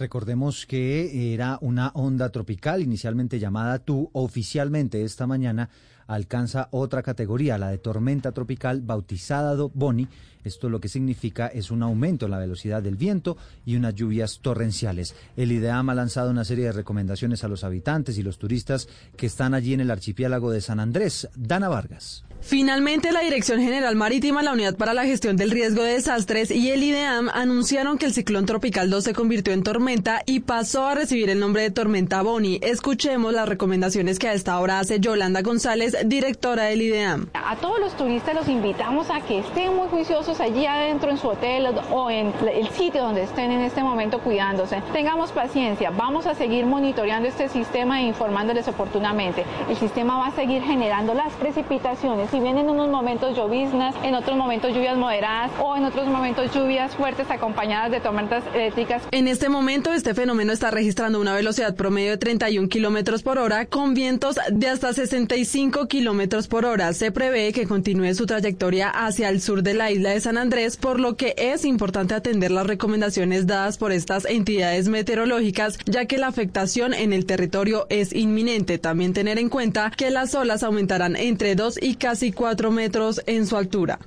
[0.00, 5.68] Recordemos que era una onda tropical inicialmente llamada Tu, oficialmente esta mañana
[6.06, 10.08] alcanza otra categoría, la de tormenta tropical bautizada Boni.
[10.42, 13.36] Esto lo que significa es un aumento en la velocidad del viento
[13.66, 15.14] y unas lluvias torrenciales.
[15.36, 19.26] El IDEAM ha lanzado una serie de recomendaciones a los habitantes y los turistas que
[19.26, 21.28] están allí en el archipiélago de San Andrés.
[21.36, 22.24] Dana Vargas.
[22.40, 26.70] Finalmente, la Dirección General Marítima, la Unidad para la Gestión del Riesgo de Desastres y
[26.70, 30.94] el IDEAM anunciaron que el ciclón tropical 2 se convirtió en tormenta y pasó a
[30.94, 32.58] recibir el nombre de tormenta Boni.
[32.62, 37.28] Escuchemos las recomendaciones que a esta hora hace Yolanda González, directora del IDEAM.
[37.34, 41.28] A todos los turistas los invitamos a que estén muy juiciosos allí adentro en su
[41.28, 44.82] hotel o en el sitio donde estén en este momento cuidándose.
[44.92, 49.44] Tengamos paciencia, vamos a seguir monitoreando este sistema e informándoles oportunamente.
[49.68, 54.36] El sistema va a seguir generando las precipitaciones si vienen unos momentos lloviznas, en otros
[54.36, 59.02] momentos lluvias moderadas o en otros momentos lluvias fuertes acompañadas de tormentas eléctricas.
[59.10, 63.66] En este momento, este fenómeno está registrando una velocidad promedio de 31 kilómetros por hora
[63.66, 66.92] con vientos de hasta 65 kilómetros por hora.
[66.92, 70.76] Se prevé que continúe su trayectoria hacia el sur de la isla de San Andrés,
[70.76, 76.18] por lo que es importante atender las recomendaciones dadas por estas entidades meteorológicas, ya que
[76.18, 78.78] la afectación en el territorio es inminente.
[78.78, 83.20] También tener en cuenta que las olas aumentarán entre 2 y casi y cuatro metros
[83.26, 83.98] en su altura.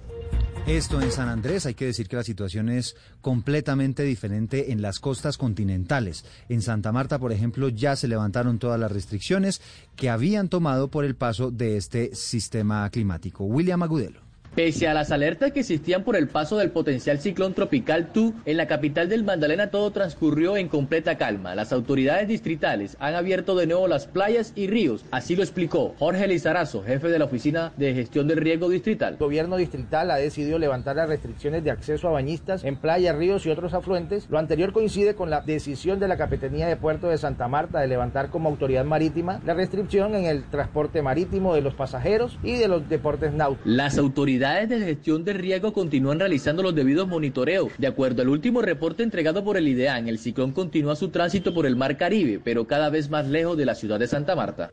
[0.66, 5.02] Esto en San Andrés, hay que decir que la situación es completamente diferente en las
[5.02, 6.24] costas continentales.
[6.48, 9.62] En Santa Marta, por ejemplo, ya se levantaron todas las restricciones
[9.98, 13.44] que habían tomado por el paso de este sistema climático.
[13.44, 14.23] William Agudelo.
[14.56, 18.58] Pese a las alertas que existían por el paso del potencial ciclón tropical Tu, en
[18.58, 21.56] la capital del Magdalena todo transcurrió en completa calma.
[21.56, 25.06] Las autoridades distritales han abierto de nuevo las playas y ríos.
[25.10, 29.14] Así lo explicó Jorge Lizarazo, jefe de la Oficina de Gestión del Riesgo Distrital.
[29.14, 33.48] El gobierno distrital ha decidido levantar las restricciones de acceso a bañistas en playas, ríos
[33.48, 34.28] y otros afluentes.
[34.30, 37.88] Lo anterior coincide con la decisión de la Capitanía de Puerto de Santa Marta de
[37.88, 42.68] levantar como autoridad marítima la restricción en el transporte marítimo de los pasajeros y de
[42.68, 43.66] los deportes náuticos.
[43.66, 47.72] Las autoridades autoridades de gestión de riesgo continúan realizando los debidos monitoreos.
[47.78, 51.66] De acuerdo al último reporte entregado por el IDEAN, el ciclón continúa su tránsito por
[51.66, 54.72] el Mar Caribe, pero cada vez más lejos de la ciudad de Santa Marta.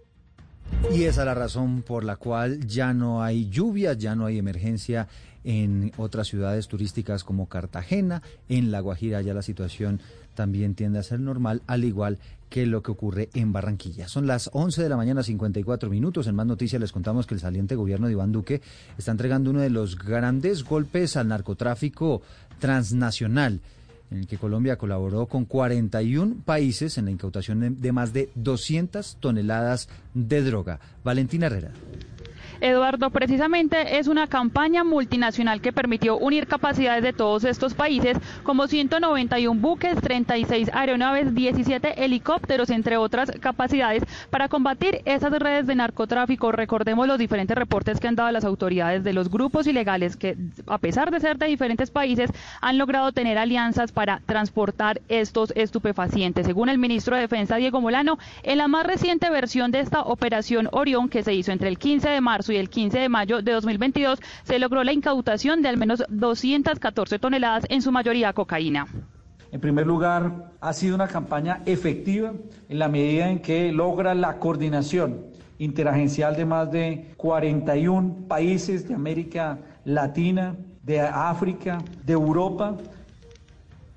[0.93, 4.39] Y esa es la razón por la cual ya no hay lluvias, ya no hay
[4.39, 5.07] emergencia
[5.45, 10.01] en otras ciudades turísticas como Cartagena, en La Guajira ya la situación
[10.35, 12.19] también tiende a ser normal, al igual
[12.51, 14.09] que lo que ocurre en Barranquilla.
[14.09, 16.27] Son las 11 de la mañana, 54 minutos.
[16.27, 18.61] En más noticias les contamos que el saliente gobierno de Iván Duque
[18.99, 22.21] está entregando uno de los grandes golpes al narcotráfico
[22.59, 23.61] transnacional
[24.11, 29.19] en el que Colombia colaboró con 41 países en la incautación de más de 200
[29.21, 30.81] toneladas de droga.
[31.05, 31.71] Valentina Herrera.
[32.61, 38.67] Eduardo, precisamente es una campaña multinacional que permitió unir capacidades de todos estos países, como
[38.67, 46.53] 191 buques, 36 aeronaves, 17 helicópteros, entre otras capacidades, para combatir esas redes de narcotráfico.
[46.53, 50.79] Recordemos los diferentes reportes que han dado las autoridades de los grupos ilegales que, a
[50.79, 52.31] pesar de ser de diferentes países,
[52.61, 56.47] han logrado tener alianzas para transportar estos estupefacientes.
[56.47, 60.69] Según el ministro de Defensa, Diego Molano, en la más reciente versión de esta operación
[60.73, 63.53] Orión, que se hizo entre el 15 de marzo y el 15 de mayo de
[63.53, 68.87] 2022 se logró la incautación de al menos 214 toneladas, en su mayoría cocaína.
[69.53, 72.33] En primer lugar, ha sido una campaña efectiva
[72.69, 75.27] en la medida en que logra la coordinación
[75.59, 82.77] interagencial de más de 41 países de América Latina, de África, de Europa,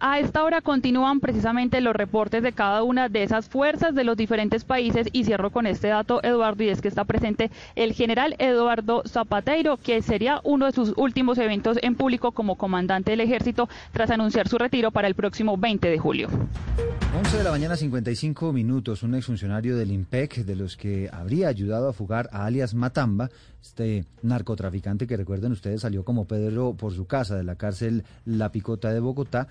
[0.06, 4.18] a esta hora continúan precisamente los reportes de cada una de esas fuerzas de los
[4.18, 8.36] diferentes países y cierro con este dato, Eduardo, y es que está presente el general
[8.38, 13.70] Eduardo Zapateiro, que sería uno de sus últimos eventos en público como comandante del ejército
[13.94, 16.28] tras anunciar su retiro para el próximo 20 de julio.
[17.16, 21.88] 11 de la mañana 55 minutos, un exfuncionario del IMPEC de los que habría ayudado
[21.88, 23.30] a fugar a alias Matamba,
[23.62, 28.52] este narcotraficante que recuerden ustedes salió como Pedro por su casa de la cárcel La
[28.52, 29.48] Picota de Bogotá,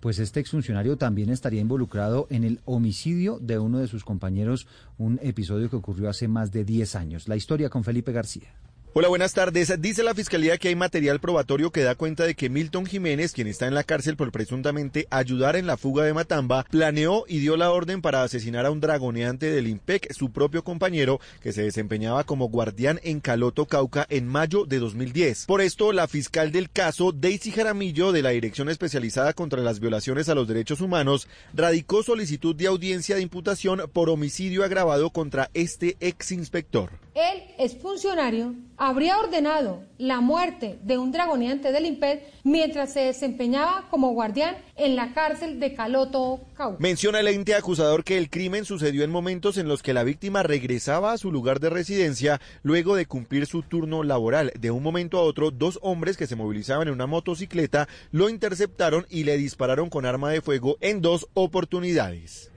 [0.00, 4.66] pues este exfuncionario también estaría involucrado en el homicidio de uno de sus compañeros,
[4.98, 7.28] un episodio que ocurrió hace más de 10 años.
[7.28, 8.48] La historia con Felipe García.
[8.96, 9.74] Hola, buenas tardes.
[9.80, 13.48] Dice la Fiscalía que hay material probatorio que da cuenta de que Milton Jiménez, quien
[13.48, 17.56] está en la cárcel por presuntamente ayudar en la fuga de Matamba, planeó y dio
[17.56, 22.22] la orden para asesinar a un dragoneante del IMPEC, su propio compañero, que se desempeñaba
[22.22, 25.46] como guardián en Caloto, Cauca, en mayo de 2010.
[25.46, 30.28] Por esto, la fiscal del caso, Daisy Jaramillo, de la Dirección Especializada contra las Violaciones
[30.28, 35.96] a los Derechos Humanos, radicó solicitud de audiencia de imputación por homicidio agravado contra este
[35.98, 37.03] ex inspector.
[37.14, 44.10] El exfuncionario habría ordenado la muerte de un dragoneante del IMPED mientras se desempeñaba como
[44.10, 46.78] guardián en la cárcel de Caloto, Cauca.
[46.80, 50.42] Menciona el ente acusador que el crimen sucedió en momentos en los que la víctima
[50.42, 54.52] regresaba a su lugar de residencia luego de cumplir su turno laboral.
[54.58, 59.06] De un momento a otro, dos hombres que se movilizaban en una motocicleta lo interceptaron
[59.08, 62.50] y le dispararon con arma de fuego en dos oportunidades.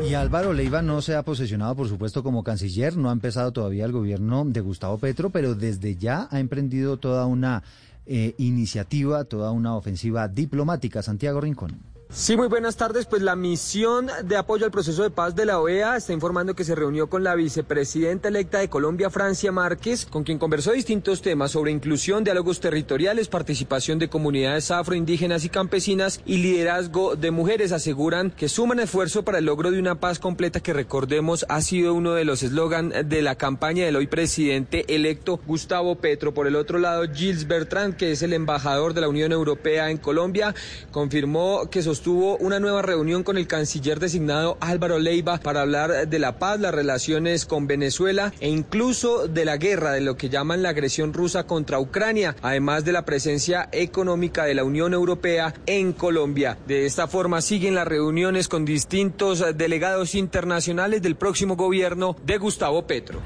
[0.00, 3.84] Y Álvaro Leiva no se ha posesionado, por supuesto, como canciller, no ha empezado todavía
[3.84, 7.62] el gobierno de Gustavo Petro, pero desde ya ha emprendido toda una
[8.06, 11.02] eh, iniciativa, toda una ofensiva diplomática.
[11.02, 11.91] Santiago Rincón.
[12.14, 13.06] Sí, muy buenas tardes.
[13.06, 16.62] Pues la misión de apoyo al proceso de paz de la OEA está informando que
[16.62, 21.52] se reunió con la vicepresidenta electa de Colombia, Francia Márquez, con quien conversó distintos temas
[21.52, 27.72] sobre inclusión, diálogos territoriales, participación de comunidades afroindígenas y campesinas y liderazgo de mujeres.
[27.72, 31.94] Aseguran que suman esfuerzo para el logro de una paz completa que recordemos ha sido
[31.94, 36.34] uno de los eslogan de la campaña del hoy presidente electo Gustavo Petro.
[36.34, 39.96] Por el otro lado, Gilles Bertrand, que es el embajador de la Unión Europea en
[39.96, 40.54] Colombia,
[40.90, 46.08] confirmó que sostuvo tuvo una nueva reunión con el canciller designado Álvaro Leiva para hablar
[46.08, 50.28] de la paz, las relaciones con Venezuela e incluso de la guerra, de lo que
[50.28, 55.54] llaman la agresión rusa contra Ucrania, además de la presencia económica de la Unión Europea
[55.66, 56.58] en Colombia.
[56.66, 62.86] De esta forma siguen las reuniones con distintos delegados internacionales del próximo gobierno de Gustavo
[62.86, 63.20] Petro.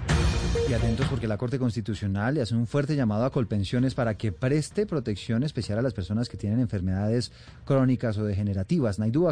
[0.68, 4.32] Y atentos porque la Corte Constitucional le hace un fuerte llamado a Colpensiones para que
[4.32, 7.30] preste protección especial a las personas que tienen enfermedades
[7.64, 8.98] crónicas o degenerativas.
[8.98, 9.28] Naidu.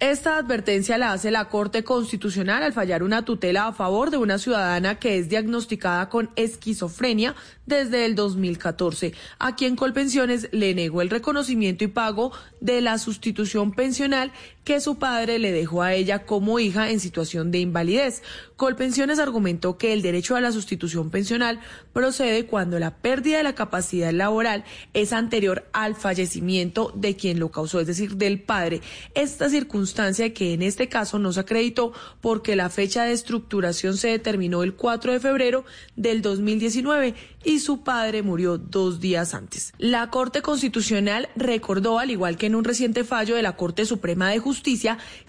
[0.00, 4.38] Esta advertencia la hace la Corte Constitucional al fallar una tutela a favor de una
[4.38, 7.34] ciudadana que es diagnosticada con esquizofrenia
[7.66, 12.32] desde el 2014, a quien Colpensiones le negó el reconocimiento y pago
[12.62, 14.32] de la sustitución pensional
[14.70, 18.22] que su padre le dejó a ella como hija en situación de invalidez.
[18.54, 21.58] Colpensiones argumentó que el derecho a la sustitución pensional
[21.92, 24.62] procede cuando la pérdida de la capacidad laboral
[24.94, 28.80] es anterior al fallecimiento de quien lo causó, es decir, del padre.
[29.14, 34.06] Esta circunstancia que en este caso no se acreditó porque la fecha de estructuración se
[34.06, 35.64] determinó el 4 de febrero
[35.96, 39.72] del 2019 y su padre murió dos días antes.
[39.78, 44.28] La Corte Constitucional recordó, al igual que en un reciente fallo de la Corte Suprema
[44.28, 44.59] de Justicia,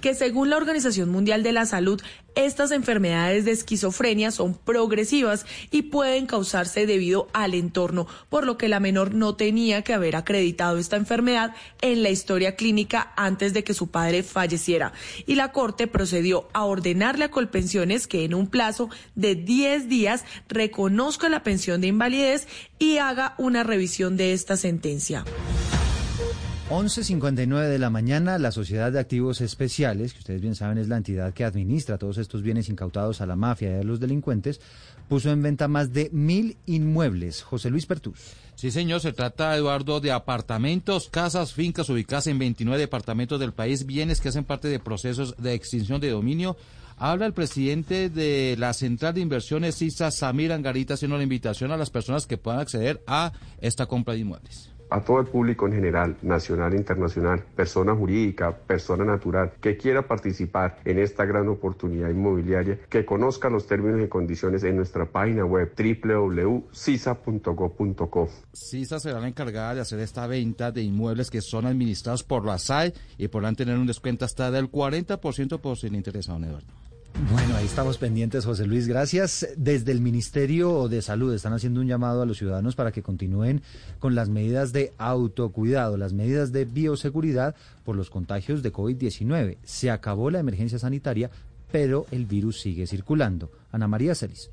[0.01, 2.01] que según la Organización Mundial de la Salud,
[2.35, 8.69] estas enfermedades de esquizofrenia son progresivas y pueden causarse debido al entorno, por lo que
[8.69, 13.63] la menor no tenía que haber acreditado esta enfermedad en la historia clínica antes de
[13.63, 14.93] que su padre falleciera.
[15.25, 20.23] Y la Corte procedió a ordenarle a Colpensiones que en un plazo de 10 días
[20.47, 22.47] reconozca la pensión de invalidez
[22.79, 25.25] y haga una revisión de esta sentencia.
[26.71, 30.95] 11.59 de la mañana, la Sociedad de Activos Especiales, que ustedes bien saben es la
[30.95, 34.61] entidad que administra todos estos bienes incautados a la mafia y a los delincuentes,
[35.09, 37.41] puso en venta más de mil inmuebles.
[37.41, 38.19] José Luis Pertús.
[38.55, 43.85] Sí, señor, se trata, Eduardo, de apartamentos, casas, fincas ubicadas en 29 departamentos del país,
[43.85, 46.55] bienes que hacen parte de procesos de extinción de dominio.
[46.95, 51.77] Habla el presidente de la Central de Inversiones CISA, Samir Angarita, haciendo la invitación a
[51.77, 55.73] las personas que puedan acceder a esta compra de inmuebles a todo el público en
[55.73, 62.09] general, nacional e internacional, persona jurídica, persona natural, que quiera participar en esta gran oportunidad
[62.09, 68.29] inmobiliaria, que conozca los términos y condiciones en nuestra página web www.cisa.gov.co.
[68.53, 72.57] CISA será la encargada de hacer esta venta de inmuebles que son administrados por la
[72.57, 76.80] SAE y podrán tener un descuento hasta del 40% por si le interesa, Eduardo.
[77.31, 78.87] Bueno, ahí estamos pendientes, José Luis.
[78.87, 79.47] Gracias.
[79.55, 83.61] Desde el Ministerio de Salud están haciendo un llamado a los ciudadanos para que continúen
[83.99, 89.57] con las medidas de autocuidado, las medidas de bioseguridad por los contagios de COVID-19.
[89.63, 91.29] Se acabó la emergencia sanitaria,
[91.71, 93.51] pero el virus sigue circulando.
[93.71, 94.49] Ana María Celis.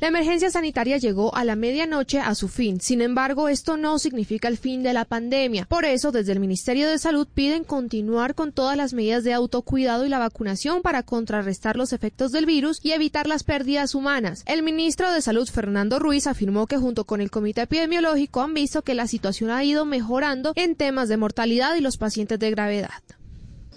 [0.00, 2.80] La emergencia sanitaria llegó a la medianoche a su fin.
[2.80, 5.66] Sin embargo, esto no significa el fin de la pandemia.
[5.68, 10.06] Por eso, desde el Ministerio de Salud piden continuar con todas las medidas de autocuidado
[10.06, 14.44] y la vacunación para contrarrestar los efectos del virus y evitar las pérdidas humanas.
[14.46, 18.82] El ministro de Salud, Fernando Ruiz, afirmó que junto con el Comité Epidemiológico han visto
[18.82, 22.90] que la situación ha ido mejorando en temas de mortalidad y los pacientes de gravedad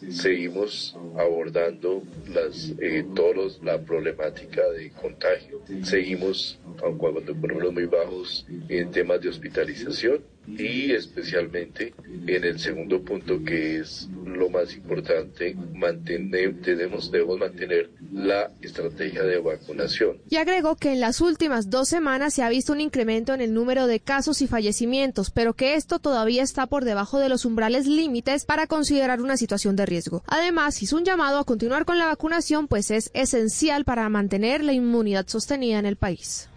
[0.09, 2.03] seguimos abordando
[2.33, 5.61] las, eh, todos la problemática de contagio.
[5.83, 11.93] Seguimos, aunque con números muy bajos, en temas de hospitalización y especialmente
[12.27, 19.39] en el segundo punto que es lo más importante, mantener, debemos mantener la estrategia de
[19.39, 20.17] vacunación.
[20.29, 23.53] Y agregó que en las últimas dos semanas se ha visto un incremento en el
[23.53, 27.87] número de casos y fallecimientos, pero que esto todavía está por debajo de los umbrales
[27.87, 30.23] límites para considerar una situación de riesgo.
[30.27, 34.73] Además, hizo un llamado a continuar con la vacunación, pues es esencial para mantener la
[34.73, 36.49] inmunidad sostenida en el país.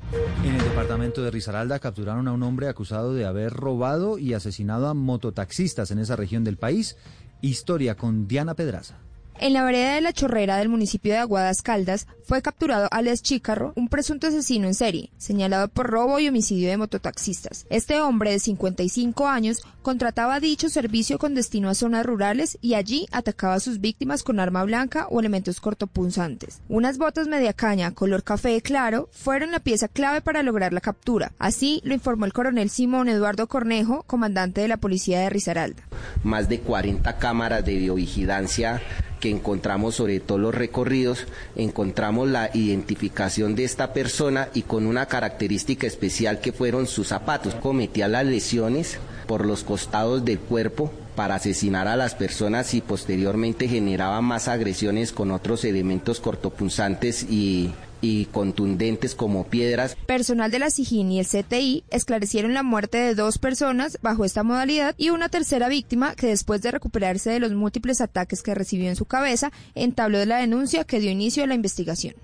[0.45, 4.89] En el departamento de Risaralda capturaron a un hombre acusado de haber robado y asesinado
[4.89, 6.97] a mototaxistas en esa región del país.
[7.41, 9.04] Historia con Diana Pedraza.
[9.41, 13.73] En la vereda de la Chorrera del municipio de Aguadas Caldas fue capturado alias Chícarro,
[13.77, 17.67] un presunto asesino en serie, señalado por robo y homicidio de mototaxistas.
[17.69, 23.07] Este hombre de 55 años contrataba dicho servicio con destino a zonas rurales y allí
[23.11, 26.63] atacaba a sus víctimas con arma blanca o elementos cortopunzantes.
[26.69, 31.33] Unas botas media caña color café claro fueron la pieza clave para lograr la captura.
[31.39, 35.83] Así lo informó el coronel Simón Eduardo Cornejo, comandante de la policía de Risaralda.
[36.23, 38.81] Más de 40 cámaras de videovigilancia
[39.25, 41.27] que encontramos sobre todos los recorridos,
[41.57, 47.55] encontramos la identificación de esta persona y con una característica especial que fueron sus zapatos.
[47.55, 53.67] Cometía las lesiones por los costados del cuerpo para asesinar a las personas y posteriormente
[53.67, 57.73] generaba más agresiones con otros elementos cortopunzantes y
[58.05, 59.97] y contundentes como piedras.
[60.07, 64.43] Personal de la SIGIN y el CTI esclarecieron la muerte de dos personas bajo esta
[64.43, 68.89] modalidad y una tercera víctima que después de recuperarse de los múltiples ataques que recibió
[68.89, 72.15] en su cabeza, entabló de la denuncia que dio inicio a la investigación.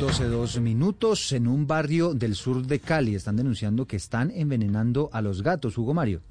[0.00, 3.14] 12 dos minutos en un barrio del sur de Cali.
[3.14, 5.76] Están denunciando que están envenenando a los gatos.
[5.76, 6.22] Hugo Mario.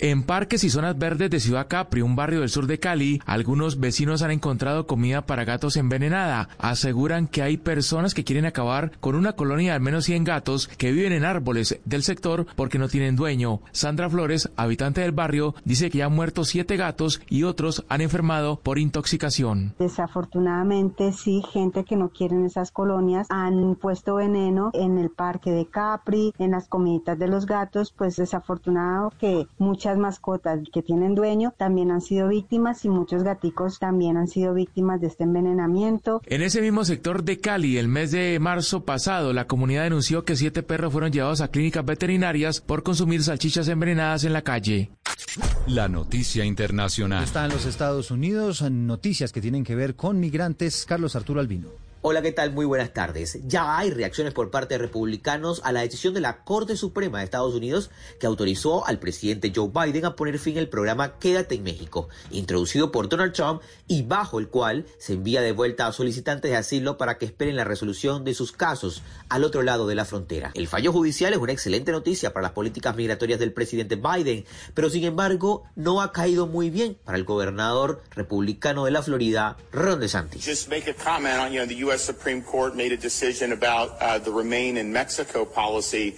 [0.00, 3.80] En parques y zonas verdes de Ciudad Capri, un barrio del sur de Cali, algunos
[3.80, 6.50] vecinos han encontrado comida para gatos envenenada.
[6.58, 10.68] Aseguran que hay personas que quieren acabar con una colonia de al menos 100 gatos
[10.68, 13.60] que viven en árboles del sector porque no tienen dueño.
[13.72, 18.00] Sandra Flores, habitante del barrio, dice que ya han muerto siete gatos y otros han
[18.00, 19.74] enfermado por intoxicación.
[19.80, 25.66] Desafortunadamente, sí, gente que no quiere esas colonias han puesto veneno en el parque de
[25.66, 31.54] Capri, en las comiditas de los gatos, pues desafortunado que muchas mascotas que tienen dueño
[31.56, 36.20] también han sido víctimas y muchos gaticos también han sido víctimas de este envenenamiento.
[36.26, 40.36] En ese mismo sector de Cali, el mes de marzo pasado, la comunidad denunció que
[40.36, 44.90] siete perros fueron llevados a clínicas veterinarias por consumir salchichas envenenadas en la calle.
[45.66, 47.24] La noticia internacional.
[47.24, 50.84] Está en los Estados Unidos, noticias que tienen que ver con migrantes.
[50.86, 51.87] Carlos Arturo Albino.
[52.00, 52.52] Hola, ¿qué tal?
[52.52, 53.40] Muy buenas tardes.
[53.48, 57.24] Ya hay reacciones por parte de republicanos a la decisión de la Corte Suprema de
[57.24, 61.64] Estados Unidos que autorizó al presidente Joe Biden a poner fin al programa Quédate en
[61.64, 66.52] México, introducido por Donald Trump y bajo el cual se envía de vuelta a solicitantes
[66.52, 70.04] de asilo para que esperen la resolución de sus casos al otro lado de la
[70.04, 70.52] frontera.
[70.54, 74.88] El fallo judicial es una excelente noticia para las políticas migratorias del presidente Biden, pero
[74.88, 79.98] sin embargo no ha caído muy bien para el gobernador republicano de la Florida, Ron
[79.98, 80.44] DeSantis.
[81.88, 82.04] U.S.
[82.04, 86.16] Supreme Court made a decision about uh, the Remain in Mexico policy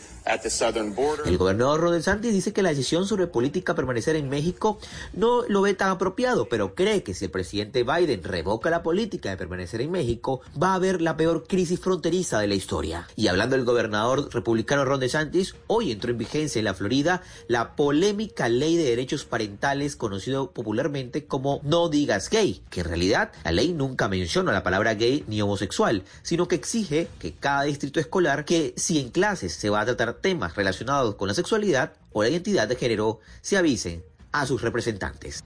[1.24, 4.78] El gobernador Ron DeSantis dice que la decisión sobre política permanecer en México
[5.12, 9.30] no lo ve tan apropiado, pero cree que si el presidente Biden revoca la política
[9.30, 13.08] de permanecer en México, va a haber la peor crisis fronteriza de la historia.
[13.16, 17.74] Y hablando del gobernador republicano Ron DeSantis, hoy entró en vigencia en la Florida la
[17.74, 23.52] polémica ley de derechos parentales conocido popularmente como No digas gay, que en realidad la
[23.52, 28.44] ley nunca menciona la palabra gay ni homosexual, sino que exige que cada distrito escolar
[28.44, 32.28] que si en clases se va a tratar temas relacionados con la sexualidad o la
[32.28, 35.42] identidad de género se avisen a sus representantes.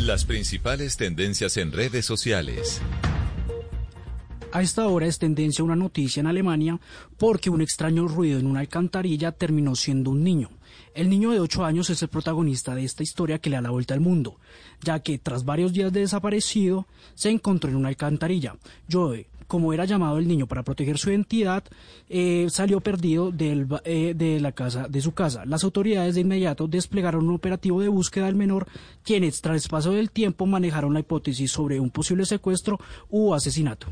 [0.00, 2.80] Las principales tendencias en redes sociales.
[4.52, 6.80] A esta hora es tendencia una noticia en Alemania
[7.18, 10.50] porque un extraño ruido en una alcantarilla terminó siendo un niño.
[10.94, 13.70] El niño de 8 años es el protagonista de esta historia que le da la
[13.70, 14.38] vuelta al mundo,
[14.82, 18.56] ya que tras varios días de desaparecido se encontró en una alcantarilla.
[18.90, 21.64] Joe, como era llamado el niño para proteger su identidad,
[22.08, 25.44] eh, salió perdido eh, de la casa, de su casa.
[25.44, 28.66] Las autoridades de inmediato desplegaron un operativo de búsqueda del menor,
[29.02, 32.78] quienes tras paso del tiempo manejaron la hipótesis sobre un posible secuestro
[33.10, 33.88] u asesinato.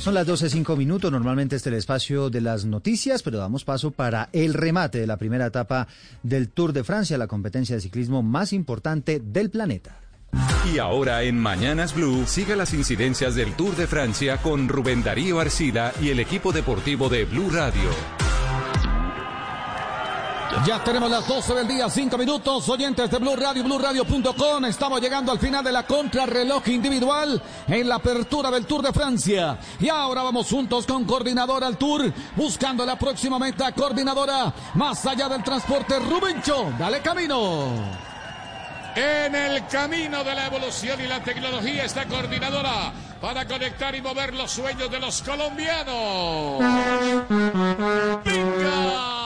[0.00, 3.90] Son las 12.05 minutos, normalmente este es el espacio de las noticias, pero damos paso
[3.90, 5.88] para el remate de la primera etapa
[6.22, 10.00] del Tour de Francia, la competencia de ciclismo más importante del planeta.
[10.72, 15.38] Y ahora en Mañanas Blue, siga las incidencias del Tour de Francia con Rubén Darío
[15.38, 18.29] Arcila y el equipo deportivo de Blue Radio.
[20.66, 22.68] Ya tenemos las 12 del día, 5 minutos.
[22.68, 24.64] Oyentes de Blue Radio, BlueRadio.com.
[24.64, 29.58] Estamos llegando al final de la contrarreloj individual en la apertura del Tour de Francia.
[29.78, 33.72] Y ahora vamos juntos con Coordinadora al Tour, buscando la próxima meta.
[33.72, 36.72] Coordinadora, más allá del transporte, Rubencho.
[36.78, 37.68] Dale camino.
[38.96, 44.34] En el camino de la evolución y la tecnología, esta coordinadora para conectar y mover
[44.34, 46.58] los sueños de los colombianos.
[48.24, 49.20] ¡Venga!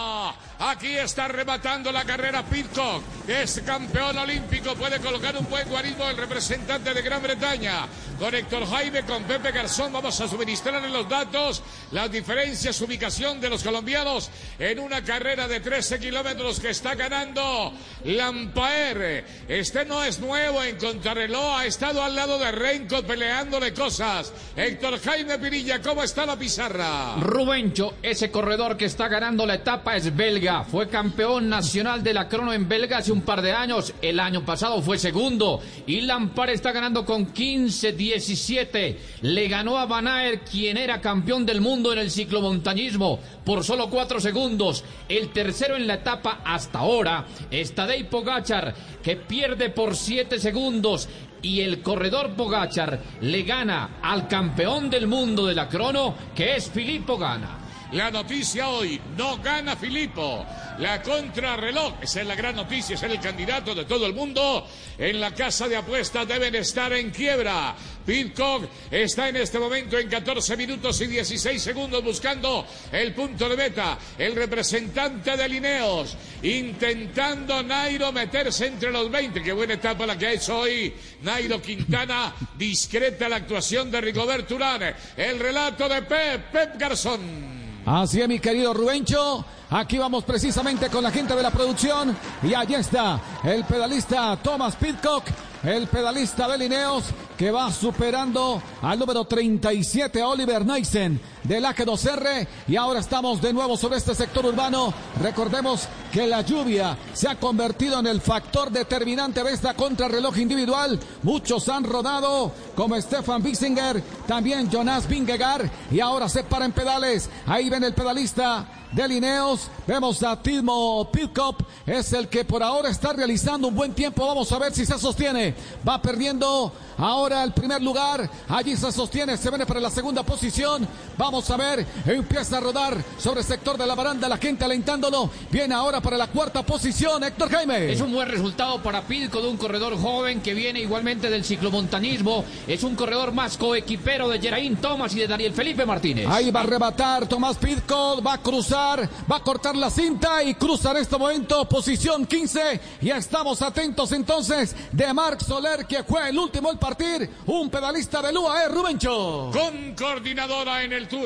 [0.66, 6.16] Aquí está rematando la carrera Pitcock, es campeón olímpico, puede colocar un buen guarismo el
[6.16, 7.86] representante de Gran Bretaña.
[8.18, 13.50] Con Héctor Jaime, con Pepe Garzón, vamos a suministrarle los datos, las diferencias, ubicación de
[13.50, 17.74] los colombianos en una carrera de 13 kilómetros que está ganando
[18.04, 19.26] Lampaer.
[19.46, 24.32] Este no es nuevo en contrarreloj, ha estado al lado de Renko peleándole cosas.
[24.56, 27.16] Héctor Jaime Pirilla, ¿cómo está la pizarra?
[27.16, 30.53] Rubencho, ese corredor que está ganando la etapa es belga.
[30.62, 33.92] Fue campeón nacional de la crono en belga hace un par de años.
[34.00, 35.60] El año pasado fue segundo.
[35.86, 38.96] Y Lampard está ganando con 15-17.
[39.22, 43.90] Le ganó a Van Aert, quien era campeón del mundo en el ciclomontañismo, por solo
[43.90, 44.84] cuatro segundos.
[45.08, 51.08] El tercero en la etapa hasta ahora es Tadej Pogachar, que pierde por siete segundos
[51.42, 56.70] y el corredor Pogachar le gana al campeón del mundo de la crono, que es
[56.70, 57.63] Filippo Gana.
[57.92, 60.44] La noticia hoy, no gana Filippo.
[60.78, 64.66] La contrarreloj, esa es la gran noticia, es el candidato de todo el mundo.
[64.98, 67.74] En la casa de apuestas deben estar en quiebra.
[68.04, 73.56] Pitcock está en este momento en 14 minutos y 16 segundos buscando el punto de
[73.56, 73.98] meta.
[74.18, 79.42] El representante de Lineos intentando Nairo meterse entre los 20.
[79.42, 80.92] Qué buena etapa la que ha hecho hoy
[81.22, 82.34] Nairo Quintana.
[82.58, 84.94] Discreta la actuación de Rigoberto Urán.
[85.16, 87.53] El relato de Pep, Pep Garzón.
[87.86, 89.44] Así es, mi querido Rubencho.
[89.68, 92.16] Aquí vamos precisamente con la gente de la producción.
[92.42, 95.24] Y allí está el pedalista Thomas Pitcock,
[95.62, 97.04] el pedalista de Lineos,
[97.36, 102.46] que va superando al número 37, Oliver Neisen, del AK2R.
[102.68, 104.92] Y ahora estamos de nuevo sobre este sector urbano.
[105.20, 110.98] Recordemos que la lluvia se ha convertido en el factor determinante de esta contrarreloj individual.
[111.22, 115.70] Muchos han rodado, como Stefan Bissinger, también Jonas Vingegaard.
[115.90, 117.30] Y ahora se para en pedales.
[117.46, 119.68] Ahí ven el pedalista de Lineos.
[119.86, 124.26] Vemos a Timo Pitcock, es el que por ahora está realizando un buen tiempo.
[124.26, 125.54] Vamos a ver si se sostiene.
[125.86, 128.30] Va perdiendo ahora el primer lugar.
[128.48, 130.86] Allí se sostiene, se viene para la segunda posición.
[131.18, 135.28] Vamos a ver, empieza a rodar sobre el sector de la baranda, la gente alentándolo.
[135.50, 137.92] Viene ahora para la cuarta posición, Héctor Jaime.
[137.92, 142.44] Es un buen resultado para Pitcock de un corredor joven que viene igualmente del ciclomontañismo.
[142.68, 146.28] Es un corredor más coequipero de Geraint Thomas y de Daniel Felipe Martínez.
[146.28, 150.54] Ahí va a arrebatar Tomás Pitcock, va a cruzar, va a cortar la cinta y
[150.54, 152.80] cruza en este momento posición 15.
[153.02, 158.22] Y estamos atentos entonces de Marc Soler, que fue el último al partir, un pedalista
[158.22, 159.50] de Lua, ¿eh, Rubencho?
[159.52, 161.23] Con coordinadora en el Tour.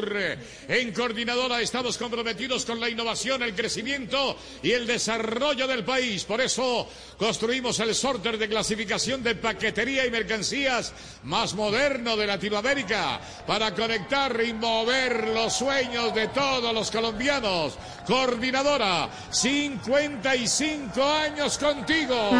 [0.69, 6.25] En coordinadora estamos comprometidos con la innovación, el crecimiento y el desarrollo del país.
[6.25, 6.89] Por eso
[7.19, 10.93] construimos el sorter de clasificación de paquetería y mercancías
[11.25, 17.77] más moderno de Latinoamérica para conectar y mover los sueños de todos los colombianos.
[18.07, 22.31] Coordinadora, 55 años contigo.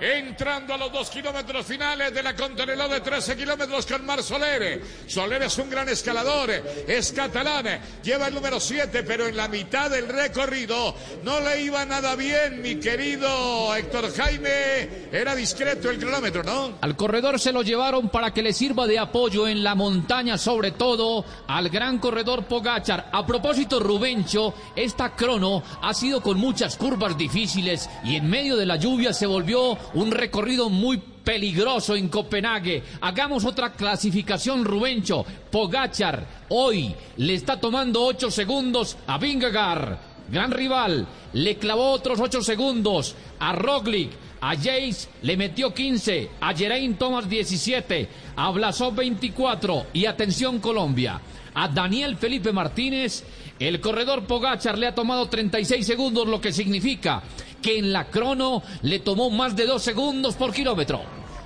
[0.00, 4.82] Entrando a los dos kilómetros finales de la contrarreloj de 13 kilómetros con Mar Soler.
[5.16, 6.50] Soler es un gran escalador,
[6.86, 10.94] es catalán, lleva el número 7, pero en la mitad del recorrido
[11.24, 15.08] no le iba nada bien, mi querido Héctor Jaime.
[15.10, 16.74] Era discreto el cronómetro, ¿no?
[16.82, 20.72] Al corredor se lo llevaron para que le sirva de apoyo en la montaña, sobre
[20.72, 23.08] todo al gran corredor Pogachar.
[23.10, 28.66] A propósito, Rubencho, esta crono ha sido con muchas curvas difíciles y en medio de
[28.66, 32.84] la lluvia se volvió un recorrido muy peligroso en Copenhague.
[33.00, 35.26] Hagamos otra clasificación, Rubencho.
[35.50, 39.98] Pogachar hoy le está tomando 8 segundos a Vingegaard.
[40.30, 44.10] Gran rival, le clavó otros 8 segundos a Roglic.
[44.40, 51.20] A Jace le metió 15, a Geraint Thomas 17, a Blasov 24 y atención Colombia.
[51.54, 53.24] A Daniel Felipe Martínez,
[53.58, 57.22] el corredor Pogachar le ha tomado 36 segundos, lo que significa
[57.62, 61.02] que en la crono le tomó más de 2 segundos por kilómetro.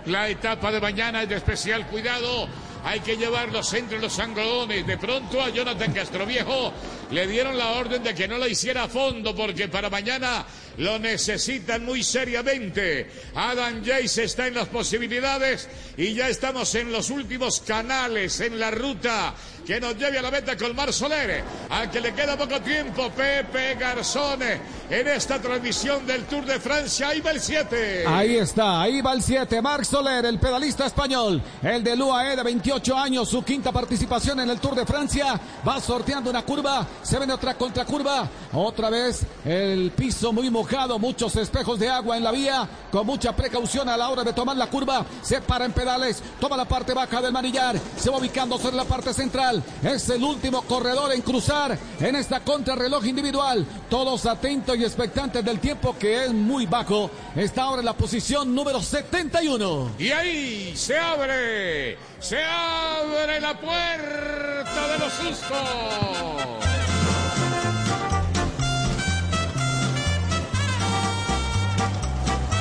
[0.06, 2.48] La etapa de mañana es de especial cuidado.
[2.84, 4.86] Hay que llevarlos entre los angolones.
[4.86, 6.72] De pronto a Jonathan Castroviejo
[7.10, 10.44] le dieron la orden de que no la hiciera a fondo porque para mañana
[10.80, 13.06] lo necesitan muy seriamente.
[13.34, 18.70] Adam Jace está en las posibilidades y ya estamos en los últimos canales en la
[18.70, 19.34] ruta
[19.66, 23.10] que nos lleve a la meta con Mar Soler, al que le queda poco tiempo,
[23.10, 27.08] Pepe Garzone, en esta transmisión del Tour de Francia.
[27.08, 28.04] Ahí va el 7.
[28.06, 29.60] Ahí está, ahí va el 7.
[29.60, 34.50] Marc Soler, el pedalista español, el de UAE de 28 años, su quinta participación en
[34.50, 35.38] el Tour de Francia.
[35.66, 38.28] Va sorteando una curva, se ven otra contracurva.
[38.52, 43.34] Otra vez el piso muy mojado, muchos espejos de agua en la vía, con mucha
[43.34, 45.04] precaución a la hora de tomar la curva.
[45.20, 48.84] Se para en pedales, toma la parte baja del manillar, se va ubicando sobre la
[48.84, 49.62] parte central.
[49.82, 53.66] Es el último corredor en cruzar en esta contrarreloj individual.
[53.88, 57.10] Todos atentos y expectantes del tiempo que es muy bajo.
[57.34, 59.92] Está ahora en la posición número 71.
[59.98, 66.99] Y ahí se abre, se abre la puerta de los sustos.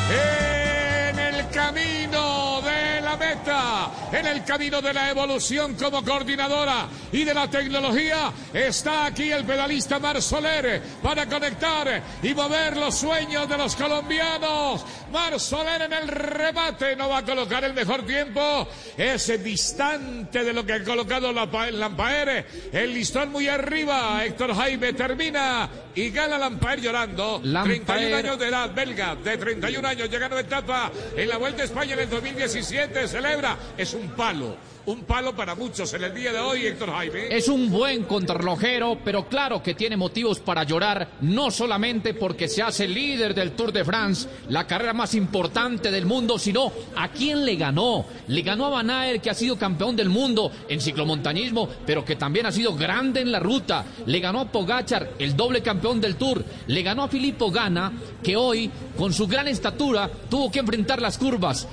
[0.09, 7.23] En el camino de la meta, en el camino de la evolución como coordinadora y
[7.23, 13.47] de la tecnología, está aquí el pedalista Mar Soler para conectar y mover los sueños
[13.47, 14.83] de los colombianos.
[15.11, 18.67] Mar Soler en el remate no va a colocar el mejor tiempo,
[18.97, 25.69] es distante de lo que ha colocado Lampaer, el listón muy arriba, Héctor Jaime termina
[25.95, 30.91] y gana Lampaer llorando, 31 años de edad, belga, de 31 años, llegando a etapa
[31.15, 34.57] en la Vuelta a España en el 2017, celebra, es un palo.
[34.89, 37.27] Un palo para muchos en el día de hoy, Héctor Jaime.
[37.29, 42.63] Es un buen contrarrelojero, pero claro que tiene motivos para llorar, no solamente porque se
[42.63, 47.45] hace líder del Tour de France, la carrera más importante del mundo, sino a quién
[47.45, 48.03] le ganó.
[48.29, 52.15] Le ganó a Van Aert, que ha sido campeón del mundo en ciclomontañismo, pero que
[52.15, 53.85] también ha sido grande en la ruta.
[54.07, 56.43] Le ganó a Pogachar, el doble campeón del Tour.
[56.65, 57.93] Le ganó a Filippo Gana,
[58.23, 61.67] que hoy, con su gran estatura, tuvo que enfrentar las curvas.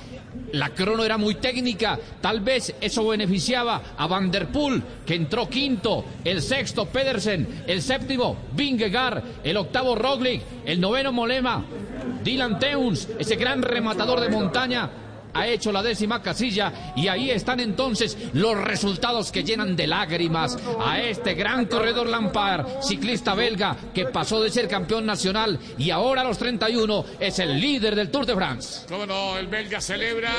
[0.53, 4.31] La crono era muy técnica, tal vez eso beneficiaba a Van
[5.05, 11.65] que entró quinto, el sexto Pedersen, el séptimo Vingegaard, el octavo Roglic, el noveno Molema,
[12.23, 14.89] Dylan Teuns, ese gran rematador de montaña,
[15.33, 20.57] ha hecho la décima casilla y ahí están entonces los resultados que llenan de lágrimas
[20.79, 26.21] a este gran corredor Lampard, ciclista belga que pasó de ser campeón nacional y ahora
[26.21, 28.85] a los 31 es el líder del Tour de France.
[28.87, 30.31] Cómo no, el belga celebra,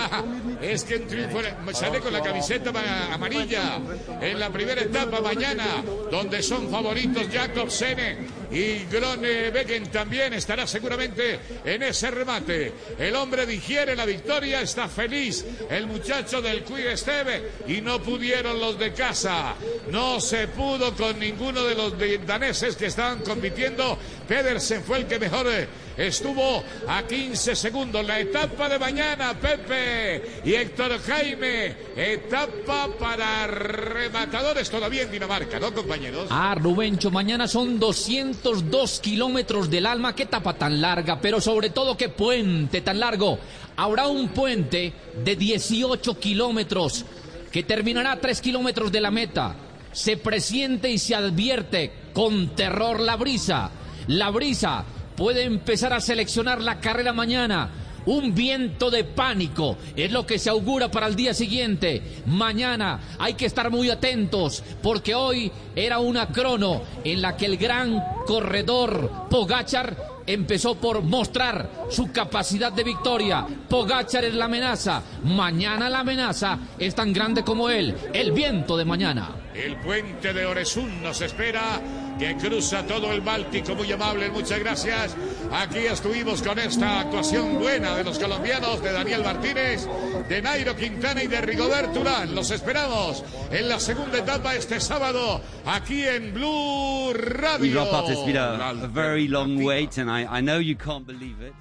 [0.60, 1.38] es que un triunfo
[1.72, 2.72] sale con la camiseta
[3.12, 3.78] amarilla
[4.20, 5.64] en la primera etapa mañana,
[6.10, 12.72] donde son favoritos Jacobsen y Groenewegen también estará seguramente en ese remate.
[12.98, 18.60] El hombre digiere la victoria, está feliz el muchacho del Quick Esteve y no pudieron
[18.60, 19.54] los de casa.
[19.90, 21.94] No se pudo con ninguno de los
[22.26, 23.98] daneses que estaban compitiendo.
[24.28, 28.06] Pedersen fue el que mejor eh, estuvo a 15 segundos.
[28.06, 31.74] La etapa de mañana, Pepe y Héctor Jaime.
[31.96, 36.26] Etapa para rematadores todavía en Dinamarca, ¿no, compañeros?
[36.30, 40.14] Ah, Rubencho, mañana son 202 kilómetros del alma.
[40.14, 43.38] Qué etapa tan larga, pero sobre todo qué puente tan largo.
[43.78, 44.92] Habrá un puente
[45.22, 47.04] de 18 kilómetros
[47.52, 49.54] que terminará a 3 kilómetros de la meta.
[49.92, 53.70] Se presiente y se advierte con terror la brisa.
[54.08, 54.84] La brisa
[55.16, 57.70] puede empezar a seleccionar la carrera mañana.
[58.06, 62.02] Un viento de pánico es lo que se augura para el día siguiente.
[62.26, 67.56] Mañana hay que estar muy atentos porque hoy era una crono en la que el
[67.56, 73.46] gran corredor Pogachar empezó por mostrar su capacidad de victoria.
[73.68, 75.02] Pogachar es la amenaza.
[75.24, 77.96] Mañana la amenaza es tan grande como él.
[78.12, 79.30] El viento de mañana.
[79.54, 81.80] El puente de Oresún nos espera
[82.18, 83.74] que cruza todo el Báltico.
[83.74, 85.16] Muy amable, muchas gracias.
[85.52, 89.86] Aquí estuvimos con esta actuación buena de los colombianos, de Daniel Martínez,
[90.28, 92.34] de Nairo Quintana y de Rigoberto Urán.
[92.34, 97.84] Los esperamos en la segunda etapa este sábado aquí en Blue Radio.
[98.08, 101.54] It's been a, a very long wait and I, I know you can't believe it.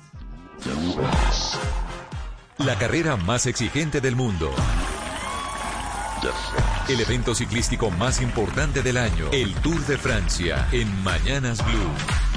[2.57, 4.51] La carrera más exigente del mundo.
[6.89, 12.36] El evento ciclístico más importante del año, el Tour de Francia, en Mañanas Blue.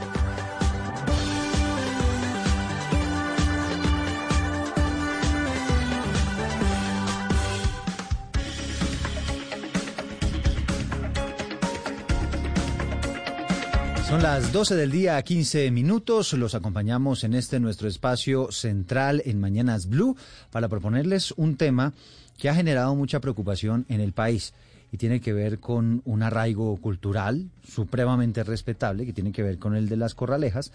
[14.21, 16.33] Son las 12 del día, 15 minutos.
[16.33, 20.15] Los acompañamos en este nuestro espacio central en Mañanas Blue
[20.51, 21.93] para proponerles un tema
[22.37, 24.53] que ha generado mucha preocupación en el país
[24.91, 29.75] y tiene que ver con un arraigo cultural supremamente respetable, que tiene que ver con
[29.75, 30.71] el de las corralejas,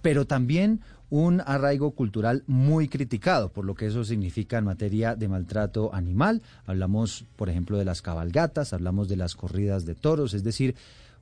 [0.00, 0.80] pero también
[1.10, 6.40] un arraigo cultural muy criticado por lo que eso significa en materia de maltrato animal.
[6.66, 10.76] Hablamos, por ejemplo, de las cabalgatas, hablamos de las corridas de toros, es decir,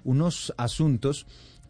[0.04, 1.26] unos asuntos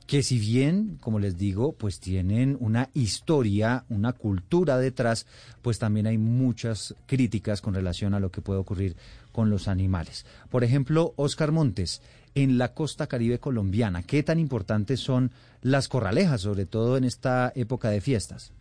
[0.06, 5.26] que si bien, como les digo, pues tienen una historia, una cultura detrás,
[5.62, 8.96] pues también hay muchas críticas con relación a lo que puede ocurrir
[9.32, 10.26] con los animales.
[10.50, 12.02] Por ejemplo, Oscar Montes,
[12.34, 15.30] en la costa caribe colombiana, ¿qué tan importantes son
[15.62, 18.52] las corralejas, sobre todo en esta época de fiestas?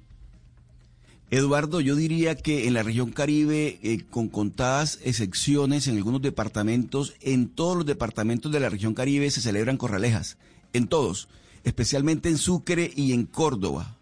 [1.29, 7.15] Eduardo, yo diría que en la región Caribe, eh, con contadas excepciones en algunos departamentos,
[7.21, 10.37] en todos los departamentos de la región Caribe se celebran corralejas,
[10.73, 11.29] en todos,
[11.63, 13.97] especialmente en Sucre y en Córdoba.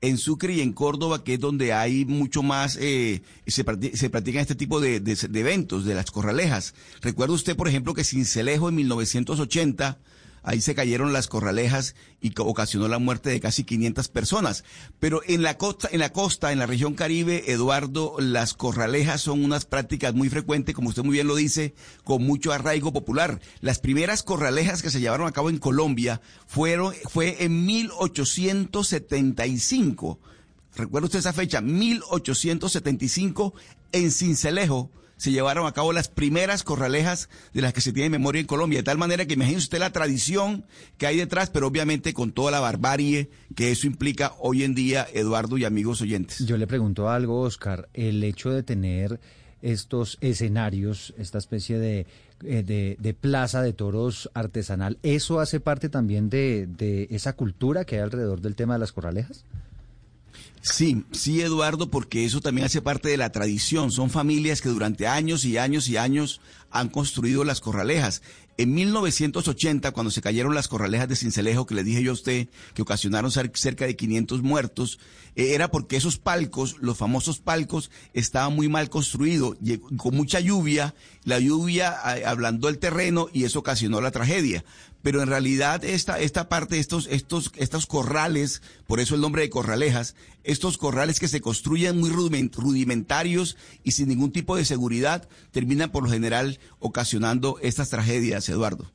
[0.00, 3.64] En Sucre y en Córdoba, que es donde hay mucho más, eh, se,
[3.94, 6.74] se, practican este tipo de, de, de, eventos, de las corralejas.
[7.02, 9.98] Recuerda usted, por ejemplo, que Cincelejo en 1980
[10.42, 14.64] ahí se cayeron las corralejas y ocasionó la muerte de casi 500 personas.
[14.98, 19.44] Pero en la costa, en la costa, en la región Caribe, Eduardo, las corralejas son
[19.44, 23.40] unas prácticas muy frecuentes, como usted muy bien lo dice, con mucho arraigo popular.
[23.60, 30.20] Las primeras corralejas que se llevaron a cabo en Colombia fueron, fue en 1875.
[30.76, 31.60] ¿Recuerda usted esa fecha?
[31.60, 33.54] 1875
[33.92, 34.90] en Cincelejo
[35.20, 38.78] se llevaron a cabo las primeras corralejas de las que se tiene memoria en Colombia,
[38.78, 40.64] de tal manera que imagine usted la tradición
[40.96, 45.06] que hay detrás, pero obviamente con toda la barbarie que eso implica hoy en día,
[45.12, 46.38] Eduardo y amigos oyentes.
[46.46, 49.20] Yo le pregunto algo, Oscar, el hecho de tener
[49.60, 52.06] estos escenarios, esta especie de,
[52.42, 57.84] eh, de, de, plaza de toros artesanal, ¿eso hace parte también de, de esa cultura
[57.84, 59.44] que hay alrededor del tema de las corralejas?
[60.62, 63.90] Sí, sí, Eduardo, porque eso también hace parte de la tradición.
[63.90, 66.40] Son familias que durante años y años y años
[66.70, 68.22] han construido las corralejas.
[68.56, 72.48] En 1980, cuando se cayeron las corralejas de Cincelejo, que le dije yo a usted,
[72.74, 74.98] que ocasionaron cerca de 500 muertos,
[75.34, 79.56] eh, era porque esos palcos, los famosos palcos, estaban muy mal construidos,
[79.96, 80.94] con mucha lluvia,
[81.24, 81.90] la lluvia
[82.26, 84.64] ablandó el terreno y eso ocasionó la tragedia.
[85.02, 89.48] Pero en realidad esta, esta parte, estos, estos, estos corrales, por eso el nombre de
[89.48, 90.14] corralejas,
[90.44, 96.04] estos corrales que se construyen muy rudimentarios y sin ningún tipo de seguridad, terminan por
[96.04, 98.90] lo general ocasionando estas tragedias, Eduardo.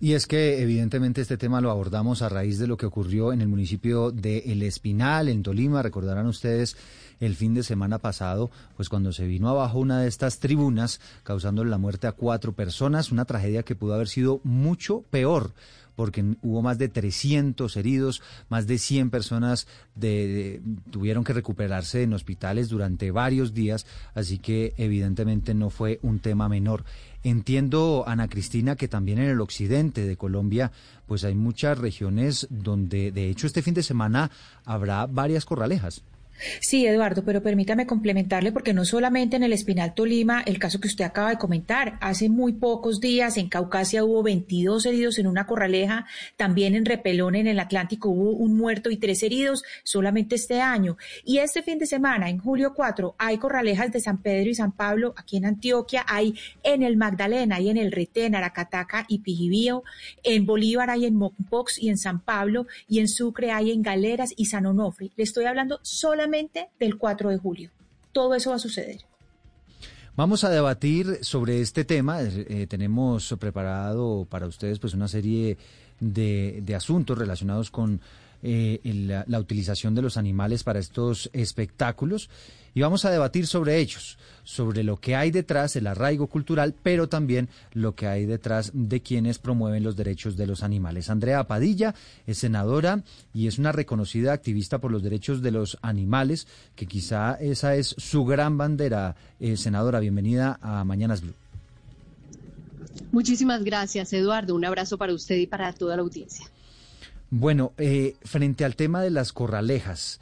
[0.00, 3.40] Y es que evidentemente este tema lo abordamos a raíz de lo que ocurrió en
[3.40, 5.82] el municipio de El Espinal, en Tolima.
[5.82, 6.76] Recordarán ustedes
[7.18, 11.64] el fin de semana pasado, pues cuando se vino abajo una de estas tribunas, causando
[11.64, 15.52] la muerte a cuatro personas, una tragedia que pudo haber sido mucho peor
[15.98, 19.66] porque hubo más de 300 heridos, más de 100 personas
[19.96, 20.62] de,
[20.92, 23.84] tuvieron que recuperarse en hospitales durante varios días,
[24.14, 26.84] así que evidentemente no fue un tema menor.
[27.24, 30.70] Entiendo, Ana Cristina, que también en el occidente de Colombia,
[31.08, 34.30] pues hay muchas regiones donde, de hecho, este fin de semana
[34.64, 36.04] habrá varias corralejas.
[36.60, 40.88] Sí, Eduardo, pero permítame complementarle porque no solamente en el Espinal Tolima, el caso que
[40.88, 45.46] usted acaba de comentar, hace muy pocos días en Caucasia hubo 22 heridos en una
[45.46, 46.06] corraleja,
[46.36, 50.96] también en Repelón en el Atlántico hubo un muerto y tres heridos solamente este año.
[51.24, 54.72] Y este fin de semana, en julio 4, hay corralejas de San Pedro y San
[54.72, 59.82] Pablo, aquí en Antioquia, hay en el Magdalena, hay en el Retén, Aracataca y Pijibío,
[60.22, 64.32] en Bolívar hay en Mopox y en San Pablo, y en Sucre hay en Galeras
[64.36, 65.10] y San Onofre.
[65.16, 66.27] Le estoy hablando solamente
[66.78, 67.70] del 4 de julio.
[68.12, 69.00] Todo eso va a suceder.
[70.16, 72.20] Vamos a debatir sobre este tema.
[72.22, 75.56] Eh, tenemos preparado para ustedes pues una serie
[76.00, 78.00] de, de asuntos relacionados con
[78.42, 82.30] eh, la, la, utilización de los animales para estos espectáculos
[82.78, 87.08] y vamos a debatir sobre ellos, sobre lo que hay detrás, el arraigo cultural, pero
[87.08, 91.10] también lo que hay detrás de quienes promueven los derechos de los animales.
[91.10, 91.94] Andrea Padilla
[92.26, 93.02] es senadora
[93.34, 96.46] y es una reconocida activista por los derechos de los animales,
[96.76, 99.16] que quizá esa es su gran bandera.
[99.40, 101.34] Eh, senadora, bienvenida a Mañanas Blue.
[103.10, 104.54] Muchísimas gracias, Eduardo.
[104.54, 106.46] Un abrazo para usted y para toda la audiencia.
[107.30, 110.20] Bueno, eh, frente al tema de las corralejas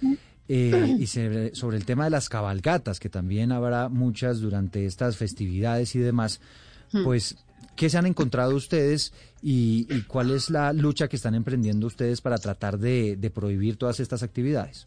[0.49, 5.95] eh, y sobre, el tema de las cabalgatas, que también habrá muchas durante estas festividades
[5.95, 6.41] y demás,
[6.93, 7.05] hmm.
[7.05, 7.37] pues,
[7.77, 12.21] ¿qué se han encontrado ustedes y, y, cuál es la lucha que están emprendiendo ustedes
[12.21, 14.87] para tratar de, de prohibir todas estas actividades?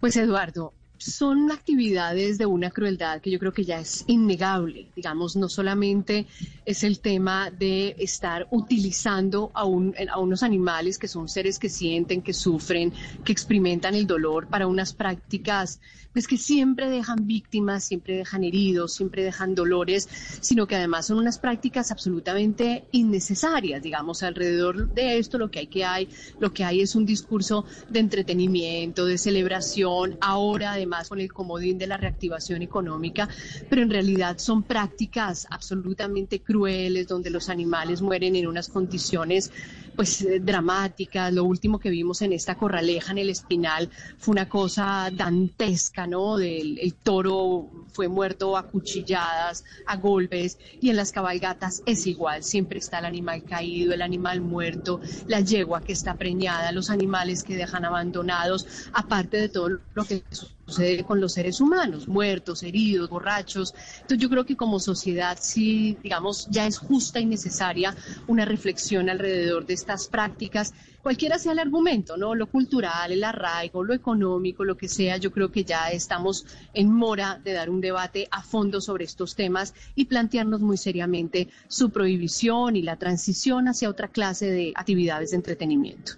[0.00, 4.90] Pues, Eduardo, son actividades de una crueldad que yo creo que ya es innegable.
[4.96, 6.26] Digamos, no solamente
[6.64, 12.22] es el tema de estar utilizando a, a unos animales que son seres que sienten,
[12.22, 15.78] que sufren, que experimentan el dolor para unas prácticas
[16.14, 20.08] pues que siempre dejan víctimas, siempre dejan heridos, siempre dejan dolores,
[20.40, 25.66] sino que además son unas prácticas absolutamente innecesarias, digamos, alrededor de esto lo que hay
[25.66, 26.08] que hay,
[26.38, 31.78] lo que hay es un discurso de entretenimiento, de celebración, ahora además con el comodín
[31.78, 33.28] de la reactivación económica,
[33.68, 39.50] pero en realidad son prácticas absolutamente crueles donde los animales mueren en unas condiciones
[39.96, 41.32] pues eh, dramáticas.
[41.32, 46.36] Lo último que vimos en esta corraleja en el Espinal fue una cosa dantesca, ¿no?
[46.36, 52.42] Del, el toro fue muerto a cuchilladas, a golpes, y en las cabalgatas es igual.
[52.42, 57.42] Siempre está el animal caído, el animal muerto, la yegua que está preñada, los animales
[57.42, 60.22] que dejan abandonados, aparte de todo lo que
[60.66, 63.74] sucede con los seres humanos, muertos, heridos, borrachos.
[63.96, 67.94] Entonces yo creo que como sociedad sí, digamos, ya es justa y necesaria
[68.26, 70.72] una reflexión alrededor de estas prácticas,
[71.02, 72.34] cualquiera sea el argumento, ¿no?
[72.34, 76.90] Lo cultural, el arraigo, lo económico, lo que sea, yo creo que ya estamos en
[76.90, 81.90] mora de dar un debate a fondo sobre estos temas y plantearnos muy seriamente su
[81.90, 86.12] prohibición y la transición hacia otra clase de actividades de entretenimiento.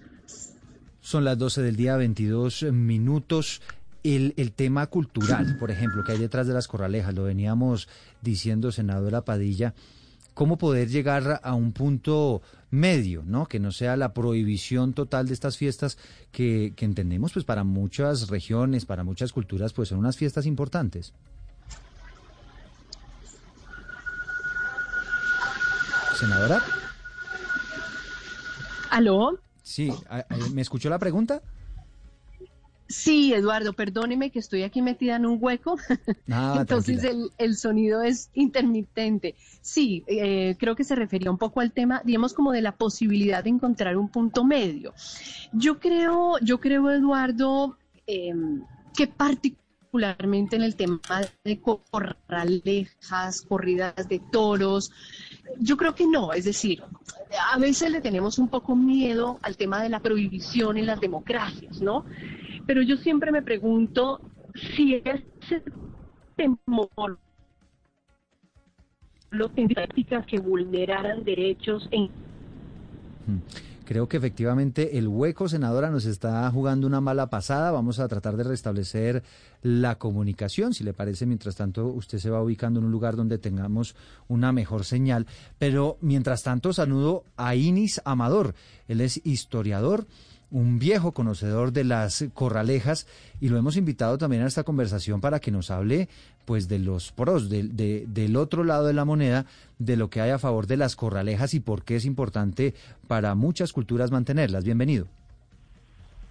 [1.01, 3.61] Son las 12 del día, 22 minutos
[4.03, 7.87] el, tema cultural, por ejemplo, que hay detrás de las corralejas, lo veníamos
[8.21, 9.73] diciendo, senadora Padilla,
[10.33, 13.47] cómo poder llegar a un punto medio, ¿no?
[13.47, 15.97] Que no sea la prohibición total de estas fiestas
[16.31, 21.13] que, que entendemos, pues para muchas regiones, para muchas culturas, pues son unas fiestas importantes.
[26.15, 26.61] Senadora.
[28.89, 29.39] ¿Aló?
[29.61, 29.93] Sí,
[30.53, 31.41] ¿me escuchó la pregunta?
[32.89, 35.77] Sí, Eduardo, perdóneme que estoy aquí metida en un hueco,
[36.27, 37.03] entonces
[37.37, 39.35] el, sonido es intermitente.
[39.61, 43.43] Sí, eh, creo que se refería un poco al tema, digamos, como de la posibilidad
[43.43, 44.93] de encontrar un punto medio.
[45.51, 48.63] Yo creo, yo creo, Eduardo, em,
[48.95, 51.01] que particularmente en el tema
[51.43, 54.91] de corralejas, corridas de toros,
[55.59, 56.83] yo creo que no, es decir,
[57.51, 61.81] a veces le tenemos un poco miedo al tema de la prohibición en las democracias,
[61.81, 62.05] ¿no?
[62.67, 64.21] Pero yo siempre me pregunto
[64.75, 65.63] si ese
[66.35, 67.17] temor
[69.31, 72.05] los prácticas que vulneraran derechos en
[73.25, 73.41] hmm.
[73.87, 77.71] Creo que efectivamente el hueco, senadora, nos está jugando una mala pasada.
[77.71, 79.23] Vamos a tratar de restablecer
[79.61, 80.73] la comunicación.
[80.73, 83.95] Si le parece, mientras tanto, usted se va ubicando en un lugar donde tengamos
[84.27, 85.25] una mejor señal.
[85.57, 88.55] Pero mientras tanto, saludo a Inis Amador.
[88.89, 90.05] Él es historiador
[90.51, 93.07] un viejo conocedor de las corralejas
[93.41, 96.07] y lo hemos invitado también a esta conversación para que nos hable
[96.45, 99.45] pues de los pros, de, del otro lado de la moneda,
[99.79, 102.73] de lo que hay a favor de las corralejas y por qué es importante
[103.07, 104.63] para muchas culturas mantenerlas.
[104.63, 105.07] Bienvenido.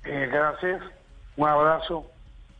[0.05, 0.82] Eh, gracias,
[1.36, 2.06] un abrazo.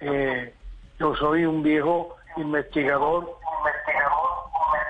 [0.01, 0.53] Eh,
[0.99, 4.29] yo soy un viejo investigador, investigador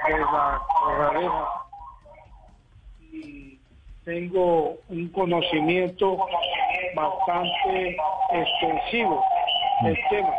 [0.09, 1.56] de la corraleja
[4.07, 6.17] tengo un conocimiento
[6.95, 7.97] bastante
[8.33, 9.21] extensivo
[9.83, 10.33] del tema.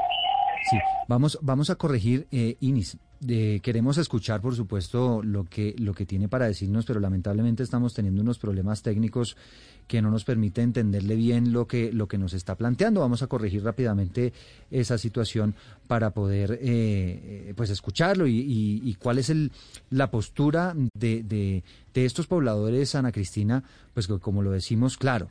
[0.70, 0.78] Sí,
[1.08, 2.98] vamos, vamos a corregir, eh, Inis.
[3.20, 8.22] Queremos escuchar, por supuesto, lo que, lo que tiene para decirnos, pero lamentablemente estamos teniendo
[8.22, 9.36] unos problemas técnicos
[9.88, 13.00] que no nos permite entenderle bien lo que, lo que nos está planteando.
[13.00, 14.34] Vamos a corregir rápidamente
[14.70, 15.56] esa situación
[15.88, 19.52] para poder eh, eh, pues escucharlo y, cuál es el,
[19.90, 21.64] la postura de, de,
[21.94, 23.64] de estos pobladores, Ana Cristina,
[23.94, 25.30] pues como lo decimos, claro,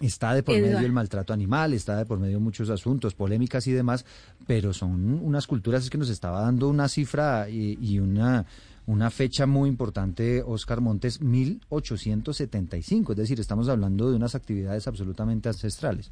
[0.00, 3.72] Está de por medio el maltrato animal, está de por medio muchos asuntos, polémicas y
[3.72, 4.04] demás,
[4.46, 8.46] pero son unas culturas que nos estaba dando una cifra y una
[8.88, 15.50] una fecha muy importante, Oscar Montes, 1875, es decir, estamos hablando de unas actividades absolutamente
[15.50, 16.10] ancestrales.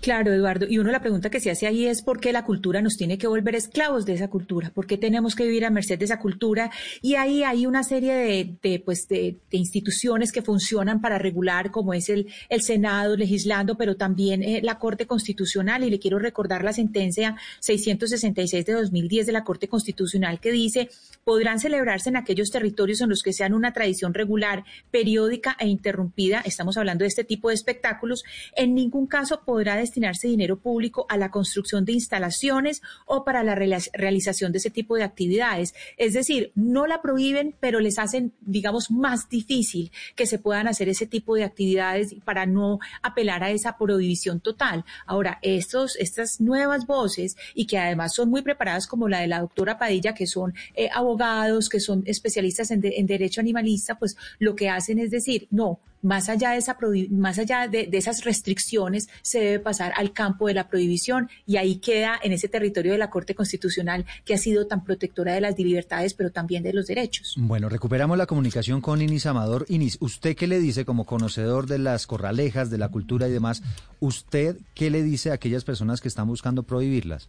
[0.00, 0.66] Claro, Eduardo.
[0.68, 3.18] Y uno la pregunta que se hace ahí es por qué la cultura nos tiene
[3.18, 6.18] que volver esclavos de esa cultura, por qué tenemos que vivir a merced de esa
[6.18, 6.70] cultura.
[7.02, 12.08] Y ahí hay una serie de, pues de, instituciones que funcionan para regular, como es
[12.08, 15.84] el, el Senado legislando, pero también eh, la Corte Constitucional.
[15.84, 20.88] Y le quiero recordar la sentencia 666 de 2010 de la Corte Constitucional que dice
[21.24, 26.40] podrán celebrarse en aquellos territorios en los que sean una tradición regular, periódica e interrumpida.
[26.44, 28.24] Estamos hablando de este tipo de espectáculos.
[28.56, 33.44] En ningún caso podrán podrá destinarse dinero público a la construcción de instalaciones o para
[33.44, 35.74] la realización de ese tipo de actividades.
[35.96, 40.88] Es decir, no la prohíben, pero les hacen, digamos, más difícil que se puedan hacer
[40.88, 44.84] ese tipo de actividades para no apelar a esa prohibición total.
[45.06, 49.40] Ahora, estos, estas nuevas voces y que además son muy preparadas como la de la
[49.40, 54.56] doctora Padilla, que son eh, abogados, que son especialistas en, en derecho animalista, pues lo
[54.56, 56.76] que hacen es decir, no, más allá de esa
[57.10, 61.76] más allá de, esas restricciones se debe pasar al campo de la prohibición y ahí
[61.76, 65.58] queda en ese territorio de la Corte Constitucional que ha sido tan protectora de las
[65.58, 67.34] libertades pero también de los derechos.
[67.38, 69.66] Bueno, recuperamos la comunicación con Inis Amador.
[69.68, 73.62] Inis, ¿usted qué le dice como conocedor de las corralejas, de la cultura y demás?
[74.00, 77.28] ¿Usted qué le dice a aquellas personas que están buscando prohibirlas?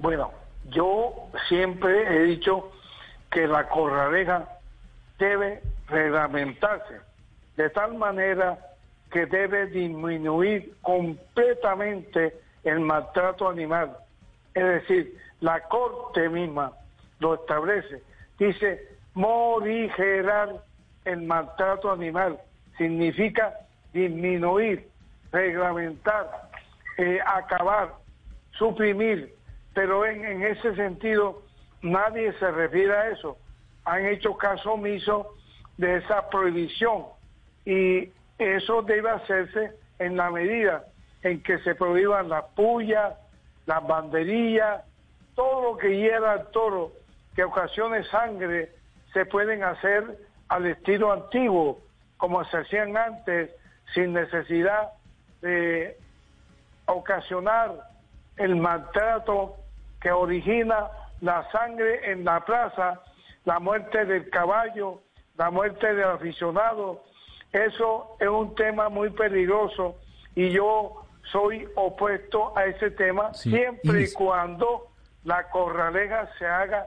[0.00, 0.30] Bueno,
[0.70, 2.70] yo siempre he dicho
[3.30, 4.48] que la corraleja
[5.18, 7.07] debe reglamentarse
[7.58, 8.56] de tal manera
[9.10, 12.32] que debe disminuir completamente
[12.62, 13.96] el maltrato animal.
[14.54, 16.72] Es decir, la Corte misma
[17.18, 18.00] lo establece.
[18.38, 20.62] Dice, morigerar
[21.04, 22.38] el maltrato animal.
[22.76, 23.54] Significa
[23.92, 24.88] disminuir,
[25.32, 26.30] reglamentar,
[26.96, 27.94] eh, acabar,
[28.52, 29.34] suprimir.
[29.74, 31.42] Pero en, en ese sentido
[31.82, 33.36] nadie se refiere a eso.
[33.84, 35.34] Han hecho caso omiso
[35.76, 37.17] de esa prohibición
[37.68, 40.86] y eso debe hacerse en la medida
[41.22, 43.12] en que se prohíban las pullas,
[43.66, 44.84] las banderillas,
[45.34, 46.92] todo lo que hiera al toro,
[47.36, 48.70] que ocasione sangre,
[49.12, 50.02] se pueden hacer
[50.48, 51.78] al estilo antiguo,
[52.16, 53.50] como se hacían antes,
[53.92, 54.92] sin necesidad
[55.42, 55.94] de
[56.86, 57.72] ocasionar
[58.38, 59.56] el maltrato
[60.00, 60.88] que origina
[61.20, 63.02] la sangre en la plaza,
[63.44, 65.02] la muerte del caballo,
[65.36, 67.02] la muerte del aficionado,
[67.52, 69.96] eso es un tema muy peligroso
[70.34, 74.88] y yo soy opuesto a ese tema siempre y cuando
[75.24, 76.86] la corraleja se haga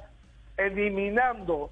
[0.57, 1.71] eliminando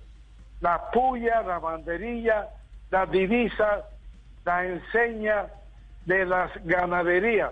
[0.61, 2.49] la puya, la banderilla,
[2.91, 3.85] las divisas,
[4.45, 5.47] la enseña
[6.05, 7.51] de las ganaderías.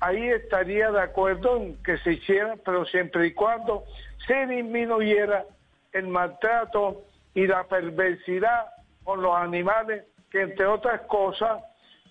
[0.00, 3.84] Ahí estaría de acuerdo en que se hiciera, pero siempre y cuando
[4.26, 5.44] se disminuyera
[5.92, 7.02] el maltrato
[7.34, 8.66] y la perversidad
[9.04, 11.62] con los animales que entre otras cosas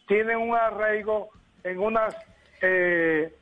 [0.08, 1.30] tienen un arraigo
[1.64, 2.16] en unas
[2.62, 3.34] eh,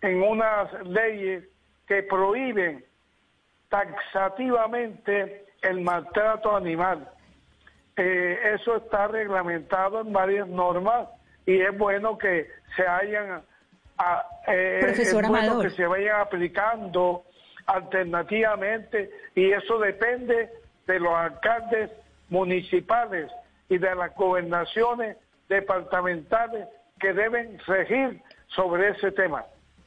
[0.00, 1.44] en unas leyes
[1.86, 2.84] que prohíben
[3.68, 7.08] taxativamente el maltrato animal.
[7.96, 11.08] Eh, eso está reglamentado en varias normas
[11.46, 13.42] y es bueno que se hayan
[14.46, 17.24] eh, es bueno que se vayan aplicando
[17.66, 20.48] alternativamente y eso depende
[20.86, 21.90] de los alcaldes
[22.28, 23.30] municipales
[23.68, 25.16] y de las gobernaciones
[25.48, 26.66] departamentales
[27.00, 29.44] que deben regir sobre ese tema.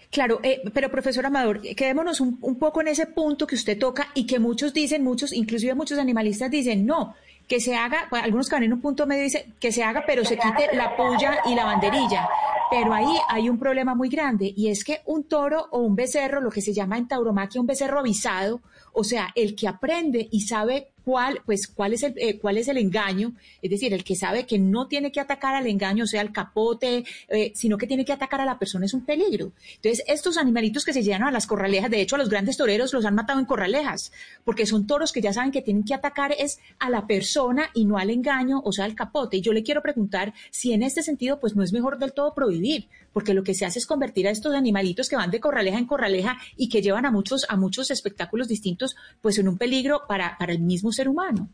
[0.09, 4.07] Claro, eh, pero profesor Amador, quedémonos un, un, poco en ese punto que usted toca
[4.13, 7.15] y que muchos dicen, muchos, inclusive muchos animalistas dicen, no,
[7.51, 10.23] que se haga, algunos que van en un punto medio dicen que se haga, pero
[10.23, 12.29] se quite la puya y la banderilla.
[12.69, 16.39] Pero ahí hay un problema muy grande y es que un toro o un becerro,
[16.39, 18.61] lo que se llama en tauromaquia un becerro avisado,
[18.93, 22.67] o sea, el que aprende y sabe cuál, pues, cuál es el, eh, cuál es
[22.67, 26.07] el engaño, es decir, el que sabe que no tiene que atacar al engaño, o
[26.07, 29.51] sea, al capote, eh, sino que tiene que atacar a la persona es un peligro.
[29.75, 32.93] Entonces, estos animalitos que se llevan a las corralejas, de hecho, a los grandes toreros
[32.93, 34.11] los han matado en corralejas,
[34.43, 37.85] porque son toros que ya saben que tienen que atacar es a la persona y
[37.85, 39.37] no al engaño, o sea, al capote.
[39.37, 42.33] Y yo le quiero preguntar si en este sentido, pues, no es mejor del todo
[42.33, 45.77] prohibir, porque lo que se hace es convertir a estos animalitos que van de corraleja
[45.77, 50.01] en corraleja y que llevan a muchos, a muchos espectáculos distintos, pues, en un peligro
[50.07, 51.47] para, para el mismo ser humano.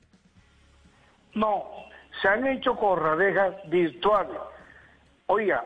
[1.34, 1.66] No,
[2.22, 4.38] se han hecho corralejas virtuales.
[5.28, 5.66] Oiga,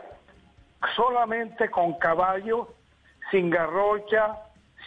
[0.95, 2.73] solamente con caballo,
[3.29, 4.37] sin garrocha,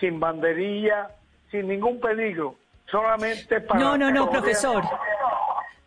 [0.00, 1.10] sin banderilla,
[1.50, 2.56] sin ningún peligro.
[2.90, 3.80] Solamente para...
[3.80, 4.84] No, no, no, profesor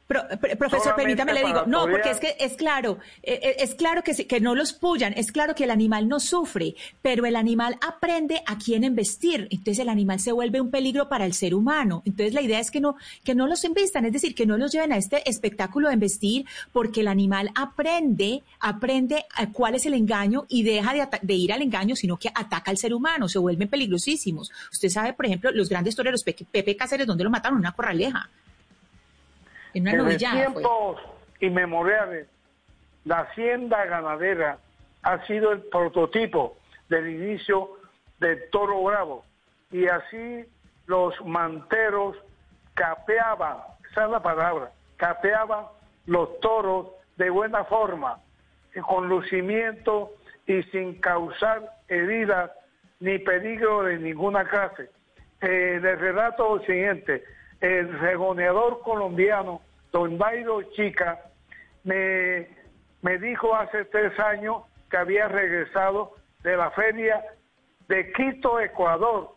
[0.07, 4.13] profesor, permítame le digo, no, porque es que es claro, eh, eh, es, claro que,
[4.13, 8.41] que no los pullan, es claro que el animal no sufre, pero el animal aprende
[8.45, 12.03] a quién embestir, entonces el animal se vuelve un peligro para el ser humano.
[12.05, 14.71] Entonces la idea es que no, que no los embistan, es decir, que no los
[14.71, 20.45] lleven a este espectáculo de embestir, porque el animal aprende, aprende cuál es el engaño
[20.47, 23.67] y deja de, de ir al engaño, sino que ataca al ser humano, se vuelven
[23.67, 24.51] peligrosísimos.
[24.71, 27.59] Usted sabe, por ejemplo, los grandes toreros, Pepe Cáceres, ¿dónde lo mataron?
[27.59, 28.29] Una corraleja
[29.73, 31.01] en una tiempos
[31.39, 32.27] inmemoriales,
[33.05, 34.57] la hacienda ganadera
[35.03, 36.57] ha sido el prototipo
[36.89, 37.77] del inicio
[38.19, 39.23] del toro bravo.
[39.71, 40.45] Y así
[40.87, 42.17] los manteros
[42.73, 43.57] capeaban,
[43.89, 45.65] esa es la palabra, capeaban
[46.05, 46.87] los toros
[47.17, 48.19] de buena forma,
[48.85, 50.11] con lucimiento
[50.45, 52.51] y sin causar heridas
[52.99, 54.89] ni peligro de ninguna clase.
[55.41, 57.23] Eh, les relato lo siguiente,
[57.61, 59.61] el regoneador colombiano,
[59.91, 61.19] don Bairo Chica,
[61.83, 62.47] me,
[63.01, 66.13] me dijo hace tres años que había regresado
[66.43, 67.23] de la feria
[67.87, 69.35] de Quito, Ecuador,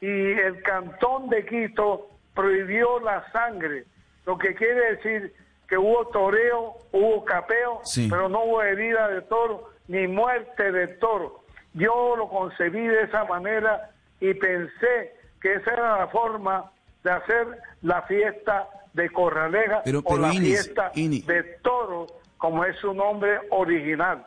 [0.00, 3.84] y el cantón de Quito prohibió la sangre,
[4.26, 5.34] lo que quiere decir
[5.68, 11.42] que hubo toreo, hubo capeo, pero no hubo herida de toro ni muerte de toro.
[11.74, 13.90] Yo lo concebí de esa manera
[14.20, 16.70] y pensé que esa era la forma
[17.06, 17.46] de hacer
[17.82, 24.26] la fiesta de Corraleja o la fiesta de toro, como es su nombre original.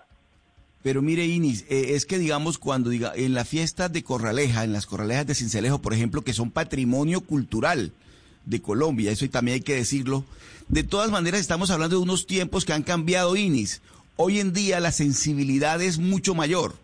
[0.82, 4.72] Pero mire, Inis, eh, es que digamos cuando diga en la fiesta de Corraleja, en
[4.72, 7.92] las Corralejas de Cincelejo, por ejemplo, que son patrimonio cultural
[8.46, 10.24] de Colombia, eso también hay que decirlo.
[10.70, 13.82] De todas maneras, estamos hablando de unos tiempos que han cambiado, Inis.
[14.16, 16.76] Hoy en día la sensibilidad es mucho mayor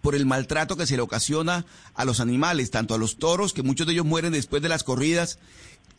[0.00, 1.64] por el maltrato que se le ocasiona
[1.94, 4.84] a los animales, tanto a los toros, que muchos de ellos mueren después de las
[4.84, 5.38] corridas,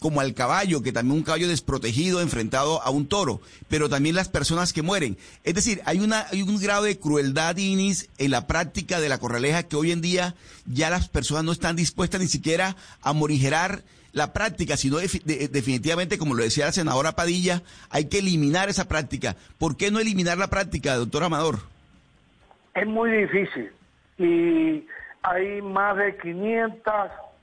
[0.02, 4.30] como al caballo, que también un caballo desprotegido enfrentado a un toro, pero también las
[4.30, 5.16] personas que mueren.
[5.44, 9.20] Es decir, hay, una, hay un grado de crueldad, Inis, en la práctica de la
[9.20, 10.34] corraleja que hoy en día
[10.66, 16.34] ya las personas no están dispuestas ni siquiera a morigerar la práctica, sino definitivamente, como
[16.34, 17.62] lo decía la senadora Padilla,
[17.92, 19.36] hay que eliminar esa práctica.
[19.60, 21.60] ¿Por qué no eliminar la práctica, doctor Amador?
[22.74, 23.70] Es muy difícil
[24.24, 24.88] y
[25.24, 26.94] hay más de 500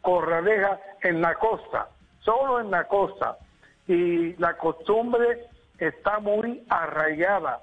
[0.02, 1.88] corralejas en la costa
[2.28, 3.38] solo en la costa
[3.86, 5.46] y la costumbre
[5.78, 7.60] está muy arraigada.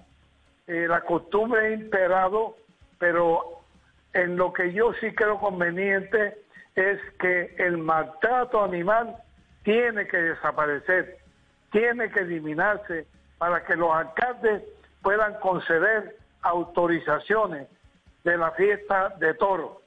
[0.65, 2.55] Eh, la costumbre ha imperado,
[2.97, 3.61] pero
[4.13, 6.39] en lo que yo sí creo conveniente
[6.73, 9.15] es que el maltrato animal
[9.63, 11.19] tiene que desaparecer,
[11.71, 13.05] tiene que eliminarse
[13.37, 14.63] para que los alcaldes
[15.03, 17.67] puedan conceder autorizaciones
[18.25, 19.77] de la fiesta de toros.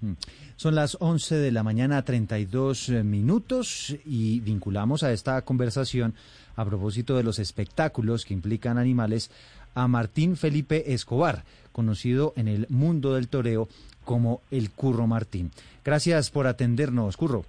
[0.00, 0.12] Mm.
[0.56, 6.14] Son las 11 de la mañana, 32 eh, minutos, y vinculamos a esta conversación
[6.54, 9.32] a propósito de los espectáculos que implican animales
[9.74, 11.42] a Martín Felipe Escobar,
[11.72, 13.68] conocido en el mundo del toreo
[14.04, 15.50] como el Curro Martín.
[15.84, 17.44] Gracias por atendernos, Curro.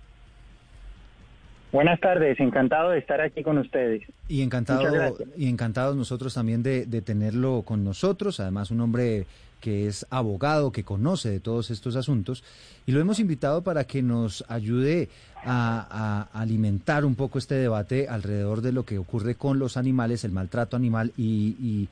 [1.71, 4.03] Buenas tardes, encantado de estar aquí con ustedes.
[4.29, 9.25] Y encantado, y encantados nosotros también de, de tenerlo con nosotros, además un hombre
[9.59, 12.43] que es abogado, que conoce de todos estos asuntos,
[12.85, 15.09] y lo hemos invitado para que nos ayude
[15.43, 20.31] a, alimentar un poco este debate alrededor de lo que ocurre con los animales, el
[20.31, 21.89] maltrato animal y,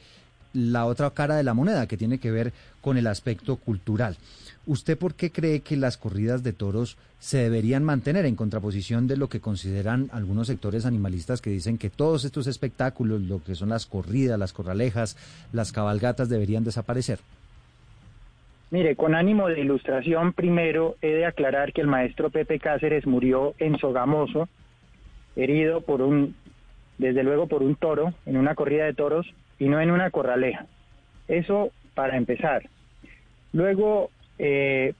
[0.53, 4.17] la otra cara de la moneda, que tiene que ver con el aspecto cultural.
[4.65, 9.17] ¿Usted por qué cree que las corridas de toros se deberían mantener en contraposición de
[9.17, 13.69] lo que consideran algunos sectores animalistas que dicen que todos estos espectáculos, lo que son
[13.69, 15.17] las corridas, las corralejas,
[15.51, 17.19] las cabalgatas, deberían desaparecer?
[18.71, 23.53] Mire, con ánimo de ilustración, primero he de aclarar que el maestro Pepe Cáceres murió
[23.59, 24.47] en Sogamoso,
[25.35, 26.35] herido por un,
[26.97, 29.27] desde luego por un toro, en una corrida de toros
[29.59, 30.65] y no en una corraleja.
[31.27, 32.63] Eso para empezar.
[33.51, 34.09] Luego,
[34.39, 34.93] eh,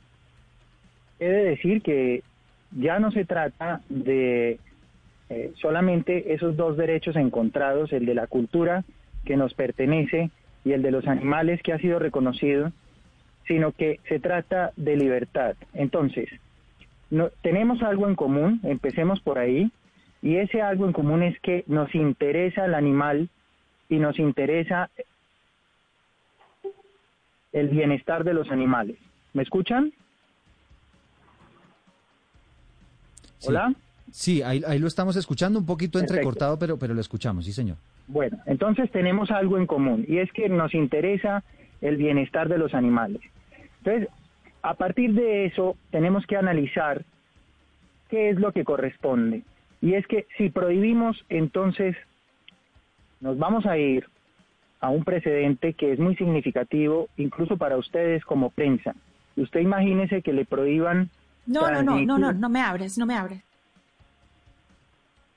[1.20, 2.24] he de decir que
[2.72, 4.60] ya no se trata de
[5.30, 8.84] eh, solamente esos dos derechos encontrados, el de la cultura
[9.26, 10.30] que nos pertenece
[10.66, 12.72] y el de los animales que ha sido reconocido,
[13.48, 15.56] sino que se trata de libertad.
[15.74, 16.30] Entonces,
[17.10, 19.72] no, tenemos algo en común, empecemos por ahí,
[20.22, 23.30] y ese algo en común es que nos interesa el animal
[23.94, 24.90] y nos interesa
[27.52, 28.98] el bienestar de los animales.
[29.34, 29.94] ¿Me escuchan?
[33.46, 33.74] ¿Hola?
[34.12, 37.78] Sí, ahí, lo estamos escuchando un poquito entrecortado, pero, pero lo escuchamos, sí, señor.
[38.08, 41.44] Bueno, entonces tenemos algo en común y es que nos interesa
[41.82, 43.22] el bienestar de los animales.
[43.80, 44.10] Entonces,
[44.62, 47.06] a partir de eso, tenemos que analizar
[48.10, 49.44] qué es lo que corresponde.
[49.82, 51.96] Y es que si prohibimos, entonces
[53.24, 54.06] nos vamos a ir
[54.82, 58.94] a un precedente que es muy significativo, incluso para ustedes como prensa.
[59.38, 61.10] Usted imagínese que le prohíban...
[61.46, 63.42] No, no, no, no, no, no me abres, no me abres.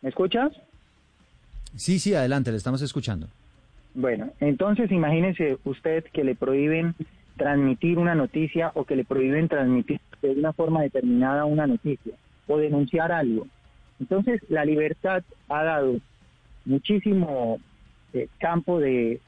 [0.02, 0.52] ¿Me escuchas?
[1.76, 3.28] Sí, sí, adelante, le estamos escuchando.
[3.94, 6.96] Bueno, entonces imagínese usted que le prohíben
[7.36, 12.14] transmitir una noticia o que le prohíben transmitir de una forma determinada una noticia
[12.48, 13.46] o denunciar algo.
[14.00, 15.96] Entonces, la libertad ha dado
[16.64, 17.60] muchísimo
[18.16, 19.20] eh, campo de,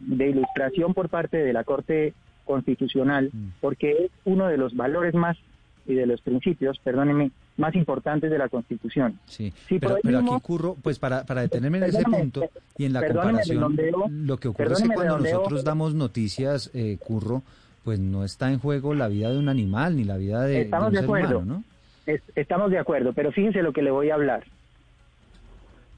[0.00, 2.12] de ilustración por parte de la Corte
[2.44, 3.48] Constitucional, mm.
[3.60, 5.36] porque es uno de los valores más
[5.88, 9.18] y de los principios, perdónenme, más importantes de la Constitución.
[9.26, 12.44] Sí, Si pero, pero aquí ocurro, pues para, para detenerme en ese punto
[12.76, 15.34] y en la comparación, redondeo, lo que ocurre es que cuando redondeo.
[15.38, 17.42] nosotros damos noticias, eh, Curro,
[17.84, 20.76] pues no está en juego la vida de un animal ni la vida de, de
[20.76, 21.38] un de ser acuerdo.
[21.38, 21.62] humano,
[22.06, 22.12] ¿no?
[22.12, 24.42] Es- estamos de acuerdo, pero fíjese lo que le voy a hablar.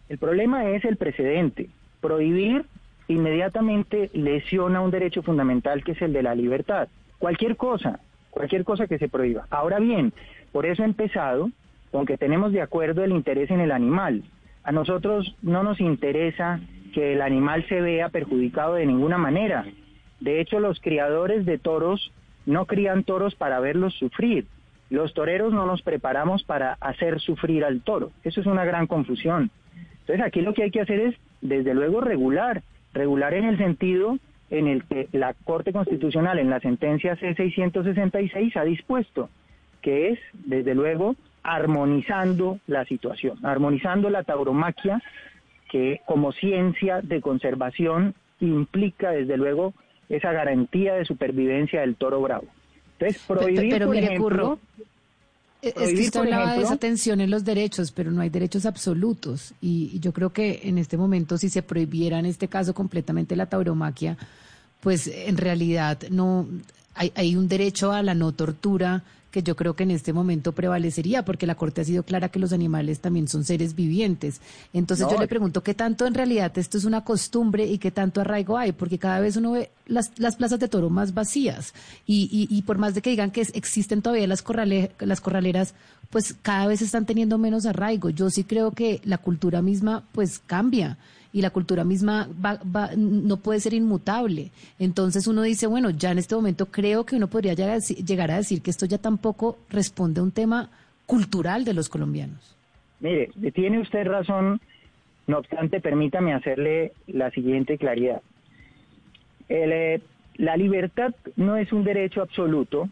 [0.09, 1.69] El problema es el precedente.
[2.01, 2.65] Prohibir
[3.09, 6.89] inmediatamente lesiona un derecho fundamental que es el de la libertad.
[7.19, 8.01] Cualquier cosa,
[8.31, 9.47] cualquier cosa que se prohíba.
[9.51, 10.13] Ahora bien,
[10.53, 11.51] por eso he empezado
[11.91, 14.23] con que tenemos de acuerdo el interés en el animal.
[14.63, 16.61] A nosotros no nos interesa
[16.93, 19.65] que el animal se vea perjudicado de ninguna manera.
[20.21, 22.13] De hecho, los criadores de toros
[22.47, 24.47] no crían toros para verlos sufrir.
[24.91, 28.11] Los toreros no nos preparamos para hacer sufrir al toro.
[28.25, 29.51] Eso es una gran confusión.
[30.01, 32.63] Entonces aquí lo que hay que hacer es, desde luego, regular.
[32.95, 34.19] Regular en el sentido
[34.51, 39.29] en el que la Corte Constitucional en la sentencia C666 ha dispuesto,
[39.83, 45.03] que es, desde luego, armonizando la situación, armonizando la tauromaquia,
[45.71, 49.75] que como ciencia de conservación implica, desde luego,
[50.09, 52.47] esa garantía de supervivencia del toro bravo.
[52.99, 54.59] Entonces, prohibir, pero por mire, ejemplo, Curro,
[55.61, 59.55] Es que usted hablaba de esa tensión en los derechos, pero no hay derechos absolutos.
[59.61, 63.35] Y, y yo creo que en este momento, si se prohibiera en este caso completamente
[63.35, 64.17] la tauromaquia,
[64.81, 66.47] pues en realidad no
[66.99, 70.53] hay, hay un derecho a la no tortura que yo creo que en este momento
[70.53, 74.41] prevalecería, porque la Corte ha sido clara que los animales también son seres vivientes.
[74.73, 77.91] Entonces No, yo le pregunto, ¿qué tanto en realidad esto es una costumbre y qué
[77.91, 78.73] tanto arraigo hay?
[78.73, 81.75] Porque cada vez uno ve las, las plazas de toro más vacías
[82.07, 85.21] y, y, y por más de que digan que es- existen todavía las, corrale- las
[85.21, 85.75] corraleras,
[86.09, 88.09] pues cada vez están teniendo menos arraigo.
[88.09, 90.97] Yo sí creo que la cultura misma pues cambia
[91.33, 92.59] y la cultura misma va,
[92.97, 94.51] no puede ser inmutable.
[94.79, 98.31] Entonces uno dice, bueno, ya en este momento creo que uno podría llegar a llegar
[98.31, 100.71] a decir que esto ya tampoco responde a un tema
[101.07, 102.57] cultural de los colombianos.
[103.01, 104.61] Mire, tiene usted razón,
[105.27, 108.23] no obstante, permítame hacerle la siguiente claridad.
[109.49, 110.01] El, eh,
[110.37, 112.89] la libertad no es un derecho absoluto,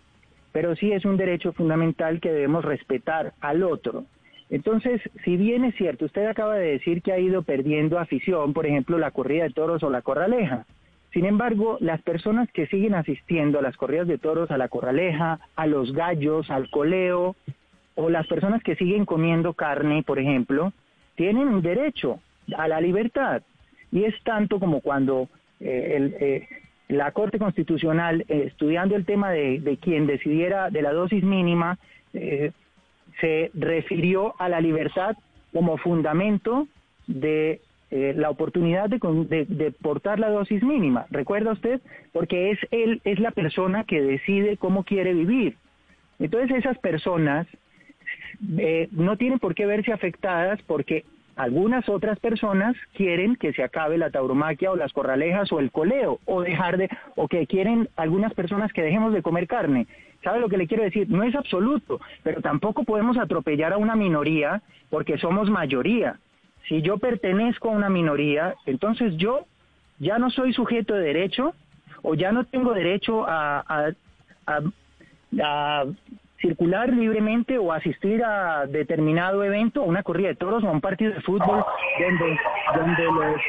[0.53, 4.05] pero sí es un derecho fundamental que debemos respetar al otro.
[4.48, 8.66] Entonces, si bien es cierto, usted acaba de decir que ha ido perdiendo afición, por
[8.66, 10.66] ejemplo, la corrida de toros o la corraleja.
[11.12, 15.40] Sin embargo, las personas que siguen asistiendo a las corridas de toros, a la corraleja,
[15.56, 17.35] a los gallos, al coleo,
[17.94, 20.73] o las personas que siguen comiendo carne, por ejemplo,
[21.16, 22.20] tienen un derecho
[22.56, 23.43] a la libertad.
[23.90, 25.28] Y es tanto como cuando
[25.59, 26.48] eh, el, eh,
[26.89, 31.78] la Corte Constitucional, eh, estudiando el tema de, de quien decidiera de la dosis mínima,
[32.12, 32.52] eh,
[33.20, 35.16] se refirió a la libertad
[35.52, 36.66] como fundamento
[37.06, 37.60] de
[37.90, 38.98] eh, la oportunidad de,
[39.28, 41.06] de- de portar la dosis mínima.
[41.10, 41.80] ¿Recuerda usted?
[42.12, 45.56] Porque es él, es la persona que decide cómo quiere vivir.
[46.18, 47.47] Entonces esas personas
[48.59, 51.05] eh, no tienen por qué verse afectadas porque
[51.36, 56.18] algunas otras personas quieren que se acabe la tauromaquia o las corralejas o el coleo
[56.24, 59.86] o dejar de o que quieren algunas personas que dejemos de comer carne.
[60.27, 61.09] ¿Sabe lo que le quiero decir?
[61.09, 66.16] No es absoluto, pero tampoco podemos atropellar a una minoría porque somos mayoría.
[66.66, 69.44] Si yo pertenezco a una minoría, entonces yo
[70.01, 71.55] ya no soy sujeto de derecho
[72.03, 73.93] o ya no tengo derecho a, a-
[75.40, 75.85] a-
[76.40, 80.81] circular libremente o asistir a determinado evento, a una corrida de toros o a un
[80.81, 81.65] partido de fútbol
[82.01, 82.39] donde,
[82.74, 83.40] donde los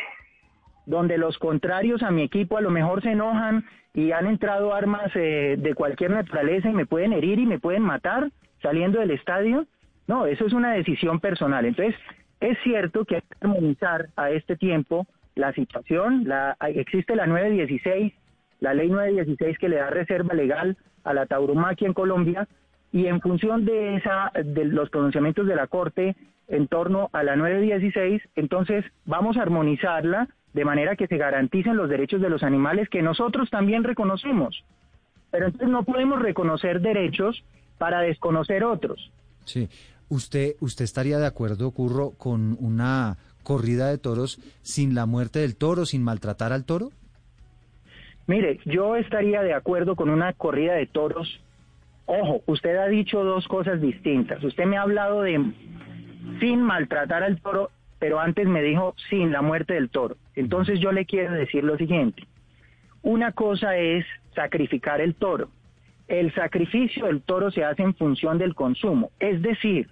[0.86, 3.66] donde los contrarios a mi equipo a lo mejor se enojan
[3.98, 7.82] y han entrado armas eh, de cualquier naturaleza y me pueden herir y me pueden
[7.82, 8.30] matar
[8.62, 9.66] saliendo del estadio.
[10.06, 11.66] No, eso es una decisión personal.
[11.66, 11.96] Entonces,
[12.40, 16.26] es cierto que hay que armonizar a este tiempo la situación.
[16.28, 18.14] La, existe la 916,
[18.60, 22.48] la ley 916 que le da reserva legal a la tauromaquia en Colombia
[22.92, 26.16] y en función de esa de los pronunciamientos de la Corte
[26.50, 30.28] en torno a la 916, entonces vamos a armonizarla
[30.58, 34.64] de manera que se garanticen los derechos de los animales que nosotros también reconocemos.
[35.30, 37.44] Pero entonces no podemos reconocer derechos
[37.78, 39.12] para desconocer otros.
[39.46, 39.70] Sí.
[40.10, 45.56] ¿Usted, ¿Usted estaría de acuerdo, Curro, con una corrida de toros sin la muerte del
[45.56, 46.90] toro, sin maltratar al toro?
[48.26, 51.40] Mire, yo estaría de acuerdo con una corrida de toros.
[52.08, 54.44] Ojo, usted ha dicho dos cosas distintas.
[54.44, 55.54] Usted me ha hablado de
[56.40, 57.70] sin maltratar al toro,
[58.00, 60.18] pero antes me dijo sin la muerte del toro.
[60.38, 62.24] Entonces yo le quiero decir lo siguiente.
[63.02, 64.06] Una cosa es
[64.36, 65.50] sacrificar el toro.
[66.08, 69.10] El sacrificio del toro se hace en función del consumo.
[69.20, 69.90] Es decir,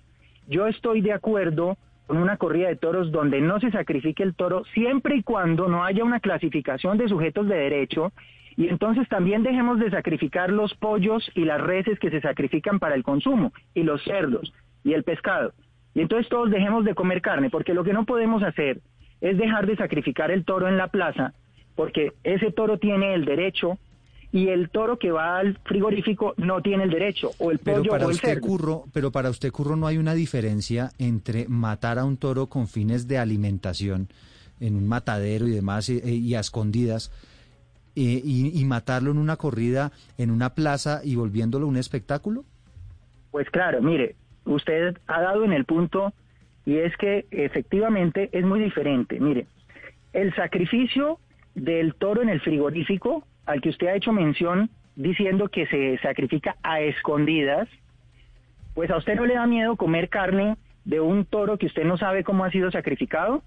[0.48, 4.64] yo estoy de acuerdo con una corrida de toros donde no se sacrifique el toro
[4.66, 8.12] siempre y cuando no haya una clasificación de sujetos de derecho
[8.56, 12.94] Y entonces también dejemos de sacrificar los pollos y las reses que se sacrifican para
[12.94, 14.54] el consumo, y los cerdos
[14.84, 15.54] y el pescado.
[15.96, 18.80] Y entonces todos dejemos de comer carne, porque lo que no podemos hacer
[19.26, 21.34] es dejar de sacrificar el toro en la plaza,
[21.76, 23.80] porque ese toro tiene el derecho
[24.32, 27.90] y el toro que va al frigorífico no tiene el derecho, o el pollo pero
[27.90, 28.48] para o el usted cerdo.
[28.48, 32.68] curro, pero para usted curro no hay una diferencia entre matar a un toro con
[32.68, 34.10] fines de alimentación
[34.60, 37.12] en un matadero y demás y, y a escondidas
[37.96, 42.44] eh, y, y matarlo en una corrida en una plaza y volviéndolo un espectáculo.
[43.32, 44.16] Pues claro, mire,
[44.46, 46.14] usted ha dado en el punto
[46.66, 49.20] y es que efectivamente es muy diferente.
[49.20, 49.46] Mire,
[50.14, 51.20] el sacrificio
[51.54, 56.56] del toro en el frigorífico, al que usted ha hecho mención diciendo que se sacrifica
[56.64, 57.68] a escondidas,
[58.74, 61.98] pues a usted no le da miedo comer carne de un toro que usted no
[61.98, 63.44] sabe cómo ha sido sacrificado.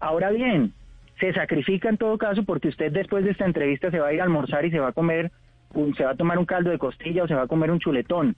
[0.00, 0.72] Ahora bien,
[1.18, 4.20] se sacrifica en todo caso porque usted después de esta entrevista se va a ir
[4.20, 5.30] a almorzar y se va a comer,
[5.74, 7.78] un- se va a tomar un caldo de costilla o se va a comer un
[7.78, 8.36] chuletón.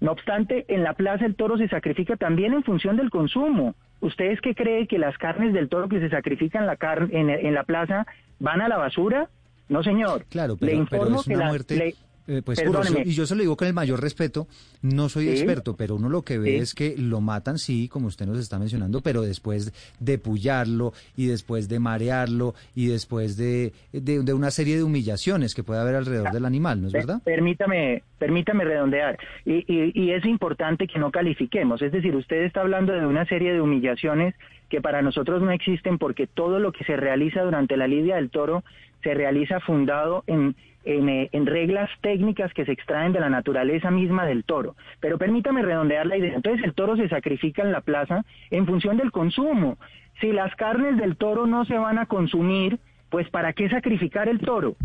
[0.00, 3.74] No obstante, en la plaza el toro se sacrifica también en función del consumo.
[4.00, 6.78] ¿Ustedes qué creen que las carnes del toro que se sacrifican en la,
[7.10, 8.06] en, en la plaza
[8.38, 9.28] van a la basura?
[9.68, 10.24] No, señor.
[10.30, 11.76] Claro, Le pero, informo pero es que la- muerte.
[11.76, 11.94] le-
[12.28, 14.46] eh, pues, curro, y yo se lo digo con el mayor respeto,
[14.82, 15.30] no soy Sí.
[15.30, 16.56] experto, pero uno lo que ve Sí.
[16.58, 21.26] es que lo matan, sí, como usted nos está mencionando, pero después de pullarlo y
[21.26, 25.94] después de marearlo y después de, de, de una serie de humillaciones que puede haber
[25.96, 27.20] alrededor del animal, ¿no es verdad?
[27.24, 29.18] Permítame, permítame redondear.
[29.44, 31.80] Y, y- y es importante que no califiquemos.
[31.82, 34.34] Es decir, usted está hablando de una serie de humillaciones
[34.68, 38.28] que para nosotros no existen porque todo lo que se realiza durante la lidia del
[38.28, 38.64] toro
[39.02, 40.56] se realiza fundado en,
[40.88, 44.74] en, eh, en reglas técnicas que se extraen de la naturaleza misma del toro.
[45.00, 46.34] Pero permítame redondear la idea.
[46.34, 49.76] Entonces el toro se sacrifica en la plaza en función del consumo.
[50.20, 52.78] Si las carnes del toro no se van a consumir,
[53.10, 54.76] pues ¿para qué sacrificar el toro?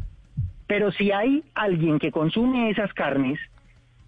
[0.67, 3.39] Pero si hay alguien que consume esas carnes,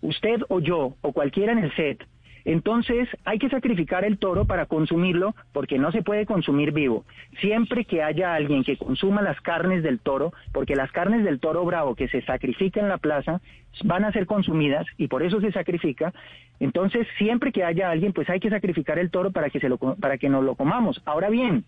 [0.01, 2.05] usted o yo o cualquiera en el set,
[2.45, 7.03] entonces hay que sacrificar el toro para consumirlo porque no se puede consumir vivo.
[7.41, 11.65] Siempre que haya alguien que consuma las carnes del toro, porque las carnes del toro
[11.65, 13.41] bravo que se sacrifica en la plaza
[13.83, 16.13] van a ser consumidas y por eso se sacrifica,
[16.59, 19.77] entonces siempre que haya alguien pues hay que sacrificar el toro para que se lo
[19.77, 21.01] para que nos lo comamos.
[21.05, 21.65] Ahora bien,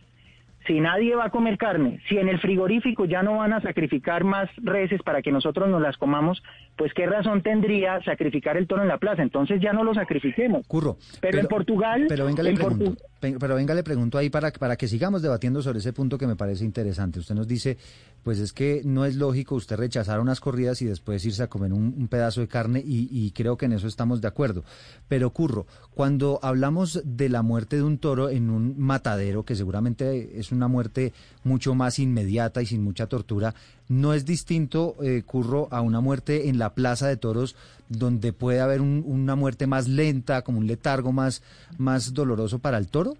[0.65, 4.23] si nadie va a comer carne, si en el frigorífico ya no van a sacrificar
[4.25, 6.41] más reses para que nosotros nos las comamos,
[6.75, 9.21] pues qué razón tendría sacrificar el toro en la plaza.
[9.23, 10.67] Entonces ya no lo sacrifiquemos.
[10.67, 10.97] Curro.
[11.21, 12.85] Pero, en Portugal, Pero venga, le en pregunto,
[13.21, 16.27] Portu- pero venga, le pregunto ahí para, para que sigamos debatiendo sobre ese punto que
[16.27, 17.19] me parece interesante.
[17.19, 17.77] Usted nos dice,
[18.23, 21.71] pues es que no es lógico usted rechazar unas corridas y después irse a comer
[21.73, 24.63] un, un pedazo de carne y, y creo que en eso estamos de acuerdo.
[25.07, 25.65] Pero Curro,
[25.95, 30.67] cuando hablamos de la muerte de un toro en un matadero, que seguramente es una
[30.67, 31.13] muerte
[31.43, 33.53] mucho más inmediata y sin mucha tortura,
[33.89, 37.55] ¿no es distinto, eh, Curro, a una muerte en la plaza de toros
[37.89, 41.41] donde puede haber un- una muerte más lenta, como un letargo más,
[41.77, 43.13] más doloroso para el toro?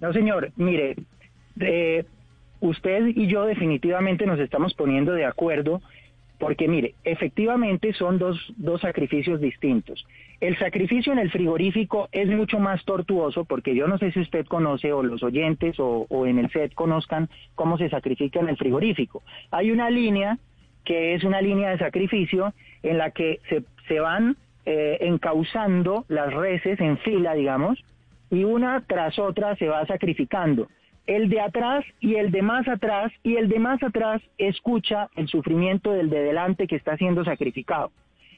[0.00, 0.96] No, señor, mire,
[1.60, 2.04] eh,
[2.60, 5.82] usted y yo definitivamente nos estamos poniendo de acuerdo
[6.40, 10.06] porque, mire, efectivamente son dos, dos sacrificios distintos.
[10.40, 14.46] El sacrificio en el frigorífico es mucho más tortuoso porque yo no sé si usted
[14.46, 19.22] conoce o los oyentes o, en el set conozcan cómo se sacrifica en el frigorífico.
[19.50, 20.38] Hay una línea
[20.86, 26.32] que es una línea de sacrificio en la que se, se van eh, encauzando las
[26.32, 27.84] reses en fila, digamos,
[28.30, 30.68] y una tras otra se va sacrificando.
[31.12, 35.26] El de atrás y el de más atrás y el de más atrás escucha el
[35.26, 37.90] sufrimiento del de delante que está siendo sacrificado.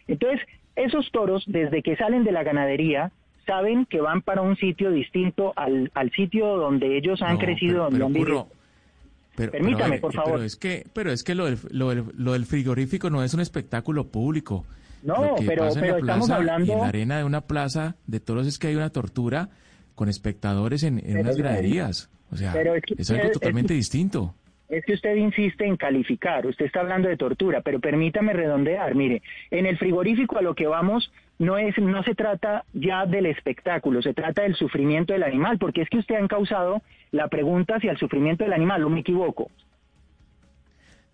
[0.09, 0.41] Entonces,
[0.75, 3.13] esos toros, desde que salen de la ganadería,
[3.47, 7.73] saben que van para un sitio distinto al, al sitio donde ellos han No, crecido,
[7.75, 8.45] pero- donde pero, han vivido.
[8.45, 8.57] Curro,
[9.37, 10.33] pero- Permítame, ver, por que- favor.
[10.33, 13.35] Pero es que, pero es que lo del, lo del- lo del frigorífico no es
[13.35, 14.65] un espectáculo público.
[15.03, 18.47] No, pero- pasa en pero estamos hablando- En la arena de una plaza de toros
[18.47, 19.51] es que hay una tortura
[19.95, 22.09] con espectadores en, en unas graderías.
[22.33, 24.35] O sea, pero es que es algo usted- totalmente es- distinto.
[24.69, 29.21] Es que usted insiste en calificar, usted está hablando de tortura, pero permítame redondear, mire,
[29.51, 34.01] en el frigorífico a lo que vamos no es no se trata ya del espectáculo,
[34.01, 36.81] se trata del sufrimiento del animal, porque es que usted ha encausado
[37.11, 39.51] la pregunta hacia el sufrimiento del animal, o me equivoco.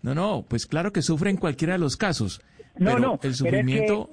[0.01, 2.41] No, no, pues claro que sufre en cualquiera de los casos.
[2.77, 4.09] No, pero no, el sufrimiento,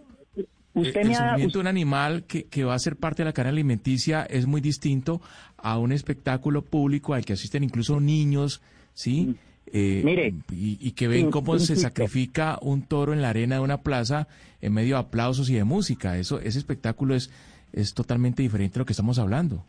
[0.81, 3.51] usted el sufrimiento de un animal que, que va a ser parte de la cadena
[3.51, 5.20] alimenticia es muy distinto
[5.57, 8.62] a un espectáculo público al que asisten incluso niños,
[8.94, 9.31] ¿sí?
[9.31, 9.43] Eh,
[9.73, 10.05] Mm.
[10.05, 13.78] Mire, y, y que ven cómo se sacrifica un toro en la arena de una
[13.78, 14.28] plaza
[14.61, 16.16] en medio de aplausos y de música.
[16.19, 17.32] Eso, ese espectáculo es,
[17.73, 19.65] es totalmente diferente a lo que estamos hablando.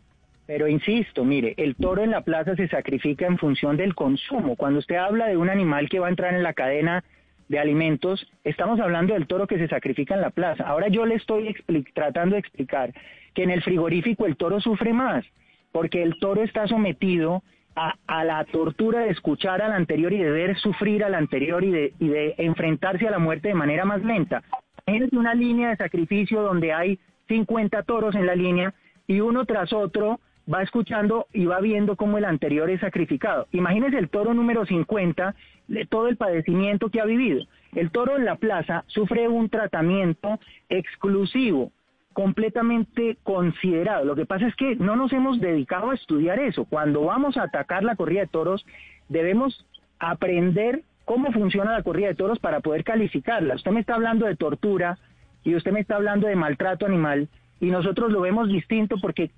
[0.46, 4.56] Pero insisto, mire, el toro en la plaza se sacrifica en función del consumo.
[4.56, 7.04] Cuando usted habla de un animal que va a entrar en la cadena
[7.48, 10.64] de alimentos, estamos hablando del toro que se sacrifica en la plaza.
[10.64, 11.54] Ahora yo le estoy
[11.94, 12.92] tratando de explicar
[13.34, 15.24] que en el frigorífico el toro sufre más,
[15.72, 17.42] porque el toro está sometido
[17.74, 21.70] a, a, la tortura de escuchar al anterior y de ver sufrir al anterior y
[21.70, 24.42] de, y de enfrentarse a la muerte de manera más lenta.
[24.86, 26.98] Es una línea de sacrificio donde hay
[27.28, 28.74] 50 toros en la línea
[29.06, 30.20] y uno tras otro
[30.52, 33.46] va escuchando y va viendo cómo el anterior es sacrificado.
[33.52, 35.34] Imagínese el toro número 50,
[35.68, 37.44] de todo el padecimiento que ha vivido.
[37.74, 41.70] El toro en la plaza sufre un tratamiento exclusivo,
[42.14, 44.04] completamente considerado.
[44.04, 46.64] Lo que pasa es que no nos hemos dedicado a estudiar eso.
[46.64, 48.64] Cuando vamos a atacar la corrida de toros,
[49.08, 49.66] debemos
[49.98, 53.54] aprender cómo funciona la corrida de toros para poder calificarla.
[53.54, 54.98] Usted me está hablando de tortura
[55.44, 57.28] y usted me está hablando de maltrato animal
[57.60, 59.30] y nosotros lo vemos distinto porque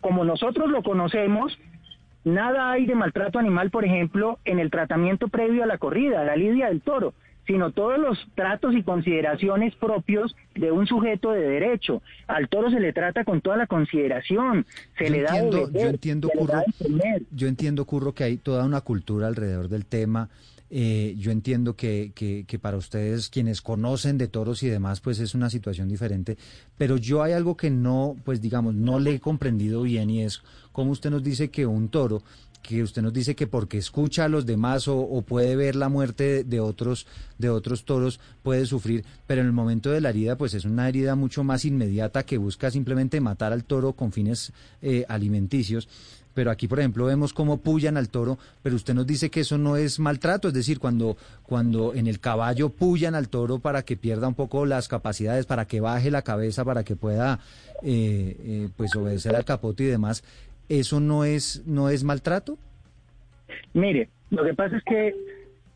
[0.00, 1.58] como nosotros lo conocemos,
[2.24, 6.24] nada hay de maltrato animal, por ejemplo, en el tratamiento previo a la corrida, a
[6.24, 7.14] la lidia del toro,
[7.46, 12.02] sino todos los tratos y consideraciones propios de un sujeto de derecho.
[12.26, 14.66] Al toro se le trata con toda la consideración,
[14.98, 16.62] se yo le entiendo, da de yo entiendo, Curro,
[17.30, 20.28] yo entiendo, Curro, que hay toda una cultura alrededor del tema.
[20.70, 25.18] Eh, yo entiendo que, que, que, para ustedes, quienes conocen de toros y demás, pues
[25.18, 26.36] es una situación diferente.
[26.76, 30.42] Pero yo hay algo que no, pues digamos, no le he comprendido bien y es
[30.72, 32.22] como usted nos dice que un toro,
[32.62, 35.88] que usted nos dice que porque escucha a los demás o, o puede ver la
[35.88, 37.06] muerte de otros,
[37.38, 40.88] de otros toros, puede sufrir, pero en el momento de la herida, pues es una
[40.88, 45.88] herida mucho más inmediata que busca simplemente matar al toro con fines eh, alimenticios
[46.38, 49.58] pero aquí, por ejemplo, vemos cómo pullan al toro, pero usted nos dice que eso
[49.58, 53.96] no es maltrato, es decir, cuando, cuando en el caballo pullan al toro para que
[53.96, 57.40] pierda un poco las capacidades, para que baje la cabeza, para que pueda
[57.82, 60.22] eh, eh, pues obedecer al capote y demás,
[60.68, 62.56] ¿eso no es, no es maltrato?
[63.74, 65.16] Mire, lo que pasa es que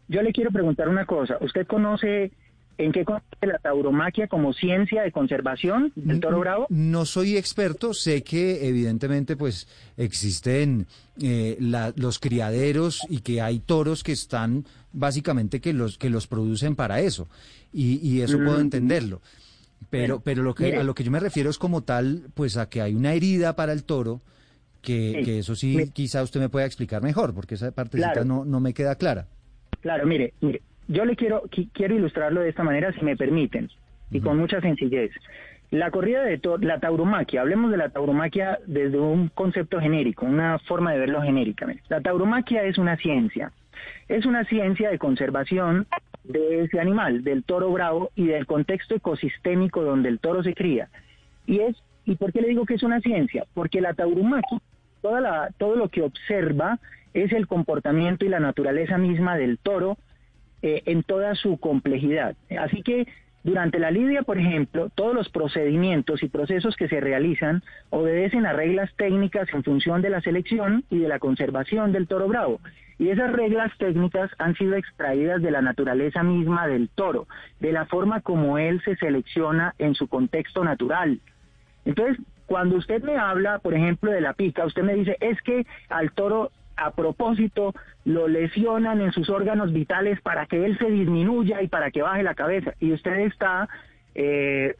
[0.06, 1.38] yo le quiero preguntar una cosa.
[1.40, 2.30] ¿Usted conoce
[2.78, 6.66] ¿En qué consiste la tauromaquia como ciencia de conservación del toro bravo?
[6.70, 10.86] No soy experto, sé que evidentemente pues existen
[11.20, 16.26] eh, la, los criaderos y que hay toros que están básicamente que los que los
[16.26, 17.28] producen para eso
[17.72, 19.20] y, y eso puedo entenderlo.
[19.90, 22.68] Pero, pero lo que, a lo que yo me refiero es como tal, pues a
[22.68, 24.22] que hay una herida para el toro,
[24.80, 25.24] que, Sí.
[25.24, 25.90] que eso sí, Mire.
[25.92, 28.24] quizá usted me pueda explicar mejor, porque esa partecita Claro.
[28.24, 29.26] no, no me queda clara.
[29.80, 30.62] Claro, mire, mire,
[30.92, 33.68] yo le quiero qui- quiero ilustrarlo de esta manera, si me permiten,
[34.10, 35.10] y con mucha sencillez.
[35.70, 40.92] La corrida de la tauromaquia, hablemos de la tauromaquia desde un concepto genérico, una forma
[40.92, 41.82] de verlo genéricamente.
[41.88, 43.52] La tauromaquia es una ciencia,
[44.08, 45.86] es una ciencia de conservación
[46.24, 50.88] de ese animal, del toro bravo y del contexto ecosistémico donde el toro se cría.
[51.46, 53.44] Y es ¿y por qué le digo que es una ciencia?
[53.54, 54.58] Porque la tauromaquia,
[55.00, 56.78] toda la, todo lo que observa
[57.14, 59.96] es el comportamiento y la naturaleza misma del toro
[60.62, 62.36] eh, en toda su complejidad.
[62.58, 63.06] Así que
[63.44, 68.52] durante la lidia, por ejemplo, todos los procedimientos y procesos que se realizan obedecen a
[68.52, 72.60] reglas técnicas en función de la selección y de la conservación del toro bravo.
[72.98, 77.26] Y esas reglas técnicas han sido extraídas de la naturaleza misma del toro,
[77.58, 81.18] de la forma como él se selecciona en su contexto natural.
[81.84, 85.66] Entonces, cuando usted me habla, por ejemplo, de la pica, usted me dice, es que
[85.88, 87.74] al toro a propósito
[88.04, 92.22] lo lesionan en sus órganos vitales para que él se disminuya y para que baje
[92.22, 92.74] la cabeza.
[92.80, 93.68] Y usted está
[94.14, 94.74] eh,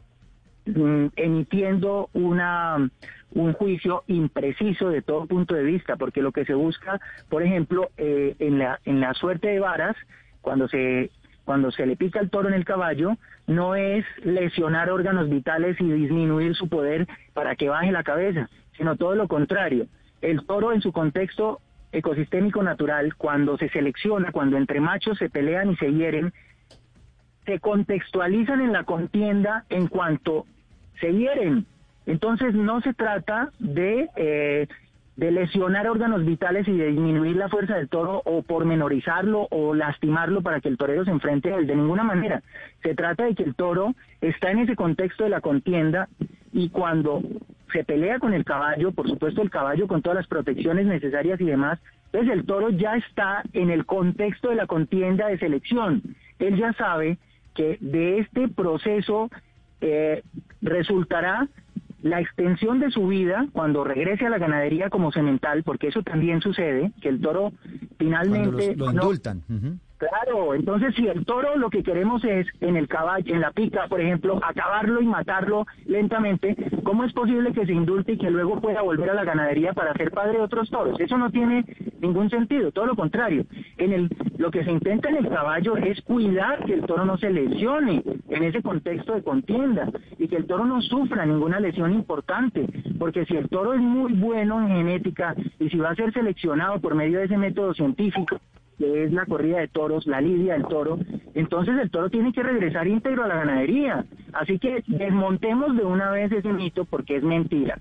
[0.65, 2.89] mm, emitiendo una
[3.35, 6.99] un juicio impreciso de todo punto de vista, porque lo que se busca,
[7.29, 9.95] por ejemplo, eh, en la en la suerte de varas,
[10.41, 11.09] cuando se
[11.45, 13.17] cuando se le pica el toro en el caballo,
[13.47, 18.95] no es lesionar órganos vitales y disminuir su poder para que baje la cabeza, sino
[18.95, 19.87] todo lo contrario.
[20.21, 21.59] El toro en su contexto
[21.93, 26.33] ecosistémico natural, cuando se selecciona, cuando entre machos se pelean y se hieren,
[27.45, 30.45] se contextualizan en la contienda en cuanto
[30.99, 31.65] se hieren.
[32.05, 34.67] Entonces no se trata de, eh,
[35.15, 40.41] de lesionar órganos vitales y de disminuir la fuerza del toro o pormenorizarlo o lastimarlo
[40.41, 41.67] para que el torero se enfrente a él.
[41.67, 42.41] De ninguna manera.
[42.81, 46.09] Se trata de que el toro está en ese contexto de la contienda
[46.51, 47.21] y cuando
[47.71, 51.45] se pelea con el caballo, por supuesto el caballo con todas las protecciones necesarias y
[51.45, 56.01] demás, entonces el toro ya está en el contexto de la contienda de selección.
[56.37, 57.17] Él ya sabe
[57.55, 59.29] que de este proceso
[59.81, 60.23] eh,
[60.61, 61.47] resultará
[62.03, 66.41] la extensión de su vida cuando regrese a la ganadería como semental, porque eso también
[66.41, 67.51] sucede, que el toro
[67.97, 69.41] finalmente los- lo no- indultan.
[69.97, 73.87] Claro, entonces si el toro lo que queremos es en el caballo, en la pica,
[73.87, 78.59] por ejemplo, acabarlo y matarlo lentamente, ¿cómo es posible que se indulte y que luego
[78.59, 80.99] pueda volver a la ganadería para hacer padre de otros toros?
[80.99, 81.63] Eso no tiene
[82.01, 83.45] ningún sentido, todo lo contrario.
[83.77, 87.17] En el lo que se intenta en el caballo es cuidar que el toro no
[87.17, 91.93] se lesione en ese contexto de contienda y que el toro no sufra ninguna lesión
[91.93, 92.67] importante,
[92.99, 96.81] porque si el toro es muy bueno en genética y si va a ser seleccionado
[96.81, 98.37] por medio de ese método científico,
[98.83, 100.99] que es la corrida de toros, la lidia del toro,
[101.33, 104.03] entonces el toro tiene que regresar íntegro a la ganadería.
[104.33, 107.79] Así que desmontemos de una vez ese mito porque es mentira.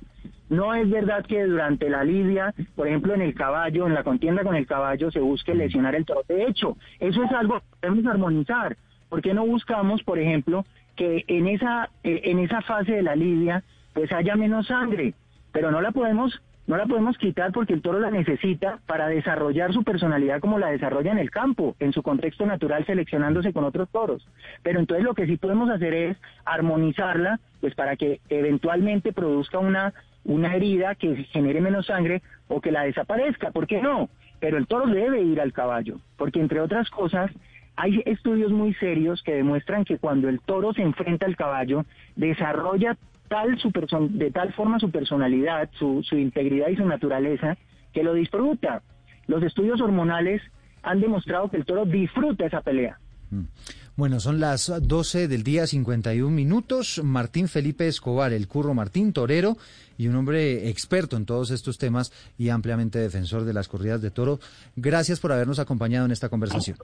[0.49, 4.45] No es verdad que durante la lidia, por ejemplo en el caballo, en la contienda
[4.45, 6.23] con el caballo, se busque lesionar el toro.
[6.29, 8.77] De hecho, eso es algo que debemos armonizar.
[9.09, 10.65] ¿Por qué no buscamos, por ejemplo,
[10.95, 15.15] que en esa, eh, en esa fase de la lidia, pues haya menos sangre?
[15.51, 19.73] Pero no la podemos no la podemos quitar porque el toro la necesita para desarrollar
[19.73, 23.89] su personalidad como la desarrolla en el campo, en su contexto natural, seleccionándose con otros
[23.91, 24.27] toros.
[24.63, 29.93] Pero entonces lo que sí podemos hacer es armonizarla, pues para que eventualmente produzca una,
[30.25, 34.09] una herida que genere menos sangre o que la desaparezca, ¿por qué no?
[34.39, 37.31] Pero el toro debe ir al caballo, porque entre otras cosas,
[37.75, 41.85] hay estudios muy serios que demuestran que cuando el toro se enfrenta al caballo,
[42.17, 42.97] desarrolla
[43.33, 43.73] tal su
[44.11, 47.57] de tal forma su personalidad, su, su integridad y su naturaleza,
[47.95, 48.83] que lo disfruta.
[49.27, 50.43] Los estudios hormonales
[50.83, 52.99] han demostrado que el toro disfruta esa pelea.
[53.31, 53.45] Mm.
[53.97, 57.01] Bueno, son las 12 del día 51 minutos.
[57.03, 59.57] Martín Felipe Escobar, el curro Martín Torero
[59.97, 64.11] y un hombre experto en todos estos temas y ampliamente defensor de las corridas de
[64.11, 64.41] toro.
[64.77, 66.77] Gracias por habernos acompañado en esta conversación.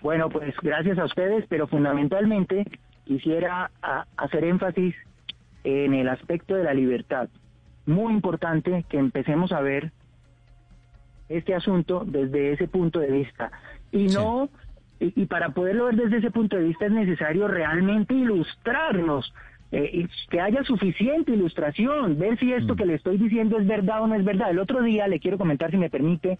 [0.00, 2.64] Bueno, pues gracias a ustedes, pero fundamentalmente
[3.04, 3.70] quisiera
[4.16, 4.94] hacer énfasis
[5.64, 7.28] en el aspecto de la libertad.
[7.86, 9.92] Muy importante que empecemos a ver
[11.28, 13.50] este asunto desde ese punto de vista.
[13.90, 14.48] Y no,
[15.00, 19.32] y, para poderlo ver desde ese punto de vista es necesario realmente ilustrarnos,
[19.72, 22.76] eh, que haya suficiente ilustración, ver si esto mm.
[22.76, 24.50] que le estoy diciendo es verdad o no es verdad.
[24.50, 26.38] El otro día, le quiero comentar si me permite,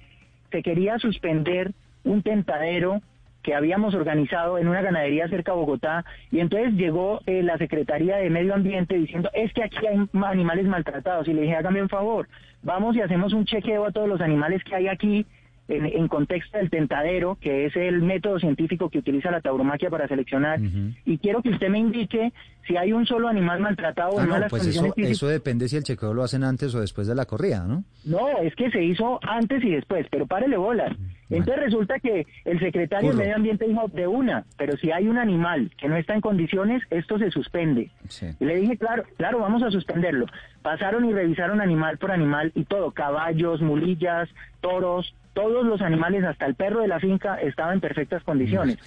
[0.50, 1.72] se quería suspender
[2.04, 3.02] un tentadero
[3.44, 8.16] que habíamos organizado en una ganadería cerca de Bogotá y entonces llegó eh, la Secretaría
[8.16, 11.90] de Medio Ambiente diciendo es que aquí hay animales maltratados y le dije hágame un
[11.90, 12.26] favor,
[12.62, 15.26] vamos y hacemos un chequeo a todos los animales que hay aquí
[15.68, 20.60] en, contexto del tentadero, que es el método científico que utiliza la tauromaquia para seleccionar,
[21.06, 22.32] y quiero que usted me indique
[22.66, 24.38] si hay un solo animal maltratado o ah, no.
[24.38, 27.24] no pues eso, eso depende si el chequeo lo hacen antes o después de la
[27.24, 27.84] corrida, ¿no?
[28.04, 30.94] No, es que se hizo antes y después, pero párele bolas.
[31.30, 35.18] Entonces resulta que el secretario de Medio Ambiente dijo de una, pero si hay un
[35.18, 37.90] animal que no está en condiciones, esto se suspende.
[38.40, 40.26] Y le dije, claro, claro, vamos a suspenderlo.
[40.62, 44.28] Pasaron y revisaron animal por animal y todo, caballos, mulillas,
[44.60, 48.78] toros, todos los animales, hasta el perro de la finca, estaban en perfectas condiciones.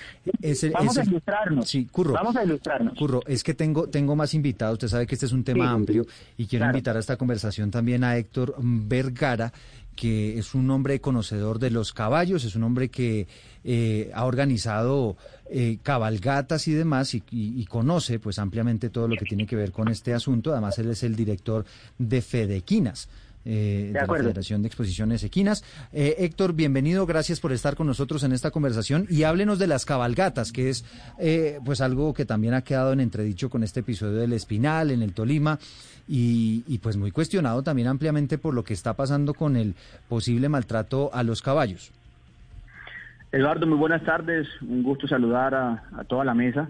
[0.73, 1.69] vamos a ilustrarnos.
[1.69, 2.13] Sí, Curro.
[2.13, 2.97] Vamos a ilustrarnos.
[2.97, 4.73] Curro, es que tengo, tengo más invitados.
[4.75, 6.05] Usted sabe que este es un tema amplio
[6.37, 9.51] y quiero invitar a esta conversación también a Héctor Vergara,
[9.97, 13.27] que es un hombre conocedor de los caballos, es un hombre que
[13.65, 15.17] eh, ha organizado
[15.49, 19.89] eh, cabalgatas y demás y, conoce pues ampliamente todo lo que tiene que ver con
[19.89, 20.51] este asunto.
[20.53, 21.65] Además, él es el director
[21.97, 23.09] de Fedequinas
[23.49, 25.63] eh, de, la Federación de Exposiciones Equinas.
[25.93, 29.85] Eh, Héctor, bienvenido, gracias por estar con nosotros en esta conversación y háblenos de las
[29.85, 30.83] cabalgatas, que es
[31.17, 35.01] eh, pues algo que también ha quedado en entredicho con este episodio del Espinal, en
[35.01, 35.59] el Tolima,
[36.09, 39.75] y, y pues muy cuestionado también ampliamente por lo que está pasando con el
[40.09, 41.93] posible maltrato a los caballos.
[43.31, 46.69] Eduardo, muy buenas tardes, un gusto saludar a, a toda la mesa.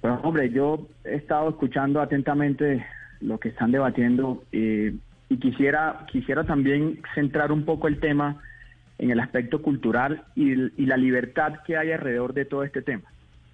[0.00, 2.84] Bueno, hombre, yo he estado escuchando atentamente
[3.20, 4.90] lo que están debatiendo y
[5.32, 8.42] y quisiera, quisiera también centrar un poco el tema
[8.98, 10.54] en el aspecto cultural y,
[10.84, 13.04] la libertad que hay alrededor de todo este tema.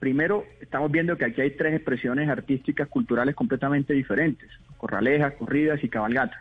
[0.01, 5.89] Primero, estamos viendo que aquí hay tres expresiones artísticas, culturales completamente diferentes, corralejas, corridas y
[5.89, 6.41] cabalgatas.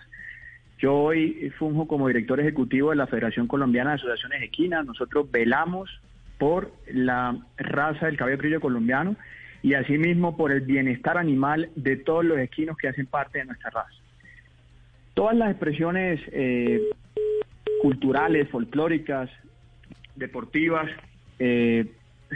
[0.79, 4.87] Yo hoy funjo como director ejecutivo de la Federación Colombiana de Asociaciones Equinas.
[4.87, 6.01] Nosotros velamos
[6.39, 9.15] por la raza del caballo criollo colombiano
[9.61, 13.69] y asimismo por el bienestar animal de todos los equinos que hacen parte de nuestra
[13.69, 13.96] raza.
[15.17, 16.79] Todas las expresiones eh,
[17.81, 19.31] culturales, folclóricas,
[20.15, 20.91] deportivas,
[21.39, 21.87] eh,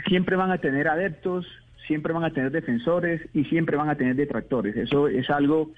[0.08, 1.46] siempre van a tener adeptos,
[1.86, 4.76] siempre van a tener defensores y siempre van a tener detractores.
[4.76, 5.70] Eso es algo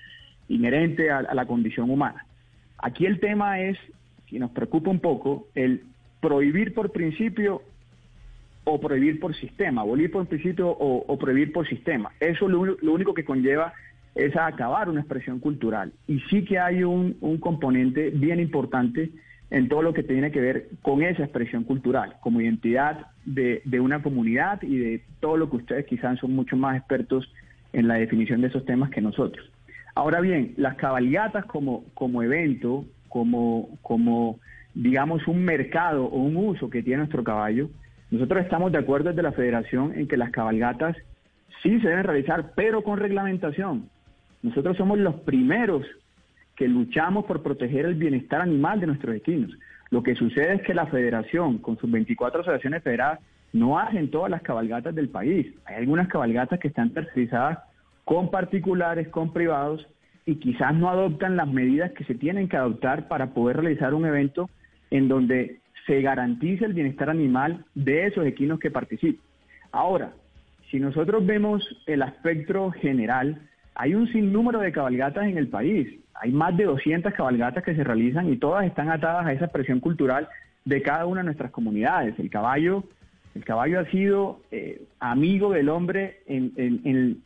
[0.49, 2.25] inherente a, la condición humana.
[2.79, 3.77] Aquí el tema es,
[4.31, 5.83] y nos preocupa un poco, el
[6.23, 7.61] prohibir por principio
[8.65, 12.13] o prohibir por sistema, abolir por principio o, prohibir por sistema.
[12.19, 13.75] Eso lo, lo único que conlleva
[14.15, 15.93] es acabar una expresión cultural.
[16.07, 19.11] Y sí que hay un, componente bien importante
[19.51, 23.81] en todo lo que tiene que ver con esa expresión cultural, como identidad de, de
[23.81, 27.31] una comunidad y de todo lo que ustedes quizás son mucho más expertos
[27.73, 29.51] en la definición de esos temas que nosotros.
[29.95, 34.41] Ahora bien, las cabalgatas como, como evento, como, como
[34.75, 37.69] digamos un mercado o un uso que tiene nuestro caballo,
[38.11, 40.97] nosotros estamos de acuerdo desde la federación en que las cabalgatas
[41.63, 43.89] sí se deben realizar, pero con reglamentación.
[44.45, 45.87] Nosotros somos los primeros
[46.55, 49.51] que luchamos por proteger el bienestar animal de nuestros equinos.
[49.91, 53.21] Lo que sucede es que la federación, con sus 24 asociaciones federadas,
[53.55, 55.47] no hacen todas las cabalgatas del país.
[55.65, 57.59] Hay algunas cabalgatas que están tercerizadas
[58.05, 59.87] con particulares, con privados,
[60.27, 64.05] y quizás no adoptan las medidas que se tienen que adoptar para poder realizar un
[64.05, 64.51] evento
[64.91, 69.25] en donde se garantice el bienestar animal de esos equinos que participan.
[69.73, 70.13] Ahora,
[70.71, 73.41] si nosotros vemos el aspecto general,
[73.75, 76.01] hay un sinnúmero de cabalgatas en el país.
[76.15, 79.81] Hay más de 200 cabalgatas que se realizan y todas están atadas a esa expresión
[79.81, 80.29] cultural
[80.65, 82.19] de cada una de nuestras comunidades.
[82.19, 82.85] El caballo,
[83.35, 86.53] el caballo ha sido eh, amigo del hombre en,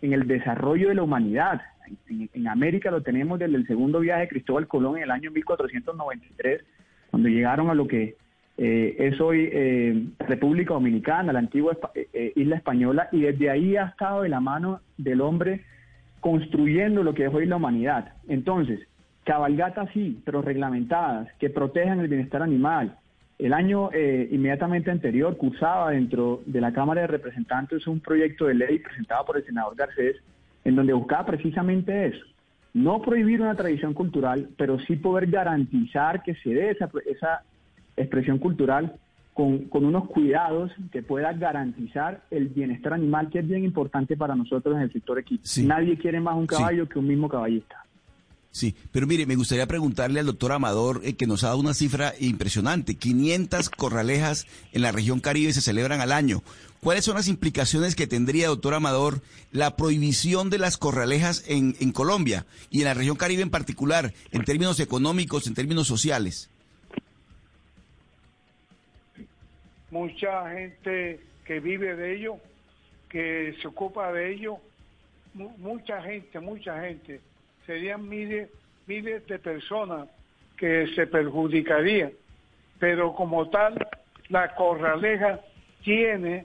[0.00, 1.60] el desarrollo de la humanidad.
[2.08, 6.64] En, América lo tenemos desde el segundo viaje de Cristóbal Colón en el año 1493,
[7.10, 8.16] cuando llegaron a lo que
[8.56, 11.76] eh, es hoy eh, República Dominicana, la antigua
[12.34, 15.62] isla española, y desde ahí ha estado de la mano del hombre
[16.20, 18.12] construyendo lo que es hoy la humanidad.
[18.28, 18.80] Entonces,
[19.24, 22.96] cabalgatas sí, pero reglamentadas, que protejan el bienestar animal.
[23.38, 28.54] El año eh, inmediatamente anterior cursaba dentro de la Cámara de Representantes un proyecto de
[28.54, 30.16] ley presentado por el senador Garcés,
[30.64, 32.24] en donde buscaba precisamente eso,
[32.74, 37.42] no prohibir una tradición cultural, pero sí poder garantizar que se dé esa, esa
[37.96, 38.92] expresión cultural
[39.38, 44.74] con, unos cuidados que pueda garantizar el bienestar animal, que es bien importante para nosotros
[44.74, 45.44] en el sector equipo.
[45.62, 47.84] Nadie quiere más un caballo que un mismo caballista.
[48.50, 51.74] Sí, pero mire, me gustaría preguntarle al doctor Amador, eh, que nos ha dado una
[51.74, 52.96] cifra impresionante.
[52.96, 56.42] 500 corralejas en la región Caribe se celebran al año.
[56.80, 61.92] ¿Cuáles son las implicaciones que tendría, doctor Amador, la prohibición de las corralejas en, en
[61.92, 66.50] Colombia y en la región Caribe en particular, en términos económicos, en términos sociales?
[69.90, 72.38] Mucha gente que vive de ello,
[73.08, 74.58] que se ocupa de ello,
[75.34, 77.20] mucha gente, mucha gente,
[77.66, 78.48] serían miles,
[78.86, 80.08] miles de personas
[80.56, 82.12] que se perjudicarían,
[82.78, 83.74] pero como tal,
[84.28, 85.40] la corraleja
[85.82, 86.44] tiene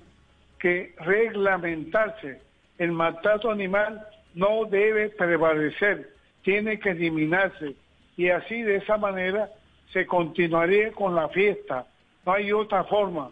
[0.59, 2.41] que reglamentarse.
[2.77, 6.13] El maltrato animal no debe prevalecer,
[6.43, 7.75] tiene que eliminarse.
[8.15, 9.49] Y así de esa manera
[9.91, 11.85] se continuaría con la fiesta
[12.26, 13.32] no hay otra forma.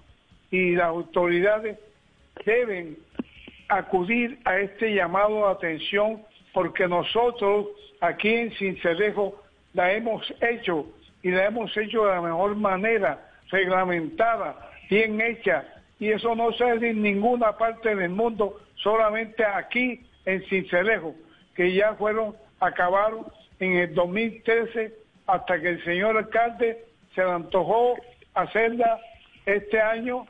[0.50, 1.80] Y las autoridades
[2.46, 2.98] deben
[3.70, 6.22] acudir a este llamado de atención
[6.54, 7.68] porque nosotros
[8.02, 9.42] aquí en Cincelejo
[9.74, 10.86] la hemos hecho
[11.24, 15.64] y la hemos hecho de la mejor manera, reglamentada, bien hecha.
[16.00, 21.16] Y eso no se hace en ninguna parte del mundo, solamente aquí en Cincelejo,
[21.56, 23.26] que ya fueron, acabaron
[23.60, 24.94] en el 2013
[25.28, 27.96] hasta que el señor alcalde se le antojó
[28.34, 29.00] hacerla
[29.46, 30.26] este año,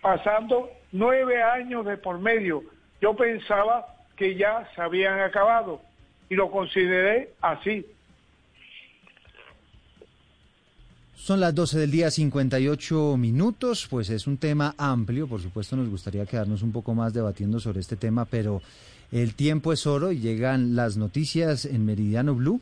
[0.00, 2.62] pasando nueve años de por medio.
[3.00, 3.86] Yo pensaba
[4.16, 5.80] que ya se habían acabado
[6.28, 7.86] y lo consideré así.
[11.14, 15.88] Son las 12 del día, 58 minutos, pues es un tema amplio, por supuesto nos
[15.88, 18.60] gustaría quedarnos un poco más debatiendo sobre este tema, pero
[19.12, 22.60] el tiempo es oro y llegan las noticias en Meridiano Blue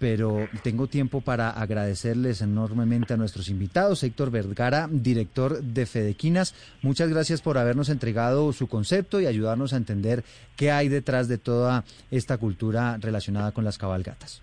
[0.00, 4.02] pero tengo tiempo para agradecerles enormemente a nuestros invitados.
[4.02, 9.76] Héctor Vergara, director de Fedequinas, muchas gracias por habernos entregado su concepto y ayudarnos a
[9.76, 10.24] entender
[10.56, 14.42] qué hay detrás de toda esta cultura relacionada con las cabalgatas.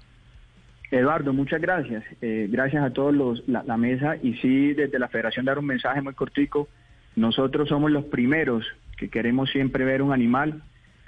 [0.92, 2.04] Eduardo, muchas gracias.
[2.22, 6.02] Eh, gracias a todos los, la, mesa y sí, desde la federación dar un mensaje
[6.02, 6.70] muy cortico.
[7.16, 8.64] Nosotros somos los primeros
[8.96, 10.62] que queremos siempre ver un animal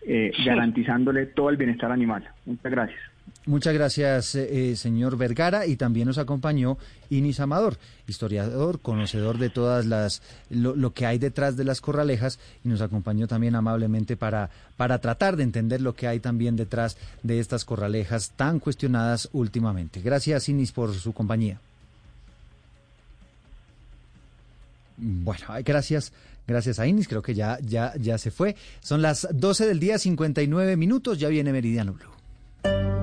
[0.06, 2.28] eh, garantizándole todo el bienestar animal.
[2.46, 3.00] Muchas gracias.
[3.46, 6.78] Muchas gracias, eh, señor Vergara, y también nos acompañó
[7.10, 7.78] Inis Amador,
[8.08, 13.28] historiador, conocedor de todas las lo, que hay detrás de las corralejas, y nos acompañó
[13.28, 18.32] también amablemente para, para tratar de entender lo que hay también detrás de estas corralejas
[18.36, 20.02] tan cuestionadas últimamente.
[20.02, 21.60] Gracias, Inis, por su compañía.
[24.98, 26.12] Bueno, gracias.
[26.50, 28.56] Gracias a Inis, creo que ya, ya, ya se fue.
[28.80, 32.99] Son las 12 del día, 59 minutos, ya viene Meridiano Blue.